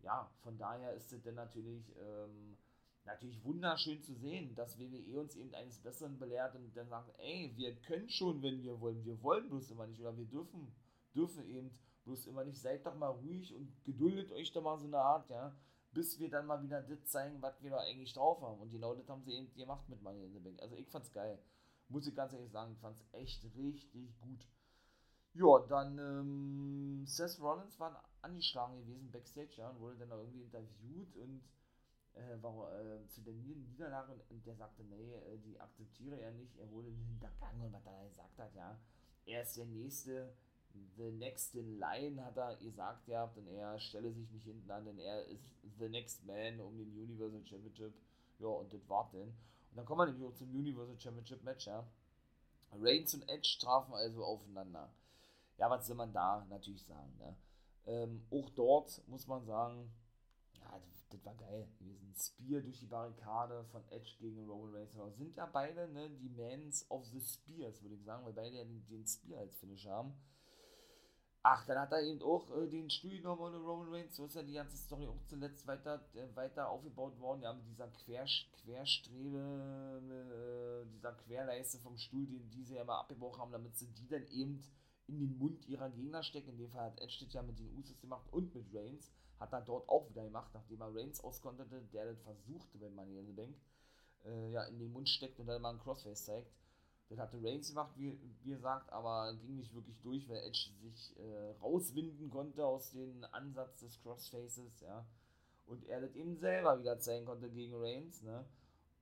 ja, 0.02 0.32
von 0.44 0.58
daher 0.58 0.94
ist 0.94 1.12
es 1.12 1.22
dann 1.24 1.36
natürlich, 1.36 1.94
ähm, 1.98 2.58
natürlich 3.04 3.44
wunderschön 3.44 4.02
zu 4.02 4.14
sehen, 4.14 4.56
dass 4.56 4.80
WWE 4.80 5.20
uns 5.20 5.36
eben 5.36 5.54
eines 5.56 5.80
Besseren 5.80 6.18
belehrt 6.20 6.56
und 6.56 6.76
dann 6.76 6.88
sagt, 6.88 7.14
ey, 7.20 7.52
wir 7.56 7.76
können 7.82 8.10
schon, 8.10 8.42
wenn 8.42 8.62
wir 8.62 8.80
wollen. 8.80 9.04
Wir 9.04 9.22
wollen 9.22 9.50
bloß 9.50 9.72
immer 9.72 9.88
nicht 9.88 10.00
oder 10.00 10.18
wir 10.18 10.26
dürfen 10.26 10.74
dürfen 11.16 11.48
eben 11.50 11.72
bloß 12.04 12.28
immer 12.28 12.44
nicht, 12.44 12.62
seid 12.62 12.86
doch 12.86 12.96
mal 12.96 13.10
ruhig 13.10 13.54
und 13.56 13.84
geduldet 13.84 14.32
euch 14.32 14.52
doch 14.52 14.62
mal 14.62 14.78
so 14.78 14.86
eine 14.86 15.00
Art, 15.00 15.30
ja, 15.30 15.56
bis 15.92 16.20
wir 16.20 16.30
dann 16.30 16.46
mal 16.46 16.62
wieder 16.62 16.82
das 16.82 17.06
zeigen, 17.06 17.42
was 17.42 17.62
wir 17.64 17.72
da 17.72 17.80
eigentlich 17.80 18.14
drauf 18.14 18.42
haben. 18.42 18.62
Und 18.62 18.72
genau 18.72 18.94
das 18.94 19.10
haben 19.10 19.24
sie 19.24 19.34
eben 19.34 19.54
gemacht 19.56 19.88
mit 19.90 20.02
Money 20.02 20.26
in 20.26 20.34
the 20.34 20.40
Bank. 20.40 20.62
Also 20.62 20.76
ich 20.76 20.90
fand's 20.90 21.12
geil. 21.12 21.40
Muss 21.88 22.06
ich 22.08 22.16
ganz 22.16 22.34
ehrlich 22.34 22.52
sagen, 22.52 22.74
ich 22.74 22.80
fand's 22.80 23.04
echt 23.12 23.44
richtig 23.56 24.20
gut. 24.20 24.48
Ja, 25.34 25.60
dann 25.68 25.98
ähm, 26.00 27.06
Seth 27.06 27.40
Rollins 27.42 27.80
war 27.80 28.04
angeschlagen 28.22 28.78
gewesen 28.78 29.12
backstage, 29.12 29.56
ja, 29.58 29.70
und 29.70 29.80
wurde 29.80 29.98
dann 29.98 30.12
auch 30.12 30.20
irgendwie 30.20 30.44
interviewt 30.44 31.16
und 31.18 31.44
äh, 32.14 32.42
war 32.42 32.72
äh, 32.80 33.06
zu 33.08 33.22
der 33.22 33.34
Niederlage 33.34 34.14
und 34.30 34.46
der 34.46 34.56
sagte, 34.56 34.84
nee, 34.84 35.14
äh, 35.14 35.38
die 35.40 35.60
akzeptiere 35.60 36.20
er 36.20 36.32
nicht, 36.32 36.58
er 36.58 36.70
wurde 36.72 36.90
hintergangen 36.90 37.62
und 37.62 37.74
was 37.74 37.86
er 37.86 38.08
gesagt 38.08 38.40
hat, 38.40 38.56
ja, 38.56 38.80
er 39.26 39.42
ist 39.42 39.58
der 39.58 39.66
Nächste, 39.66 40.34
The 40.98 41.12
Next 41.12 41.56
in 41.56 41.80
Line 41.80 42.24
hat 42.24 42.38
er 42.38 42.56
gesagt 42.58 43.08
ja, 43.08 43.28
denn 43.28 43.48
er 43.48 43.80
stelle 43.80 44.14
sich 44.14 44.30
nicht 44.32 44.46
hinten 44.46 44.70
an, 44.72 44.86
denn 44.86 45.00
er 45.00 45.26
ist 45.26 45.44
The 45.78 45.90
Next 45.90 46.26
Man 46.26 46.60
um 46.60 46.78
den 46.78 46.90
Universal 46.92 47.46
Championship. 47.46 47.94
Ja, 48.40 48.48
und 48.48 48.74
das 48.74 48.88
war 48.90 49.10
denn. 49.14 49.28
Und 49.28 49.78
dann 49.78 49.86
kommen 49.86 50.00
wir 50.00 50.06
nämlich 50.06 50.28
auch 50.28 50.36
zum 50.36 50.50
Universal 50.50 51.00
Championship 51.00 51.44
Match, 51.44 51.68
ja. 51.68 51.86
Reigns 52.72 53.14
und 53.14 53.28
Edge 53.30 53.58
trafen 53.60 53.94
also 53.94 54.24
aufeinander. 54.24 54.92
Ja, 55.58 55.70
was 55.70 55.88
soll 55.88 55.96
man 55.96 56.12
da 56.12 56.46
natürlich 56.50 56.84
sagen, 56.84 57.18
ne? 57.18 57.36
Ähm, 57.86 58.26
auch 58.32 58.50
dort 58.50 59.02
muss 59.08 59.28
man 59.28 59.46
sagen, 59.46 59.92
ja, 60.60 60.80
das, 61.10 61.26
war 61.26 61.36
geil 61.36 61.68
gewesen. 61.80 62.14
Spear 62.14 62.62
durch 62.62 62.80
die 62.80 62.88
Barrikade 62.88 63.64
von 63.66 63.88
Edge 63.90 64.16
gegen 64.20 64.50
Roman 64.50 64.76
Reigns. 64.76 65.18
Sind 65.18 65.36
ja 65.38 65.46
beide, 65.46 65.88
ne, 65.88 66.10
die 66.10 66.30
Mans 66.30 66.86
of 66.90 67.06
the 67.06 67.22
Spears, 67.22 67.82
würde 67.82 67.96
ich 67.96 68.04
sagen, 68.04 68.26
weil 68.26 68.34
beide 68.34 68.58
den, 68.58 68.86
den 68.88 69.06
Spear 69.06 69.40
als 69.40 69.56
Finish 69.56 69.88
haben. 69.88 70.14
Ach, 71.48 71.64
dann 71.68 71.78
hat 71.78 71.92
er 71.92 72.02
eben 72.02 72.24
auch 72.24 72.50
äh, 72.58 72.68
den 72.68 72.90
Stuhl 72.90 73.18
genommen 73.18 73.40
ohne 73.40 73.58
Roman 73.58 73.94
Reigns. 73.94 74.16
So 74.16 74.26
ist 74.26 74.34
ja 74.34 74.42
die 74.42 74.54
ganze 74.54 74.78
Story 74.78 75.06
auch 75.06 75.22
zuletzt 75.28 75.68
weiter, 75.68 76.04
äh, 76.16 76.36
weiter 76.36 76.68
aufgebaut 76.68 77.20
worden. 77.20 77.44
Ja, 77.44 77.54
mit 77.54 77.68
dieser 77.68 77.88
Quer, 77.88 78.26
Querstrebe, 78.64 80.02
äh, 80.10 80.90
dieser 80.92 81.14
Querleiste 81.14 81.78
vom 81.78 82.00
Stuhl, 82.00 82.26
die, 82.26 82.40
die 82.50 82.64
sie 82.64 82.74
ja 82.74 82.82
immer 82.82 82.98
abgebrochen 82.98 83.42
haben, 83.42 83.52
damit 83.52 83.78
sie 83.78 83.86
die 83.94 84.08
dann 84.08 84.26
eben 84.30 84.64
in 85.06 85.20
den 85.20 85.38
Mund 85.38 85.68
ihrer 85.68 85.92
Gegner 85.92 86.24
stecken. 86.24 86.50
In 86.50 86.58
dem 86.58 86.72
Fall 86.72 86.86
hat 86.86 87.00
Edge 87.00 87.28
ja 87.30 87.44
mit 87.44 87.60
den 87.60 87.72
Usos 87.78 88.02
gemacht 88.02 88.28
und 88.32 88.56
mit 88.56 88.66
Reigns. 88.74 89.12
Hat 89.40 89.54
er 89.54 89.62
dort 89.62 89.88
auch 89.88 90.10
wieder 90.10 90.24
gemacht, 90.24 90.50
nachdem 90.52 90.82
er 90.82 90.96
Reigns 90.96 91.24
auskonterte, 91.24 91.80
der 91.94 92.08
das 92.08 92.24
versuchte, 92.24 92.82
wenn 92.82 92.96
man 92.96 93.08
hier 93.08 93.22
der 93.22 93.34
Bank, 93.34 93.56
äh, 94.24 94.52
ja, 94.52 94.64
in 94.64 94.80
den 94.80 94.92
Mund 94.92 95.08
steckt 95.08 95.40
und 95.40 95.46
dann 95.46 95.62
mal 95.62 95.70
einen 95.70 95.80
Crossface 95.80 96.26
zeigt. 96.26 96.52
Das 97.10 97.20
hatte 97.20 97.38
Reigns 97.44 97.70
gemacht, 97.70 97.92
wie, 97.98 98.18
wie 98.42 98.50
gesagt, 98.50 98.92
aber 98.92 99.34
ging 99.36 99.58
nicht 99.58 99.74
wirklich 99.74 100.00
durch, 100.02 100.28
weil 100.28 100.38
Edge 100.38 100.70
sich 100.82 101.16
äh, 101.20 101.52
rauswinden 101.62 102.30
konnte 102.32 102.66
aus 102.66 102.92
dem 102.92 103.24
Ansatz 103.32 103.80
des 103.80 104.02
Crossfaces, 104.02 104.82
ja. 104.82 105.06
Und 105.68 105.84
er 105.86 106.02
das 106.02 106.16
eben 106.16 106.36
selber 106.38 106.80
wieder 106.80 107.00
zeigen 107.00 107.26
konnte 107.26 107.50
gegen 107.50 107.76
Reigns, 107.76 108.24
ne. 108.24 108.46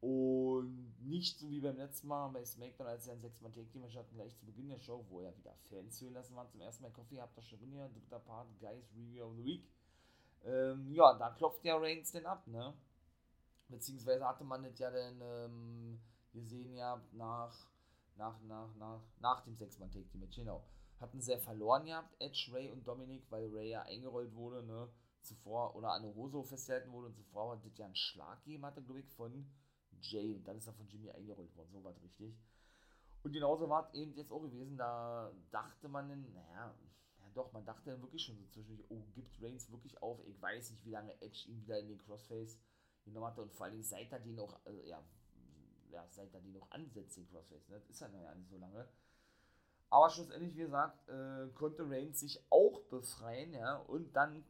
Und 0.01 0.93
nicht 0.99 1.39
so 1.39 1.49
wie 1.49 1.61
beim 1.61 1.77
letzten 1.77 2.09
Mal 2.09 2.27
bei 2.27 2.43
SmackDown, 2.43 2.87
als 2.87 3.07
er 3.07 3.13
ein 3.13 3.21
6 3.21 3.39
man 3.39 3.53
take 3.53 3.69
team 3.69 3.83
hatten, 3.83 4.15
gleich 4.15 4.35
zu 4.35 4.45
Beginn 4.45 4.67
der 4.67 4.79
Show, 4.79 5.05
wo 5.09 5.21
er 5.21 5.37
wieder 5.37 5.55
Fans 5.69 6.01
hören 6.01 6.13
lassen 6.13 6.35
war. 6.35 6.49
Zum 6.49 6.59
ersten 6.59 6.83
Mal 6.83 6.91
Coffee, 6.91 7.21
habt 7.21 7.37
ihr 7.37 7.43
schon 7.43 7.59
drin 7.59 7.71
hier, 7.71 7.87
dritter 7.87 8.19
Part, 8.19 8.47
Guys 8.59 8.93
Review 8.97 9.23
of 9.23 9.37
the 9.37 9.45
Week. 9.45 9.65
Ähm, 10.43 10.91
ja, 10.91 11.13
da 11.13 11.29
klopft 11.29 11.63
ja 11.63 11.77
Reigns 11.77 12.11
denn 12.11 12.25
ab, 12.25 12.45
ne? 12.47 12.73
Beziehungsweise 13.69 14.27
hatte 14.27 14.43
man 14.43 14.63
das 14.63 14.77
ja 14.77 14.91
dann 14.91 15.21
ähm, 15.21 16.01
gesehen 16.33 16.75
ja 16.75 17.01
nach 17.13 17.55
nach, 18.15 18.39
nach, 18.41 18.73
nach, 18.75 19.01
nach 19.19 19.41
dem 19.41 19.55
Sechs-Mann-Take-Team-Match, 19.55 20.37
genau. 20.37 20.63
Hatten 20.99 21.21
sehr 21.21 21.39
verloren 21.39 21.85
gehabt, 21.85 22.15
Edge, 22.19 22.49
Ray 22.53 22.69
und 22.69 22.87
Dominik, 22.87 23.29
weil 23.29 23.49
Ray 23.53 23.71
ja 23.71 23.81
eingerollt 23.83 24.33
wurde, 24.35 24.63
ne, 24.63 24.89
zuvor, 25.21 25.75
oder 25.75 25.91
an 25.91 26.05
Roso 26.05 26.43
festgehalten 26.43 26.91
wurde 26.91 27.07
und 27.07 27.15
zuvor 27.15 27.51
hat 27.51 27.65
das 27.65 27.77
ja 27.77 27.85
einen 27.85 27.95
Schlag 27.95 28.43
gegeben 28.43 28.65
hatte, 28.65 28.81
glaube 28.81 28.99
ich, 28.99 29.07
von 29.09 29.49
Jay 30.01 30.33
und 30.33 30.47
dann 30.47 30.57
ist 30.57 30.67
er 30.67 30.73
von 30.73 30.87
Jimmy 30.87 31.09
eingerollt 31.11 31.55
worden, 31.55 31.71
so 31.71 31.83
war 31.83 31.93
richtig. 32.01 32.35
Und 33.23 33.31
genauso 33.31 33.69
war 33.69 33.87
es 33.87 33.93
eben 33.93 34.13
jetzt 34.15 34.31
auch 34.31 34.41
gewesen, 34.41 34.77
da 34.77 35.31
dachte 35.51 35.87
man, 35.87 36.07
naja, 36.33 36.75
ja 37.19 37.29
doch, 37.33 37.51
man 37.53 37.65
dachte 37.65 37.99
wirklich 38.01 38.23
schon 38.23 38.37
so 38.37 38.45
zwischendurch, 38.47 38.85
oh, 38.89 39.01
gibt 39.13 39.41
Reigns 39.41 39.71
wirklich 39.71 40.01
auf, 40.01 40.19
ich 40.27 40.41
weiß 40.41 40.71
nicht, 40.71 40.85
wie 40.85 40.91
lange 40.91 41.19
Edge 41.21 41.47
ihn 41.47 41.61
wieder 41.61 41.79
in 41.79 41.87
den 41.87 41.97
Crossface 41.97 42.59
genommen 43.03 43.27
hatte 43.27 43.41
und 43.41 43.53
vor 43.53 43.65
allem 43.65 43.81
seit 43.81 44.11
er 44.11 44.19
den 44.19 44.39
auch, 44.39 44.59
also, 44.65 44.81
ja, 44.83 45.03
ja, 45.93 46.05
seit 46.09 46.33
er 46.33 46.41
die 46.41 46.51
noch 46.51 46.69
ansetzt, 46.71 47.17
den 47.17 47.27
Crossface. 47.29 47.69
Ne? 47.69 47.79
Das 47.79 47.89
ist 47.89 48.01
ja 48.01 48.09
noch 48.09 48.21
ja 48.21 48.35
nicht 48.35 48.49
so 48.49 48.57
lange. 48.57 48.87
Aber 49.89 50.09
schlussendlich, 50.09 50.55
wie 50.55 50.61
gesagt, 50.61 51.07
äh, 51.07 51.47
konnte 51.53 51.89
Reigns 51.89 52.19
sich 52.19 52.43
auch 52.49 52.81
befreien, 52.89 53.53
ja, 53.53 53.77
und 53.77 54.11
dann 54.15 54.43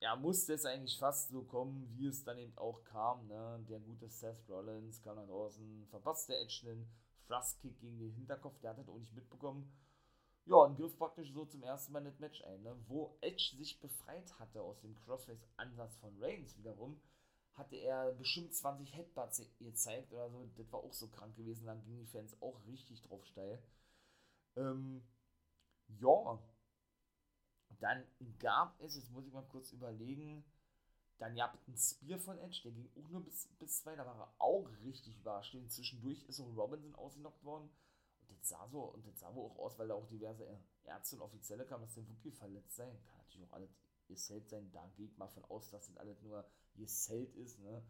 ja, 0.00 0.16
musste 0.16 0.54
es 0.54 0.64
eigentlich 0.64 0.98
fast 0.98 1.30
so 1.30 1.42
kommen, 1.42 1.88
wie 1.94 2.06
es 2.06 2.24
dann 2.24 2.38
eben 2.38 2.56
auch 2.56 2.82
kam. 2.84 3.26
Ne? 3.28 3.64
Der 3.68 3.80
gute 3.80 4.08
Seth 4.08 4.48
Rollins 4.48 5.02
kam 5.02 5.16
nach 5.16 5.26
draußen, 5.26 5.86
verpasste 5.88 6.36
Edge 6.36 6.62
den 6.64 6.88
Thrust-Kick 7.26 7.78
gegen 7.78 7.98
den 7.98 8.12
Hinterkopf, 8.12 8.58
der 8.60 8.70
hat 8.70 8.78
das 8.78 8.88
auch 8.88 8.98
nicht 8.98 9.14
mitbekommen. 9.14 9.70
Ja, 10.46 10.56
und 10.56 10.76
griff 10.76 10.96
praktisch 10.96 11.32
so 11.32 11.44
zum 11.44 11.62
ersten 11.62 11.92
Mal 11.92 12.00
in 12.00 12.06
das 12.06 12.18
Match 12.18 12.42
ein, 12.44 12.62
ne? 12.62 12.74
wo 12.88 13.16
Edge 13.20 13.54
sich 13.56 13.78
befreit 13.78 14.36
hatte 14.40 14.62
aus 14.62 14.80
dem 14.80 14.96
Crossface-Ansatz 14.96 15.98
von 15.98 16.16
Reigns 16.18 16.56
wiederum 16.56 17.00
hatte 17.60 17.76
er 17.76 18.12
bestimmt 18.12 18.54
20 18.54 18.94
Headbutts 18.94 19.42
gezeigt 19.58 20.12
oder 20.12 20.28
so. 20.30 20.50
Das 20.56 20.72
war 20.72 20.80
auch 20.80 20.92
so 20.92 21.08
krank 21.08 21.36
gewesen. 21.36 21.66
Dann 21.66 21.82
gingen 21.84 22.00
die 22.00 22.06
Fans 22.06 22.36
auch 22.42 22.58
richtig 22.66 23.02
drauf 23.02 23.24
steil. 23.26 23.62
Ähm, 24.56 25.02
ja. 26.00 26.38
Dann 27.78 28.04
gab 28.38 28.78
es, 28.80 28.96
jetzt 28.96 29.10
muss 29.10 29.26
ich 29.26 29.32
mal 29.32 29.46
kurz 29.48 29.72
überlegen, 29.72 30.44
dann 31.18 31.36
gab 31.36 31.54
es 31.54 31.66
einen 31.68 31.76
Spear 31.76 32.18
von 32.18 32.38
Edge, 32.38 32.62
der 32.64 32.72
ging 32.72 32.90
auch 32.96 33.08
nur 33.10 33.22
bis, 33.22 33.46
bis 33.58 33.82
zwei, 33.82 33.94
da 33.94 34.06
war 34.06 34.18
er 34.18 34.34
auch 34.38 34.68
richtig 34.82 35.18
überrascht. 35.18 35.54
Zwischendurch 35.68 36.24
ist 36.24 36.40
auch 36.40 36.56
Robinson 36.56 36.94
ausgenockt 36.94 37.44
worden. 37.44 37.70
Und 38.20 38.30
das 38.30 38.48
sah 38.48 38.66
so, 38.68 38.84
und 38.84 39.06
das 39.06 39.20
sah 39.20 39.34
wohl 39.34 39.50
auch 39.50 39.58
aus, 39.58 39.78
weil 39.78 39.88
da 39.88 39.94
auch 39.94 40.06
diverse 40.08 40.46
Ärzte 40.84 41.16
und 41.16 41.22
Offizielle 41.22 41.66
kamen, 41.66 41.84
dass 41.84 41.94
der 41.94 42.08
wirklich 42.08 42.34
verletzt 42.34 42.76
sein. 42.76 42.98
Kann 43.06 43.18
natürlich 43.18 43.46
auch 43.46 43.52
alles 43.52 43.70
gesellt 44.10 44.48
sein. 44.48 44.70
Da 44.72 44.86
geht 44.96 45.16
mal 45.16 45.28
von 45.28 45.44
aus, 45.44 45.70
dass 45.70 45.86
das 45.86 45.96
alles 45.96 46.20
nur 46.22 46.44
gesellt 46.74 47.34
ist. 47.36 47.58
Ne? 47.60 47.82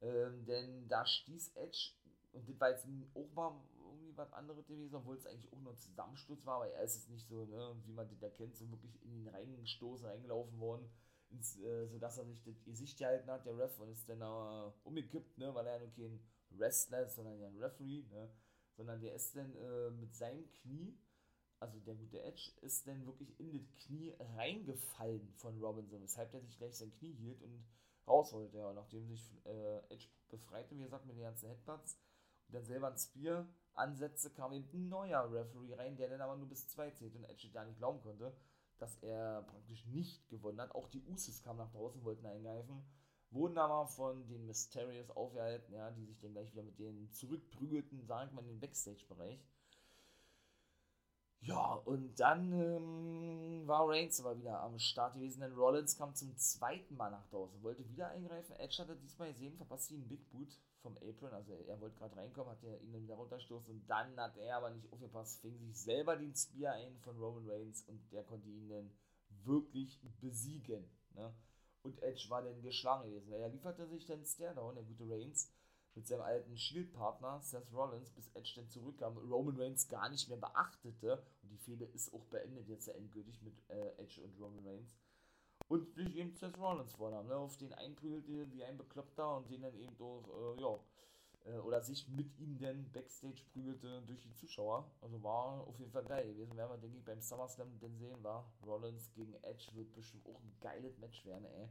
Ähm, 0.00 0.44
denn 0.46 0.88
da 0.88 1.06
stieß 1.06 1.54
Edge 1.56 1.92
und 2.32 2.48
das 2.48 2.60
war 2.60 2.70
jetzt 2.70 2.86
auch 3.14 3.32
mal 3.34 3.60
irgendwie 3.76 4.16
was 4.16 4.32
anderes 4.32 4.66
gewesen, 4.66 4.94
obwohl 4.94 5.16
es 5.16 5.26
eigentlich 5.26 5.52
auch 5.52 5.60
nur 5.60 5.72
ein 5.72 5.78
Zusammensturz 5.78 6.46
war, 6.46 6.56
aber 6.56 6.68
er 6.68 6.84
ist 6.84 6.96
es 6.96 7.08
nicht 7.08 7.28
so, 7.28 7.44
ne, 7.44 7.76
wie 7.84 7.92
man 7.92 8.08
das 8.08 8.22
erkennt, 8.22 8.56
so 8.56 8.70
wirklich 8.70 9.02
in 9.02 9.24
den 9.24 9.28
reingestoßen, 9.28 10.06
reingelaufen 10.06 10.58
worden, 10.60 10.88
ins, 11.30 11.58
äh, 11.58 11.86
sodass 11.88 12.18
er 12.18 12.26
sich 12.26 12.42
das 12.42 12.62
Gesicht 12.64 12.98
gehalten 12.98 13.30
hat, 13.30 13.46
der 13.46 13.58
Ref, 13.58 13.78
und 13.80 13.90
ist 13.90 14.08
dann 14.08 14.20
äh, 14.20 14.72
umgekippt, 14.84 15.38
ne, 15.38 15.54
weil 15.54 15.66
er 15.66 15.74
ja 15.74 15.78
nur 15.80 15.92
kein 15.92 16.20
Wrestler 16.50 17.02
ist, 17.02 17.16
sondern 17.16 17.38
ja 17.38 17.48
ein 17.48 17.56
Referee, 17.56 18.04
ne, 18.10 18.30
sondern 18.76 19.00
der 19.00 19.14
ist 19.14 19.36
dann 19.36 19.54
äh, 19.56 19.90
mit 19.90 20.14
seinem 20.14 20.48
Knie, 20.52 20.96
also 21.60 21.78
der 21.80 21.94
gute 21.94 22.22
Edge, 22.22 22.50
ist 22.62 22.86
dann 22.86 23.06
wirklich 23.06 23.38
in 23.38 23.52
das 23.52 23.74
Knie 23.84 24.14
reingefallen 24.18 25.32
von 25.34 25.58
Robinson, 25.62 26.02
weshalb 26.02 26.32
er 26.34 26.40
sich 26.40 26.56
gleich 26.56 26.76
sein 26.76 26.92
Knie 26.92 27.12
hielt 27.12 27.42
und 27.42 27.64
rausholte, 28.06 28.58
ja, 28.58 28.72
nachdem 28.72 29.06
sich 29.06 29.32
äh, 29.44 29.78
Edge 29.90 30.08
befreite, 30.28 30.76
wie 30.76 30.82
gesagt, 30.82 31.06
mit 31.06 31.16
den 31.16 31.22
ganzen 31.22 31.48
Headbutts 31.48 31.98
und 32.48 32.54
dann 32.54 32.64
selber 32.64 32.88
ein 32.88 32.96
Spear 32.96 33.46
ansetzte, 33.74 34.30
kam 34.30 34.52
eben 34.52 34.68
ein 34.72 34.88
neuer 34.88 35.30
Referee 35.30 35.74
rein, 35.74 35.96
der 35.96 36.08
dann 36.08 36.20
aber 36.20 36.36
nur 36.36 36.48
bis 36.48 36.66
zwei 36.68 36.90
zählte 36.90 37.18
und 37.18 37.24
Edge 37.24 37.48
ja 37.52 37.64
nicht 37.64 37.78
glauben 37.78 38.00
konnte, 38.00 38.34
dass 38.78 38.96
er 39.02 39.42
praktisch 39.42 39.86
nicht 39.86 40.28
gewonnen 40.28 40.60
hat. 40.60 40.74
Auch 40.74 40.88
die 40.88 41.02
Usos 41.02 41.42
kamen 41.42 41.58
nach 41.58 41.70
draußen, 41.70 42.02
wollten 42.02 42.26
eingreifen, 42.26 42.82
wurden 43.30 43.58
aber 43.58 43.86
von 43.86 44.26
den 44.26 44.46
Mysterious 44.46 45.10
aufgehalten, 45.10 45.74
ja, 45.74 45.90
die 45.90 46.06
sich 46.06 46.18
dann 46.18 46.32
gleich 46.32 46.50
wieder 46.52 46.62
mit 46.62 46.78
denen 46.78 47.12
zurückprügelten, 47.12 48.06
sagen 48.06 48.30
wir 48.30 48.36
mal, 48.36 48.48
in 48.48 48.54
den 48.54 48.60
Backstage-Bereich. 48.60 49.38
Ja, 51.42 51.72
und 51.86 52.20
dann 52.20 52.52
ähm, 52.52 53.62
war 53.66 53.88
Reigns 53.88 54.20
aber 54.20 54.38
wieder 54.38 54.60
am 54.60 54.78
Start 54.78 55.14
gewesen, 55.14 55.40
denn 55.40 55.54
Rollins 55.54 55.96
kam 55.96 56.14
zum 56.14 56.36
zweiten 56.36 56.96
Mal 56.96 57.10
nach 57.10 57.26
draußen, 57.28 57.62
wollte 57.62 57.88
wieder 57.88 58.08
eingreifen. 58.08 58.56
Edge 58.56 58.76
hatte 58.78 58.96
diesmal 58.96 59.32
gesehen, 59.32 59.56
verpasst 59.56 59.90
ihn 59.90 60.06
Big 60.06 60.28
Boot 60.30 60.58
vom 60.82 60.96
Apron, 60.98 61.32
also 61.32 61.54
er 61.66 61.80
wollte 61.80 61.96
gerade 61.96 62.16
reinkommen, 62.16 62.52
hat 62.52 62.62
er 62.62 62.80
ihn 62.82 62.92
dann 62.92 63.02
wieder 63.02 63.14
runterstoßen 63.14 63.72
und 63.72 63.88
dann 63.88 64.16
hat 64.18 64.36
er 64.36 64.58
aber 64.58 64.70
nicht 64.70 64.92
aufgepasst, 64.92 65.40
fing 65.40 65.58
sich 65.58 65.78
selber 65.78 66.16
den 66.16 66.34
Spear 66.34 66.74
ein 66.74 66.98
von 67.00 67.16
Roman 67.18 67.48
Reigns 67.48 67.84
und 67.88 68.00
der 68.12 68.22
konnte 68.24 68.48
ihn 68.48 68.68
dann 68.68 68.90
wirklich 69.44 69.98
besiegen. 70.20 70.84
Ne? 71.14 71.34
Und 71.82 72.02
Edge 72.02 72.26
war 72.28 72.42
dann 72.42 72.60
geschlagen 72.62 73.08
gewesen. 73.08 73.32
Er 73.32 73.48
lieferte 73.48 73.86
sich 73.86 74.06
dann 74.06 74.24
Stairdown, 74.24 74.74
der 74.74 74.84
gute 74.84 75.08
Reigns, 75.08 75.50
mit 75.94 76.06
seinem 76.06 76.22
alten 76.22 76.56
Shield-Partner 76.56 77.40
Seth 77.40 77.72
Rollins, 77.72 78.10
bis 78.10 78.28
Edge 78.34 78.52
dann 78.56 78.68
zurückkam, 78.68 79.16
Roman 79.18 79.56
Reigns 79.56 79.88
gar 79.88 80.08
nicht 80.08 80.28
mehr 80.28 80.38
beachtete. 80.38 81.22
Und 81.42 81.50
die 81.50 81.58
Fehde 81.58 81.84
ist 81.84 82.12
auch 82.12 82.24
beendet 82.26 82.68
jetzt 82.68 82.86
ja 82.86 82.94
endgültig 82.94 83.42
mit 83.42 83.54
äh, 83.68 84.02
Edge 84.02 84.20
und 84.22 84.38
Roman 84.40 84.66
Reigns. 84.66 84.96
Und 85.68 85.94
sich 85.94 86.16
eben 86.16 86.34
Seth 86.34 86.58
Rollins 86.58 86.94
vornahm, 86.94 87.26
ne, 87.26 87.36
auf 87.36 87.56
den 87.56 87.72
einprügelte 87.72 88.50
wie 88.52 88.64
ein 88.64 88.76
Bekloppter 88.76 89.36
und 89.36 89.50
den 89.50 89.62
dann 89.62 89.74
eben 89.74 89.96
durch, 89.96 90.26
äh, 90.28 90.60
ja, 90.60 90.80
äh, 91.44 91.58
oder 91.58 91.82
sich 91.82 92.08
mit 92.08 92.38
ihm 92.38 92.58
dann 92.58 92.90
Backstage 92.92 93.44
prügelte 93.52 94.02
durch 94.02 94.20
die 94.20 94.32
Zuschauer. 94.34 94.90
Also 95.00 95.22
war 95.22 95.66
auf 95.66 95.78
jeden 95.78 95.92
Fall 95.92 96.04
geil 96.04 96.26
gewesen. 96.26 96.56
Werden 96.56 96.70
wir, 96.70 96.78
denke 96.78 96.98
ich, 96.98 97.04
beim 97.04 97.20
SummerSlam 97.20 97.78
denn 97.78 97.96
sehen, 97.98 98.22
war 98.22 98.52
Rollins 98.66 99.12
gegen 99.12 99.34
Edge 99.42 99.68
wird 99.74 99.92
bestimmt 99.94 100.26
auch 100.26 100.40
ein 100.40 100.56
geiles 100.60 100.98
Match 100.98 101.24
werden, 101.24 101.44
ey. 101.44 101.68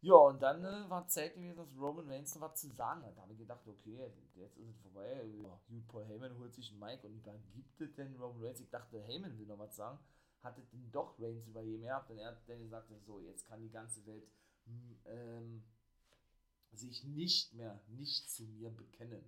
Ja, 0.00 0.14
und 0.14 0.40
dann 0.40 0.64
äh, 0.64 0.88
war 0.88 1.08
Zeit 1.08 1.34
gewesen, 1.34 1.56
dass 1.56 1.76
Roman 1.76 2.08
Reigns 2.08 2.34
noch 2.34 2.42
was 2.42 2.60
zu 2.60 2.68
sagen 2.70 3.04
hat. 3.04 3.16
Da 3.16 3.22
habe 3.22 3.32
ich 3.32 3.38
gedacht, 3.38 3.66
okay, 3.66 4.12
jetzt 4.34 4.56
ist 4.58 4.68
es 4.68 4.80
vorbei. 4.82 5.24
Ja, 5.42 5.60
Paul 5.88 6.04
Heyman 6.04 6.38
holt 6.38 6.54
sich 6.54 6.70
einen 6.70 6.80
Mic 6.80 7.04
und 7.04 7.14
übergibt 7.14 7.80
es 7.80 7.94
denn 7.94 8.14
Roman 8.16 8.42
Reigns. 8.42 8.60
Ich 8.60 8.70
dachte, 8.70 9.00
Heyman 9.02 9.38
will 9.38 9.46
noch 9.46 9.58
was 9.58 9.74
sagen. 9.74 9.98
Hatte 10.42 10.62
denn 10.72 10.90
doch 10.92 11.18
Reigns 11.18 11.46
über 11.46 11.62
jedem 11.62 11.82
gehabt. 11.82 12.10
Und 12.10 12.18
er 12.18 12.28
hat 12.28 12.48
dann 12.48 12.60
gesagt, 12.60 12.90
so, 13.04 13.20
jetzt 13.20 13.46
kann 13.46 13.62
die 13.62 13.70
ganze 13.70 14.04
Welt 14.06 14.28
ähm, 15.06 15.64
sich 16.72 17.04
nicht 17.04 17.54
mehr, 17.54 17.80
nicht 17.88 18.30
zu 18.30 18.44
mir 18.44 18.70
bekennen. 18.70 19.24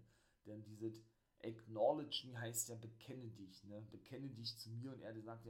Denn 0.47 0.62
dieses 0.64 1.03
Acknowledge 1.43 2.27
me 2.27 2.39
heißt 2.39 2.69
ja 2.69 2.75
bekenne 2.77 3.31
dich, 3.31 3.64
ne? 3.64 3.81
Bekenne 3.91 4.29
dich 4.29 4.59
zu 4.59 4.71
mir. 4.71 4.93
Und 4.93 5.03
er 5.03 5.09
hat 5.09 5.16
gesagt, 5.16 5.47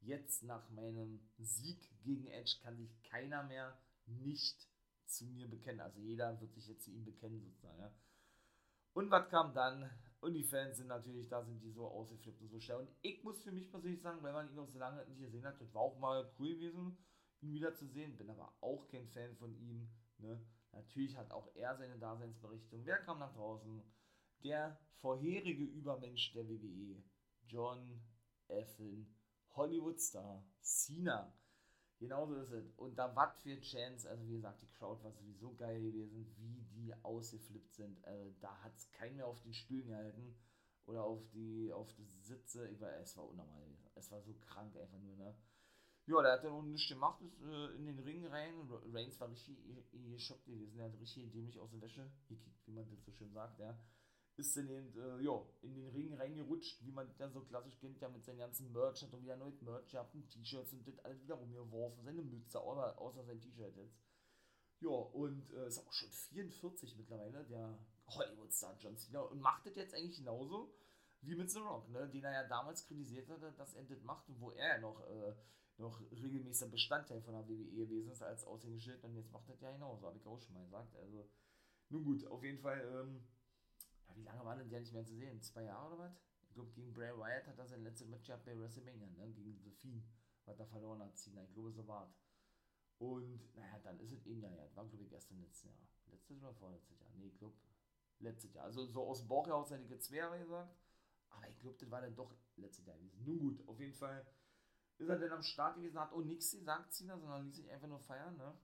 jetzt 0.00 0.42
nach 0.42 0.68
meinem 0.70 1.20
Sieg 1.38 1.78
gegen 2.02 2.26
Edge 2.26 2.56
kann 2.62 2.76
sich 2.76 3.02
keiner 3.02 3.42
mehr 3.44 3.76
nicht 4.06 4.68
zu 5.06 5.26
mir 5.26 5.48
bekennen. 5.48 5.80
Also 5.80 6.00
jeder 6.00 6.40
wird 6.40 6.52
sich 6.54 6.66
jetzt 6.66 6.84
zu 6.84 6.90
ihm 6.90 7.04
bekennen, 7.04 7.40
sozusagen. 7.40 7.78
Ja. 7.78 7.92
Und 8.92 9.10
was 9.10 9.28
kam 9.28 9.52
dann? 9.54 9.90
Und 10.20 10.34
die 10.34 10.44
Fans 10.44 10.78
sind 10.78 10.88
natürlich, 10.88 11.28
da 11.28 11.44
sind 11.44 11.62
die 11.62 11.70
so 11.70 11.86
ausgeflippt 11.86 12.40
und 12.40 12.48
so 12.48 12.58
schnell. 12.58 12.78
Und 12.78 12.90
ich 13.02 13.22
muss 13.22 13.42
für 13.42 13.52
mich 13.52 13.70
persönlich 13.70 14.00
sagen, 14.00 14.22
weil 14.22 14.32
man 14.32 14.48
ihn 14.48 14.54
noch 14.54 14.68
so 14.68 14.78
lange 14.78 15.04
nicht 15.06 15.20
gesehen 15.20 15.44
hat, 15.44 15.60
das 15.60 15.72
war 15.74 15.82
auch 15.82 15.98
mal 15.98 16.32
cool 16.38 16.54
gewesen, 16.54 16.96
ihn 17.40 17.52
wieder 17.52 17.74
zu 17.74 17.86
sehen. 17.86 18.16
Bin 18.16 18.30
aber 18.30 18.52
auch 18.60 18.88
kein 18.88 19.06
Fan 19.08 19.36
von 19.36 19.54
ihm. 19.54 19.88
Ne? 20.18 20.40
Natürlich 20.72 21.16
hat 21.16 21.30
auch 21.30 21.54
er 21.54 21.76
seine 21.76 21.98
Daseinsberichtung. 21.98 22.84
Wer 22.84 22.98
kam 22.98 23.18
nach 23.18 23.34
draußen? 23.34 23.82
Der 24.42 24.78
vorherige 25.00 25.64
Übermensch 25.64 26.32
der 26.32 26.48
WWE, 26.48 27.02
John 27.46 28.00
Effen, 28.48 29.14
Hollywoodstar, 29.54 30.44
Cena. 30.60 31.32
Genauso 31.98 32.34
ist 32.34 32.52
es. 32.52 32.70
Und 32.72 32.96
da 32.96 33.14
was 33.16 33.40
für 33.40 33.58
Chance, 33.60 34.08
also 34.08 34.26
wie 34.28 34.34
gesagt, 34.34 34.60
die 34.60 34.68
Crowd 34.68 35.02
war 35.02 35.12
sowieso 35.12 35.54
geil 35.54 35.80
gewesen, 35.80 36.26
wie 36.36 36.62
die 36.74 36.94
ausgeflippt 37.02 37.72
sind. 37.74 38.04
Also 38.04 38.34
da 38.40 38.54
hat 38.62 38.76
es 38.76 38.90
keinen 38.90 39.16
mehr 39.16 39.26
auf 39.26 39.40
den 39.42 39.54
Stühlen 39.54 39.88
gehalten 39.88 40.36
oder 40.86 41.04
auf 41.04 41.26
die, 41.30 41.72
auf 41.72 41.92
die 41.94 42.04
Sitze. 42.04 42.68
Ich 42.68 42.80
war, 42.80 42.92
es 42.98 43.16
war 43.16 43.26
unnormal. 43.28 43.66
Es 43.94 44.10
war 44.10 44.20
so 44.20 44.34
krank 44.34 44.76
einfach 44.76 44.98
nur, 44.98 45.16
ne? 45.16 45.34
Ja, 46.06 46.22
der 46.22 46.32
hat 46.32 46.44
dann 46.44 46.52
auch 46.52 46.62
nichts 46.62 46.88
gemacht, 46.88 47.20
ist 47.22 47.42
äh, 47.42 47.74
in 47.74 47.86
den 47.86 47.98
Ring 47.98 48.24
rein. 48.26 48.54
Reigns 48.92 49.18
war 49.18 49.28
richtig 49.28 49.58
geschockt 50.12 50.44
gewesen. 50.44 50.78
Er 50.78 50.84
hat 50.84 51.00
richtig 51.00 51.32
dämlich 51.32 51.58
aus 51.58 51.70
der 51.72 51.80
Wäsche 51.80 52.08
gekickt, 52.28 52.66
wie 52.66 52.72
man 52.72 52.88
das 52.88 53.04
so 53.04 53.10
schön 53.10 53.32
sagt, 53.32 53.58
ja 53.58 53.76
ist 54.36 54.56
dann 54.56 54.68
eben, 54.68 54.92
äh, 54.98 55.22
ja, 55.22 55.42
in 55.62 55.74
den 55.74 55.88
Ring 55.88 56.14
reingerutscht, 56.14 56.84
wie 56.84 56.92
man 56.92 57.08
das 57.16 57.32
so 57.32 57.40
klassisch 57.40 57.78
kennt, 57.78 58.00
ja, 58.00 58.08
mit 58.08 58.24
seinen 58.24 58.38
ganzen 58.38 58.70
Merch, 58.72 59.02
hat 59.02 59.12
er 59.12 59.22
wieder 59.22 59.32
erneut 59.32 59.60
Merch 59.62 59.90
gehabt, 59.90 60.14
T-Shirts 60.30 60.72
und 60.74 60.86
das 60.86 60.98
alles 61.00 61.22
wieder 61.22 61.34
rumgeworfen, 61.34 62.04
seine 62.04 62.22
Mütze, 62.22 62.60
außer, 62.60 62.98
außer 62.98 63.24
sein 63.24 63.40
T-Shirt 63.40 63.76
jetzt. 63.76 63.98
Ja, 64.80 64.90
und 64.90 65.50
äh, 65.52 65.66
ist 65.68 65.78
auch 65.78 65.92
schon 65.92 66.10
44 66.10 66.96
mittlerweile, 66.96 67.44
der 67.46 67.78
Hollywood-Star 68.08 68.76
John 68.78 68.96
Cena, 68.96 69.20
und 69.20 69.40
macht 69.40 69.66
das 69.66 69.74
jetzt 69.76 69.94
eigentlich 69.94 70.18
genauso 70.18 70.74
wie 71.22 71.34
mit 71.34 71.50
The 71.50 71.58
Rock, 71.60 71.88
ne, 71.88 72.08
den 72.08 72.24
er 72.24 72.32
ja 72.32 72.44
damals 72.48 72.86
kritisiert 72.86 73.28
hatte, 73.28 73.52
dass 73.52 73.74
er 73.74 73.84
das 73.84 74.02
macht, 74.02 74.26
wo 74.38 74.50
er 74.50 74.76
ja 74.76 74.78
noch, 74.78 75.00
äh, 75.08 75.34
noch 75.78 76.00
regelmäßiger 76.10 76.70
Bestandteil 76.70 77.22
von 77.22 77.34
der 77.34 77.48
WWE 77.48 77.86
gewesen 77.86 78.12
ist 78.12 78.22
als 78.22 78.44
Aushängeschild, 78.44 79.02
und 79.02 79.14
jetzt 79.14 79.32
macht 79.32 79.48
das 79.48 79.60
ja 79.62 79.72
genauso, 79.72 80.06
habe 80.06 80.18
ich 80.18 80.26
auch 80.26 80.38
schon 80.38 80.54
mal 80.54 80.64
gesagt, 80.64 80.94
also, 80.96 81.28
nun 81.88 82.04
gut, 82.04 82.26
auf 82.26 82.42
jeden 82.42 82.58
Fall, 82.58 82.80
ähm, 82.80 83.26
wie 84.14 84.22
lange 84.22 84.44
war 84.44 84.56
denn 84.56 84.68
der 84.68 84.80
nicht 84.80 84.92
mehr 84.92 85.04
zu 85.04 85.14
sehen? 85.14 85.42
Zwei 85.42 85.64
Jahre 85.64 85.86
oder 85.94 85.98
was? 85.98 86.20
Ich 86.42 86.54
glaube, 86.54 86.70
gegen 86.72 86.92
Bray 86.92 87.16
Wyatt 87.16 87.46
hat 87.46 87.58
er 87.58 87.66
sein 87.66 87.82
letztes 87.82 88.08
Match 88.08 88.26
gehabt 88.26 88.44
bei 88.44 88.58
WrestleMania, 88.58 89.08
ne? 89.08 89.30
Gegen 89.32 89.60
The 89.62 89.70
Fiend, 89.70 90.06
was 90.44 90.58
er 90.58 90.66
verloren 90.66 91.02
hat, 91.02 91.16
Cena. 91.18 91.42
Ich 91.44 91.52
glaube, 91.52 91.72
so 91.72 91.86
war 91.86 92.14
Und, 92.98 93.54
naja, 93.54 93.78
dann 93.80 94.00
ist 94.00 94.12
es 94.12 94.24
ihn 94.26 94.40
ja, 94.40 94.50
ja. 94.50 94.74
War, 94.74 94.86
glaube 94.86 95.04
ich, 95.04 95.12
erst 95.12 95.30
im 95.30 95.40
letzten 95.40 95.68
Jahr. 95.68 95.76
Letztes 96.06 96.38
oder 96.38 96.54
vorletztes 96.54 96.98
Jahr? 96.98 97.10
Nee, 97.14 97.28
ich 97.28 97.38
glaube, 97.38 97.56
letztes 98.20 98.54
Jahr. 98.54 98.64
Also, 98.64 98.86
so 98.86 99.06
aus 99.06 99.18
dem 99.18 99.28
Bauch 99.28 99.46
heraus 99.46 99.70
hätte 99.70 99.84
ich 99.84 99.90
jetzt 99.90 100.06
zwei 100.06 100.38
gesagt. 100.38 100.74
Aber 101.28 101.48
ich 101.48 101.58
glaube, 101.58 101.76
das 101.78 101.90
war 101.90 102.00
dann 102.00 102.14
doch 102.14 102.34
letztes 102.56 102.86
Jahr 102.86 102.96
gewesen. 102.96 103.22
Nun 103.24 103.38
gut, 103.38 103.68
auf 103.68 103.78
jeden 103.78 103.92
Fall 103.94 104.26
ist 104.98 105.08
er 105.08 105.18
dann 105.18 105.32
am 105.32 105.42
Start 105.42 105.76
gewesen, 105.76 106.00
hat 106.00 106.12
auch 106.12 106.22
nichts 106.22 106.52
gesagt, 106.52 106.94
Cena, 106.94 107.18
sondern 107.18 107.44
ließ 107.44 107.56
sich 107.56 107.70
einfach 107.70 107.88
nur 107.88 108.00
feiern, 108.00 108.36
ne? 108.36 108.56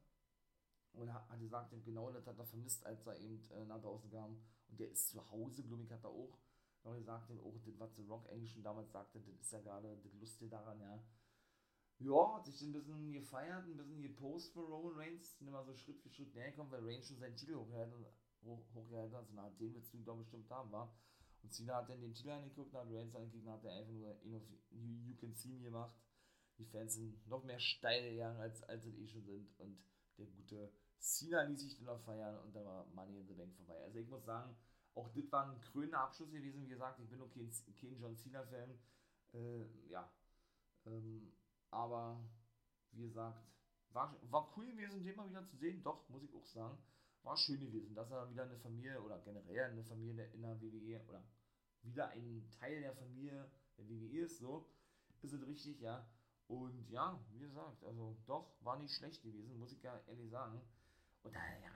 Und 0.95 1.13
hat, 1.13 1.29
hat 1.29 1.41
gesagt, 1.41 1.75
genau 1.85 2.11
das 2.11 2.27
hat 2.27 2.39
er 2.39 2.47
vermisst, 2.47 2.85
als 2.87 3.07
er 3.07 3.19
eben 3.19 3.39
äh, 3.51 3.65
nach 3.67 3.81
draußen 3.81 4.11
kam 4.11 4.43
und 4.73 4.81
der 4.81 4.91
ist 4.91 5.11
zu 5.11 5.31
Hause, 5.31 5.63
glaube 5.63 5.85
hat 5.91 6.03
er 6.03 6.11
auch 6.11 6.39
noch 6.85 6.97
gesagt, 6.97 7.31
auch 7.31 7.61
das, 7.65 7.79
was 7.79 7.95
The 7.95 8.03
Rock 8.03 8.29
eigentlich 8.31 8.53
schon 8.53 8.63
damals 8.63 8.91
sagte, 8.91 9.21
das 9.21 9.39
ist 9.39 9.53
ja 9.53 9.61
gerade 9.61 9.97
das 10.03 10.15
Lustige 10.15 10.51
daran, 10.51 10.81
ja. 10.81 11.01
Ja, 11.99 12.35
hat 12.35 12.47
sich 12.47 12.61
ein 12.63 12.73
bisschen 12.73 13.13
gefeiert, 13.13 13.65
ein 13.67 13.77
bisschen 13.77 14.03
gepostet 14.03 14.55
für 14.55 14.61
Roman 14.61 14.97
Reigns, 14.97 15.39
sind 15.39 15.47
immer 15.47 15.63
so 15.63 15.77
Schritt 15.77 16.01
für 16.01 16.11
Schritt 16.11 16.35
näher 16.35 16.51
gekommen, 16.51 16.73
weil 16.73 16.85
Reigns 16.85 17.07
schon 17.07 17.19
seinen 17.19 17.37
Titel 17.37 17.55
hochgehalten, 17.55 18.05
hoch, 18.43 18.65
hochgehalten 18.75 19.15
hat, 19.15 19.29
so 19.29 19.35
na, 19.35 19.51
den 19.51 19.75
willst 19.75 19.95
du 19.95 19.99
doch 19.99 20.17
bestimmt 20.17 20.51
haben, 20.51 20.73
war. 20.73 20.93
Und 21.43 21.53
Cena 21.53 21.77
hat 21.77 21.91
dann 21.91 22.01
den 22.01 22.15
Titel 22.15 22.31
angeguckt, 22.31 22.73
hat 22.73 22.89
Reigns 22.91 23.15
angeguckt, 23.15 23.47
hat 23.47 23.65
er 23.65 23.73
einfach 23.75 23.93
nur 23.93 24.41
you, 24.71 24.89
you 25.05 25.17
Can 25.17 25.35
See 25.35 25.49
Me 25.49 25.61
gemacht. 25.61 25.95
Die 26.59 26.65
Fans 26.65 26.95
sind 26.95 27.27
noch 27.29 27.45
mehr 27.45 27.59
steil 27.59 28.11
gegangen, 28.11 28.41
als, 28.41 28.63
als 28.65 28.85
sie 28.85 28.97
eh 28.97 29.07
schon 29.07 29.25
sind. 29.25 29.59
Und 29.59 29.79
der 30.19 30.27
gute 30.27 30.73
Cena 31.03 31.43
ließ 31.43 31.61
sich 31.61 31.77
dann 31.77 31.87
noch 31.87 32.01
feiern 32.01 32.39
und 32.39 32.55
dann 32.55 32.65
war 32.65 32.87
Money 32.95 33.19
in 33.19 33.27
the 33.27 33.35
Bank 33.35 33.53
vorbei. 33.57 33.83
Also 33.83 33.99
ich 33.99 34.09
muss 34.09 34.25
sagen, 34.25 34.55
auch 34.95 35.09
das 35.09 35.33
war 35.33 35.51
ein 35.51 35.61
krönender 35.61 36.01
Abschluss 36.01 36.31
gewesen. 36.31 36.63
Wie 36.63 36.69
gesagt, 36.69 37.01
ich 37.01 37.09
bin 37.09 37.21
auch 37.21 37.31
kein, 37.31 37.51
kein 37.81 37.99
John 37.99 38.17
Cena-Fan. 38.17 38.79
Äh, 39.35 39.89
ja. 39.89 40.11
Ähm, 40.87 41.33
aber 41.71 42.21
wie 42.93 43.03
gesagt, 43.03 43.43
war, 43.91 44.17
war 44.31 44.53
cool 44.57 44.67
gewesen, 44.67 45.03
den 45.03 45.17
mal 45.17 45.29
wieder 45.29 45.45
zu 45.45 45.57
sehen. 45.57 45.83
Doch, 45.83 46.09
muss 46.09 46.23
ich 46.23 46.35
auch 46.35 46.47
sagen. 46.47 46.79
War 47.23 47.37
schön 47.37 47.61
gewesen, 47.61 47.95
dass 47.95 48.11
er 48.11 48.31
wieder 48.31 48.45
eine 48.45 48.59
Familie 48.59 49.01
oder 49.01 49.19
generell 49.21 49.71
eine 49.71 49.85
Familie 49.85 50.27
in 50.33 50.43
der 50.43 50.61
WWE 50.61 51.01
oder 51.09 51.25
wieder 51.83 52.09
ein 52.11 52.49
Teil 52.59 52.81
der 52.81 52.95
Familie 52.95 53.51
der 53.77 53.89
WWE 53.89 54.21
ist. 54.21 54.39
So 54.39 54.69
ist 55.23 55.33
es 55.33 55.47
richtig, 55.47 55.81
ja. 55.81 56.07
Und 56.49 56.89
ja, 56.91 57.19
wie 57.31 57.39
gesagt, 57.39 57.85
also 57.85 58.17
doch, 58.27 58.53
war 58.61 58.79
nicht 58.79 58.95
schlecht 58.95 59.23
gewesen, 59.23 59.59
muss 59.59 59.73
ich 59.73 59.83
ja 59.83 60.01
ehrlich 60.07 60.31
sagen. 60.31 60.61
Und 61.23 61.35
da, 61.35 61.41
ja, 61.63 61.71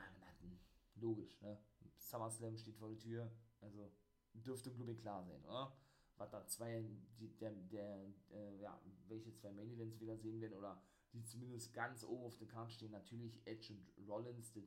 logisch, 0.96 1.40
ne? 1.40 1.58
SummerSlam 1.98 2.56
steht 2.56 2.76
vor 2.76 2.88
der 2.88 2.98
Tür, 2.98 3.30
Also 3.60 3.90
dürfte, 4.34 4.70
glaube 4.72 4.94
klar 4.96 5.24
sein, 5.24 5.42
oder? 5.44 5.76
Was 6.16 6.30
da 6.30 6.46
zwei, 6.46 6.82
die, 7.18 7.28
der, 7.36 7.50
der, 7.52 8.06
äh, 8.30 8.56
ja, 8.60 8.80
welche 9.08 9.34
zwei 9.34 9.52
Main 9.52 9.70
Events 9.70 10.00
wieder 10.00 10.16
sehen 10.16 10.40
werden 10.40 10.56
oder 10.56 10.82
die 11.12 11.24
zumindest 11.24 11.72
ganz 11.74 12.04
oben 12.04 12.24
auf 12.24 12.36
der 12.38 12.48
Karte 12.48 12.72
stehen. 12.72 12.92
Natürlich 12.92 13.40
Edge 13.46 13.74
und 13.74 14.08
Rollins, 14.08 14.52
das 14.52 14.64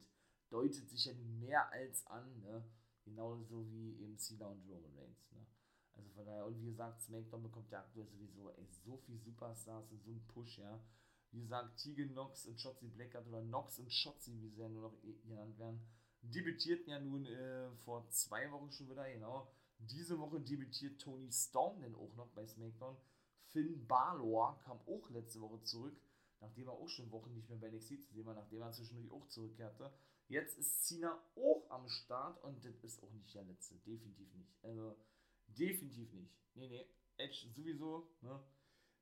deutet 0.50 0.90
sich 0.90 1.06
ja 1.06 1.14
mehr 1.14 1.72
als 1.72 2.06
an, 2.08 2.40
ne? 2.42 2.64
Genauso 3.04 3.68
wie 3.72 3.98
eben 4.00 4.18
Cena 4.18 4.48
und 4.48 4.62
Roman 4.70 4.96
Reigns, 4.96 5.32
ne? 5.32 5.46
Also 5.94 6.10
von 6.12 6.26
daher, 6.26 6.46
und 6.46 6.60
wie 6.60 6.66
gesagt, 6.66 7.02
SmackDown 7.02 7.44
bekommt 7.44 7.72
ja 7.72 7.80
aktuell 7.80 8.08
sowieso 8.08 8.50
ey, 8.52 8.68
so 8.68 8.98
viel 8.98 9.18
Superstars 9.20 9.92
und 9.92 10.04
so 10.04 10.12
einen 10.12 10.26
Push, 10.28 10.60
ja. 10.60 10.80
Wie 11.32 11.42
gesagt, 11.42 11.78
Tegan 11.78 12.14
Nox 12.14 12.46
und 12.46 12.60
Shotzi 12.60 12.88
Blackheart 12.88 13.28
oder 13.28 13.42
Nox 13.42 13.80
und 13.80 13.92
Shotzi, 13.92 14.40
wie 14.42 14.50
sie 14.50 14.62
ja 14.62 14.70
nur 14.70 14.90
noch 14.90 14.98
genannt 15.28 15.58
werden, 15.60 15.80
debütierten 16.22 16.90
ja 16.90 17.00
nun 17.00 17.26
äh, 17.26 17.70
vor 17.86 18.10
zwei 18.10 18.52
Wochen 18.52 18.72
schon 18.72 18.90
wieder, 18.90 19.10
genau. 19.12 19.52
Diese 19.78 20.20
Woche 20.20 20.42
debütiert 20.42 21.00
Tony 21.00 21.32
Storm 21.32 21.82
denn 21.82 21.96
auch 21.96 22.14
noch 22.16 22.30
bei 22.32 22.46
SmackDown. 22.46 22.98
Finn 23.52 23.88
Balor 23.88 24.60
kam 24.60 24.80
auch 24.82 25.10
letzte 25.10 25.40
Woche 25.42 25.62
zurück, 25.64 25.96
nachdem 26.42 26.68
er 26.68 26.74
auch 26.74 26.90
schon 26.90 27.12
Wochen 27.12 27.34
nicht 27.34 27.50
mehr 27.50 27.58
bei 27.58 27.70
NXT 27.70 28.02
zu 28.02 28.14
sehen 28.14 28.26
war, 28.26 28.36
nachdem 28.36 28.62
er 28.62 28.72
zwischendurch 28.72 29.12
auch 29.12 29.28
zurückkehrte. 29.28 29.94
Jetzt 30.28 30.58
ist 30.60 30.86
Cena 30.86 31.20
auch 31.36 31.66
am 31.70 31.88
Start 31.88 32.44
und 32.44 32.64
das 32.64 32.84
ist 32.84 33.02
auch 33.02 33.12
nicht 33.12 33.34
der 33.34 33.44
letzte, 33.44 33.76
definitiv 33.80 34.32
nicht. 34.36 34.64
Also, 34.64 34.96
definitiv 35.48 36.12
nicht. 36.14 36.32
Nee, 36.54 36.68
nee, 36.68 36.86
Edge 37.18 37.48
sowieso, 37.56 38.12
ne? 38.22 38.40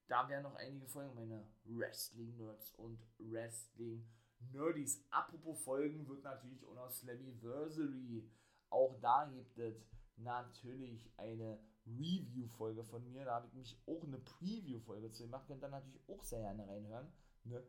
Da 0.07 0.27
wären 0.29 0.43
noch 0.43 0.55
einige 0.55 0.87
Folgen, 0.87 1.15
meine 1.15 1.45
Wrestling-Nerds 1.65 2.71
und 2.75 3.05
Wrestling-Nerdies. 3.19 5.05
Apropos 5.09 5.61
Folgen 5.63 6.07
wird 6.07 6.23
natürlich 6.23 6.63
auch 6.65 6.75
noch 6.75 6.89
Slammiversary. 6.89 8.29
Auch 8.69 8.97
da 9.01 9.25
gibt 9.25 9.57
es 9.57 9.85
natürlich 10.15 11.11
eine 11.17 11.59
Review-Folge 11.85 12.83
von 12.85 13.03
mir. 13.11 13.25
Da 13.25 13.35
habe 13.35 13.47
ich 13.47 13.53
mich 13.53 13.81
auch 13.85 14.03
eine 14.03 14.19
Preview-Folge 14.19 15.11
zu 15.11 15.23
gemacht. 15.23 15.45
Könnt 15.47 15.63
ihr 15.63 15.69
natürlich 15.69 16.01
auch 16.07 16.23
sehr 16.23 16.39
gerne 16.39 16.67
reinhören. 16.67 17.11
Ne? 17.43 17.61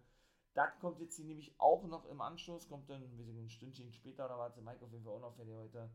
Das 0.55 0.79
kommt 0.81 1.01
jetzt 1.01 1.17
hier 1.17 1.25
nämlich 1.25 1.59
auch 1.61 1.85
noch 1.87 2.05
im 2.07 2.21
Anschluss. 2.21 2.69
Kommt 2.69 2.89
dann 2.89 3.03
wie 3.17 3.23
ein 3.23 3.49
Stündchen 3.49 3.93
später 3.93 4.27
oder 4.27 4.39
was. 4.39 4.57
Mike 4.57 4.85
auf 4.85 4.93
jeden 4.93 5.05
Fall 5.05 5.15
auch 5.15 5.21
noch 5.21 5.35
fertig 5.35 5.55
heute. 5.55 5.91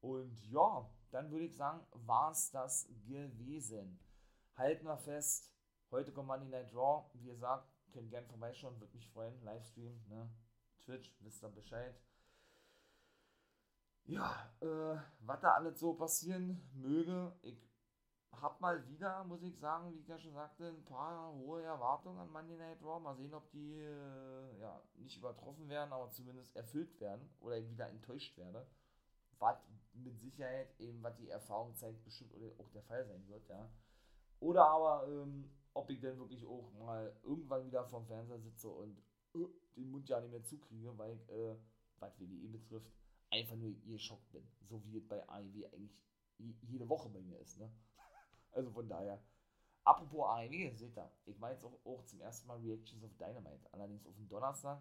Und 0.00 0.42
ja, 0.50 0.90
dann 1.10 1.30
würde 1.30 1.46
ich 1.46 1.56
sagen, 1.56 1.86
war 1.92 2.32
es 2.32 2.50
das 2.50 2.88
gewesen. 3.06 3.98
Halten 4.56 4.86
wir 4.86 4.98
fest. 4.98 5.53
Heute 5.94 6.12
kommt 6.12 6.28
Money 6.28 6.46
Night 6.46 6.74
Raw. 6.74 7.04
Wie 7.14 7.24
gesagt, 7.24 7.68
könnt 7.92 8.10
gerne 8.10 8.26
vorbeischauen. 8.26 8.78
Würde 8.80 8.94
mich 8.94 9.08
freuen. 9.08 9.40
Livestream, 9.44 10.04
ne? 10.08 10.28
Twitch, 10.84 11.14
wisst 11.20 11.42
ihr 11.42 11.48
Bescheid 11.48 11.94
ja, 14.06 14.50
äh, 14.60 14.96
was 15.20 15.40
da 15.40 15.52
alles 15.52 15.78
so 15.80 15.94
passieren 15.94 16.60
möge, 16.74 17.32
ich 17.42 17.58
hab 18.32 18.60
mal 18.60 18.86
wieder, 18.88 19.24
muss 19.24 19.42
ich 19.42 19.58
sagen, 19.58 19.92
wie 19.92 20.00
ich 20.00 20.08
ja 20.08 20.18
schon 20.18 20.34
sagte, 20.34 20.68
ein 20.68 20.84
paar 20.84 21.32
hohe 21.32 21.62
Erwartungen 21.62 22.18
an 22.18 22.30
Monday 22.30 22.56
Night 22.56 22.82
Raw. 22.82 23.00
Mal 23.00 23.16
sehen, 23.16 23.32
ob 23.32 23.50
die 23.52 23.78
äh, 23.78 24.60
ja, 24.60 24.82
nicht 24.96 25.16
übertroffen 25.16 25.68
werden, 25.68 25.92
aber 25.92 26.10
zumindest 26.10 26.54
erfüllt 26.54 27.00
werden 27.00 27.30
oder 27.40 27.56
ich 27.56 27.70
wieder 27.70 27.88
enttäuscht 27.88 28.36
werde. 28.36 28.66
Was 29.38 29.56
mit 29.94 30.20
Sicherheit 30.20 30.68
eben, 30.78 31.02
was 31.02 31.16
die 31.16 31.30
Erfahrung 31.30 31.74
zeigt, 31.74 32.04
bestimmt 32.04 32.34
auch 32.58 32.68
der 32.70 32.82
Fall 32.82 33.06
sein 33.06 33.26
wird, 33.28 33.48
ja. 33.48 33.70
Oder 34.40 34.66
aber, 34.66 35.06
ähm, 35.08 35.50
ob 35.74 35.90
ich 35.90 36.00
dann 36.00 36.18
wirklich 36.18 36.46
auch 36.46 36.72
mal 36.78 37.14
irgendwann 37.22 37.66
wieder 37.66 37.84
vorm 37.84 38.06
Fernseher 38.06 38.38
sitze 38.38 38.68
und 38.68 38.96
äh, 39.34 39.46
den 39.76 39.90
Mund 39.90 40.08
ja 40.08 40.20
nicht 40.20 40.30
mehr 40.30 40.42
zukriege, 40.44 40.96
weil 40.96 41.14
ich, 41.14 41.28
äh, 41.28 41.56
was 41.98 42.18
WDE 42.18 42.48
betrifft, 42.48 42.90
einfach 43.30 43.56
nur 43.56 43.74
geschockt 43.84 44.30
bin. 44.32 44.46
So 44.68 44.82
wie 44.84 44.96
es 44.96 45.06
bei 45.06 45.28
AEW 45.28 45.66
eigentlich 45.66 45.96
jede 46.62 46.88
Woche 46.88 47.08
bei 47.08 47.20
mir 47.20 47.38
ist. 47.40 47.58
Ne? 47.58 47.70
Also 48.52 48.70
von 48.70 48.88
daher. 48.88 49.20
Apropos 49.82 50.28
AEW, 50.28 50.76
seht 50.76 50.96
ihr, 50.96 51.10
ich 51.26 51.40
war 51.40 51.50
jetzt 51.50 51.64
auch, 51.64 51.84
auch 51.84 52.04
zum 52.04 52.20
ersten 52.20 52.46
Mal 52.46 52.58
Reactions 52.60 53.02
of 53.02 53.14
Dynamite. 53.16 53.70
Allerdings 53.72 54.06
auf 54.06 54.14
dem 54.14 54.28
Donnerstag, 54.28 54.80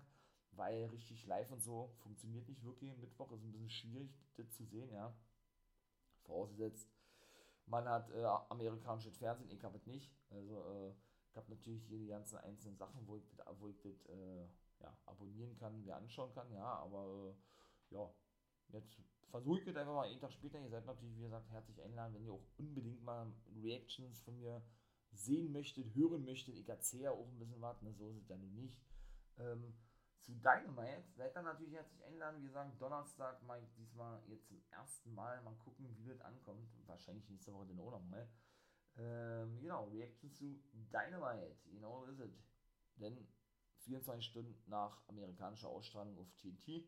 weil 0.52 0.86
richtig 0.86 1.26
live 1.26 1.52
und 1.52 1.62
so 1.62 1.92
funktioniert 2.04 2.48
nicht 2.48 2.64
wirklich. 2.64 2.96
Mittwoch 2.98 3.32
ist 3.32 3.44
ein 3.44 3.52
bisschen 3.52 3.70
schwierig, 3.70 4.12
das 4.36 4.52
zu 4.52 4.64
sehen, 4.64 4.92
ja. 4.92 5.14
Vorausgesetzt, 6.22 6.93
man 7.66 7.88
hat 7.88 8.10
äh, 8.12 8.24
amerikanisches 8.50 9.18
Fernsehen, 9.18 9.50
ich 9.50 9.64
habe 9.64 9.78
es 9.78 9.86
nicht. 9.88 10.12
Also, 10.30 10.62
äh, 10.62 10.94
ich 11.30 11.38
habe 11.38 11.50
natürlich 11.50 11.84
hier 11.86 11.98
die 11.98 12.08
ganzen 12.08 12.38
einzelnen 12.38 12.78
Sachen, 12.78 13.08
wo 13.08 13.16
ich 13.16 13.26
das, 13.28 13.40
wo 13.60 13.68
ich 13.68 13.80
das 13.82 14.06
äh, 14.06 14.48
ja, 14.80 14.98
abonnieren 15.06 15.56
kann, 15.58 15.82
mir 15.82 15.96
anschauen 15.96 16.32
kann, 16.34 16.52
ja, 16.52 16.64
aber 16.64 17.36
äh, 17.90 17.96
ja, 17.96 18.14
Jetzt 18.74 19.00
versuche 19.30 19.60
ich 19.60 19.68
es 19.68 19.76
einfach 19.76 19.94
mal 19.94 20.08
einen 20.08 20.20
Tag 20.20 20.32
später. 20.32 20.60
Ihr 20.60 20.70
seid 20.70 20.86
natürlich, 20.86 21.18
wie 21.18 21.24
gesagt, 21.24 21.50
herzlich 21.50 21.82
eingeladen, 21.82 22.14
wenn 22.16 22.26
ihr 22.26 22.34
auch 22.34 22.46
unbedingt 22.58 23.04
mal 23.04 23.32
Reactions 23.62 24.20
von 24.22 24.38
mir 24.40 24.64
sehen 25.12 25.52
möchtet, 25.52 25.94
hören 25.94 26.26
möchtet. 26.26 26.56
Ich 26.56 26.68
erzähle 26.68 27.12
auch 27.12 27.28
ein 27.28 27.38
bisschen 27.38 27.62
was, 27.62 27.82
ne? 27.82 27.94
so 27.94 28.10
ist 28.10 28.18
es 28.18 28.28
ja 28.28 28.38
nun 28.38 28.56
nicht. 28.56 28.82
Ähm, 29.38 29.74
zu 30.24 30.34
Dynamite 30.36 31.04
seid 31.16 31.36
ihr 31.36 31.42
natürlich 31.42 31.74
herzlich 31.74 32.04
eingeladen. 32.04 32.42
Wie 32.42 32.48
gesagt, 32.48 32.82
Donnerstag 32.82 33.44
mal 33.44 33.62
diesmal 33.78 34.22
jetzt 34.28 34.48
zum 34.48 34.62
ersten 34.70 35.14
Mal 35.14 35.42
mal 35.42 35.56
gucken, 35.56 35.96
wie 35.98 36.06
das 36.06 36.22
ankommt. 36.22 36.70
Wahrscheinlich 36.86 37.28
nächste 37.30 37.54
Woche 37.54 37.68
den 37.68 37.80
auch 37.80 37.92
nochmal. 37.92 38.30
Ähm, 38.96 39.60
genau, 39.60 39.86
Reaction 39.86 40.32
zu 40.32 40.62
Dynamite. 40.74 41.58
Genau 41.66 42.06
ist 42.06 42.20
es. 42.20 42.32
Denn 42.96 43.28
24 43.80 44.26
Stunden 44.26 44.56
nach 44.68 45.08
amerikanischer 45.08 45.68
Ausstrahlung 45.68 46.18
auf 46.18 46.32
TNT 46.38 46.86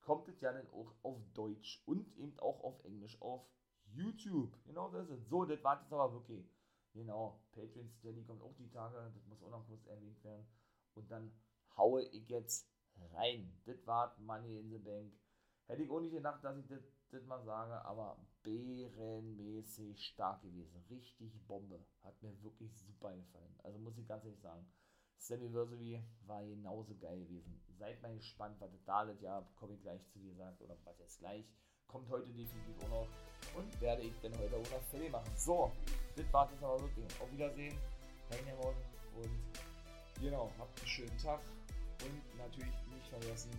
kommt 0.00 0.28
es 0.28 0.40
ja 0.40 0.52
dann 0.52 0.70
auch 0.70 0.94
auf 1.02 1.20
Deutsch 1.34 1.82
und 1.86 2.16
eben 2.16 2.38
auch 2.38 2.62
auf 2.62 2.84
Englisch 2.84 3.20
auf 3.20 3.46
YouTube. 3.86 4.56
Genau 4.64 4.90
das 4.90 5.08
ist 5.08 5.22
es. 5.22 5.28
So, 5.28 5.44
das 5.44 5.62
war 5.64 5.80
jetzt 5.80 5.92
aber 5.92 6.12
wirklich. 6.12 6.48
Genau, 6.92 7.40
Patreon 7.52 7.88
Steady 7.88 8.24
kommt 8.24 8.42
auch 8.42 8.54
die 8.56 8.68
Tage, 8.68 9.12
das 9.14 9.26
muss 9.26 9.42
auch 9.42 9.50
noch 9.50 9.66
kurz 9.66 9.86
erwähnt 9.86 10.22
werden. 10.24 10.46
Und 10.94 11.10
dann 11.10 11.32
haue 11.80 12.02
ich 12.02 12.28
jetzt 12.28 12.68
rein. 13.14 13.50
Das 13.64 13.86
war 13.86 14.14
Money 14.18 14.60
in 14.60 14.70
the 14.70 14.78
Bank. 14.78 15.12
Hätte 15.66 15.82
ich 15.82 15.90
auch 15.90 16.00
nicht 16.00 16.12
gedacht, 16.12 16.44
dass 16.44 16.56
ich 16.58 16.66
das, 16.68 17.24
mal 17.24 17.42
sage, 17.42 17.84
aber 17.84 18.16
bärenmäßig 18.42 20.04
stark 20.04 20.42
gewesen. 20.42 20.84
Richtig 20.90 21.32
Bombe. 21.46 21.84
Hat 22.02 22.20
mir 22.22 22.40
wirklich 22.42 22.76
super 22.76 23.14
gefallen. 23.16 23.54
Also 23.62 23.78
muss 23.78 23.98
ich 23.98 24.06
ganz 24.06 24.24
ehrlich 24.24 24.40
sagen. 24.40 24.66
Slammiversary 25.18 26.02
war 26.26 26.44
genauso 26.44 26.96
geil 26.96 27.20
gewesen. 27.24 27.60
Seid 27.78 28.00
mal 28.02 28.14
gespannt, 28.14 28.56
was 28.60 28.70
das 28.70 28.84
da 28.84 29.02
ist. 29.02 29.22
Ja, 29.22 29.46
komme 29.56 29.74
ich 29.74 29.82
gleich 29.82 30.04
zu, 30.08 30.20
wie 30.22 30.28
gesagt, 30.28 30.60
oder 30.62 30.76
was 30.84 30.98
jetzt 30.98 31.18
gleich. 31.18 31.44
Kommt 31.86 32.08
heute 32.08 32.26
definitiv 32.32 32.84
auch 32.84 32.88
noch. 32.88 33.08
Und 33.56 33.80
werde 33.80 34.02
ich 34.02 34.18
dann 34.20 34.36
heute 34.38 34.56
auch 34.56 34.70
noch 34.70 34.82
fertig 34.82 35.10
machen. 35.10 35.30
So, 35.36 35.72
das 36.16 36.32
war 36.32 36.50
es 36.52 36.62
aber 36.62 36.80
wirklich. 36.80 37.20
Auf 37.20 37.30
Wiedersehen. 37.32 37.76
Reingehauen. 38.30 38.76
Und 39.16 40.20
genau, 40.20 40.50
habt 40.58 40.78
einen 40.78 40.88
schönen 40.88 41.18
Tag. 41.18 41.40
Und 42.02 42.38
natürlich 42.38 42.74
nicht 42.88 43.08
vergessen, 43.08 43.50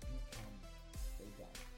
become 0.00 0.58
a 1.20 1.24
guy. 1.36 1.77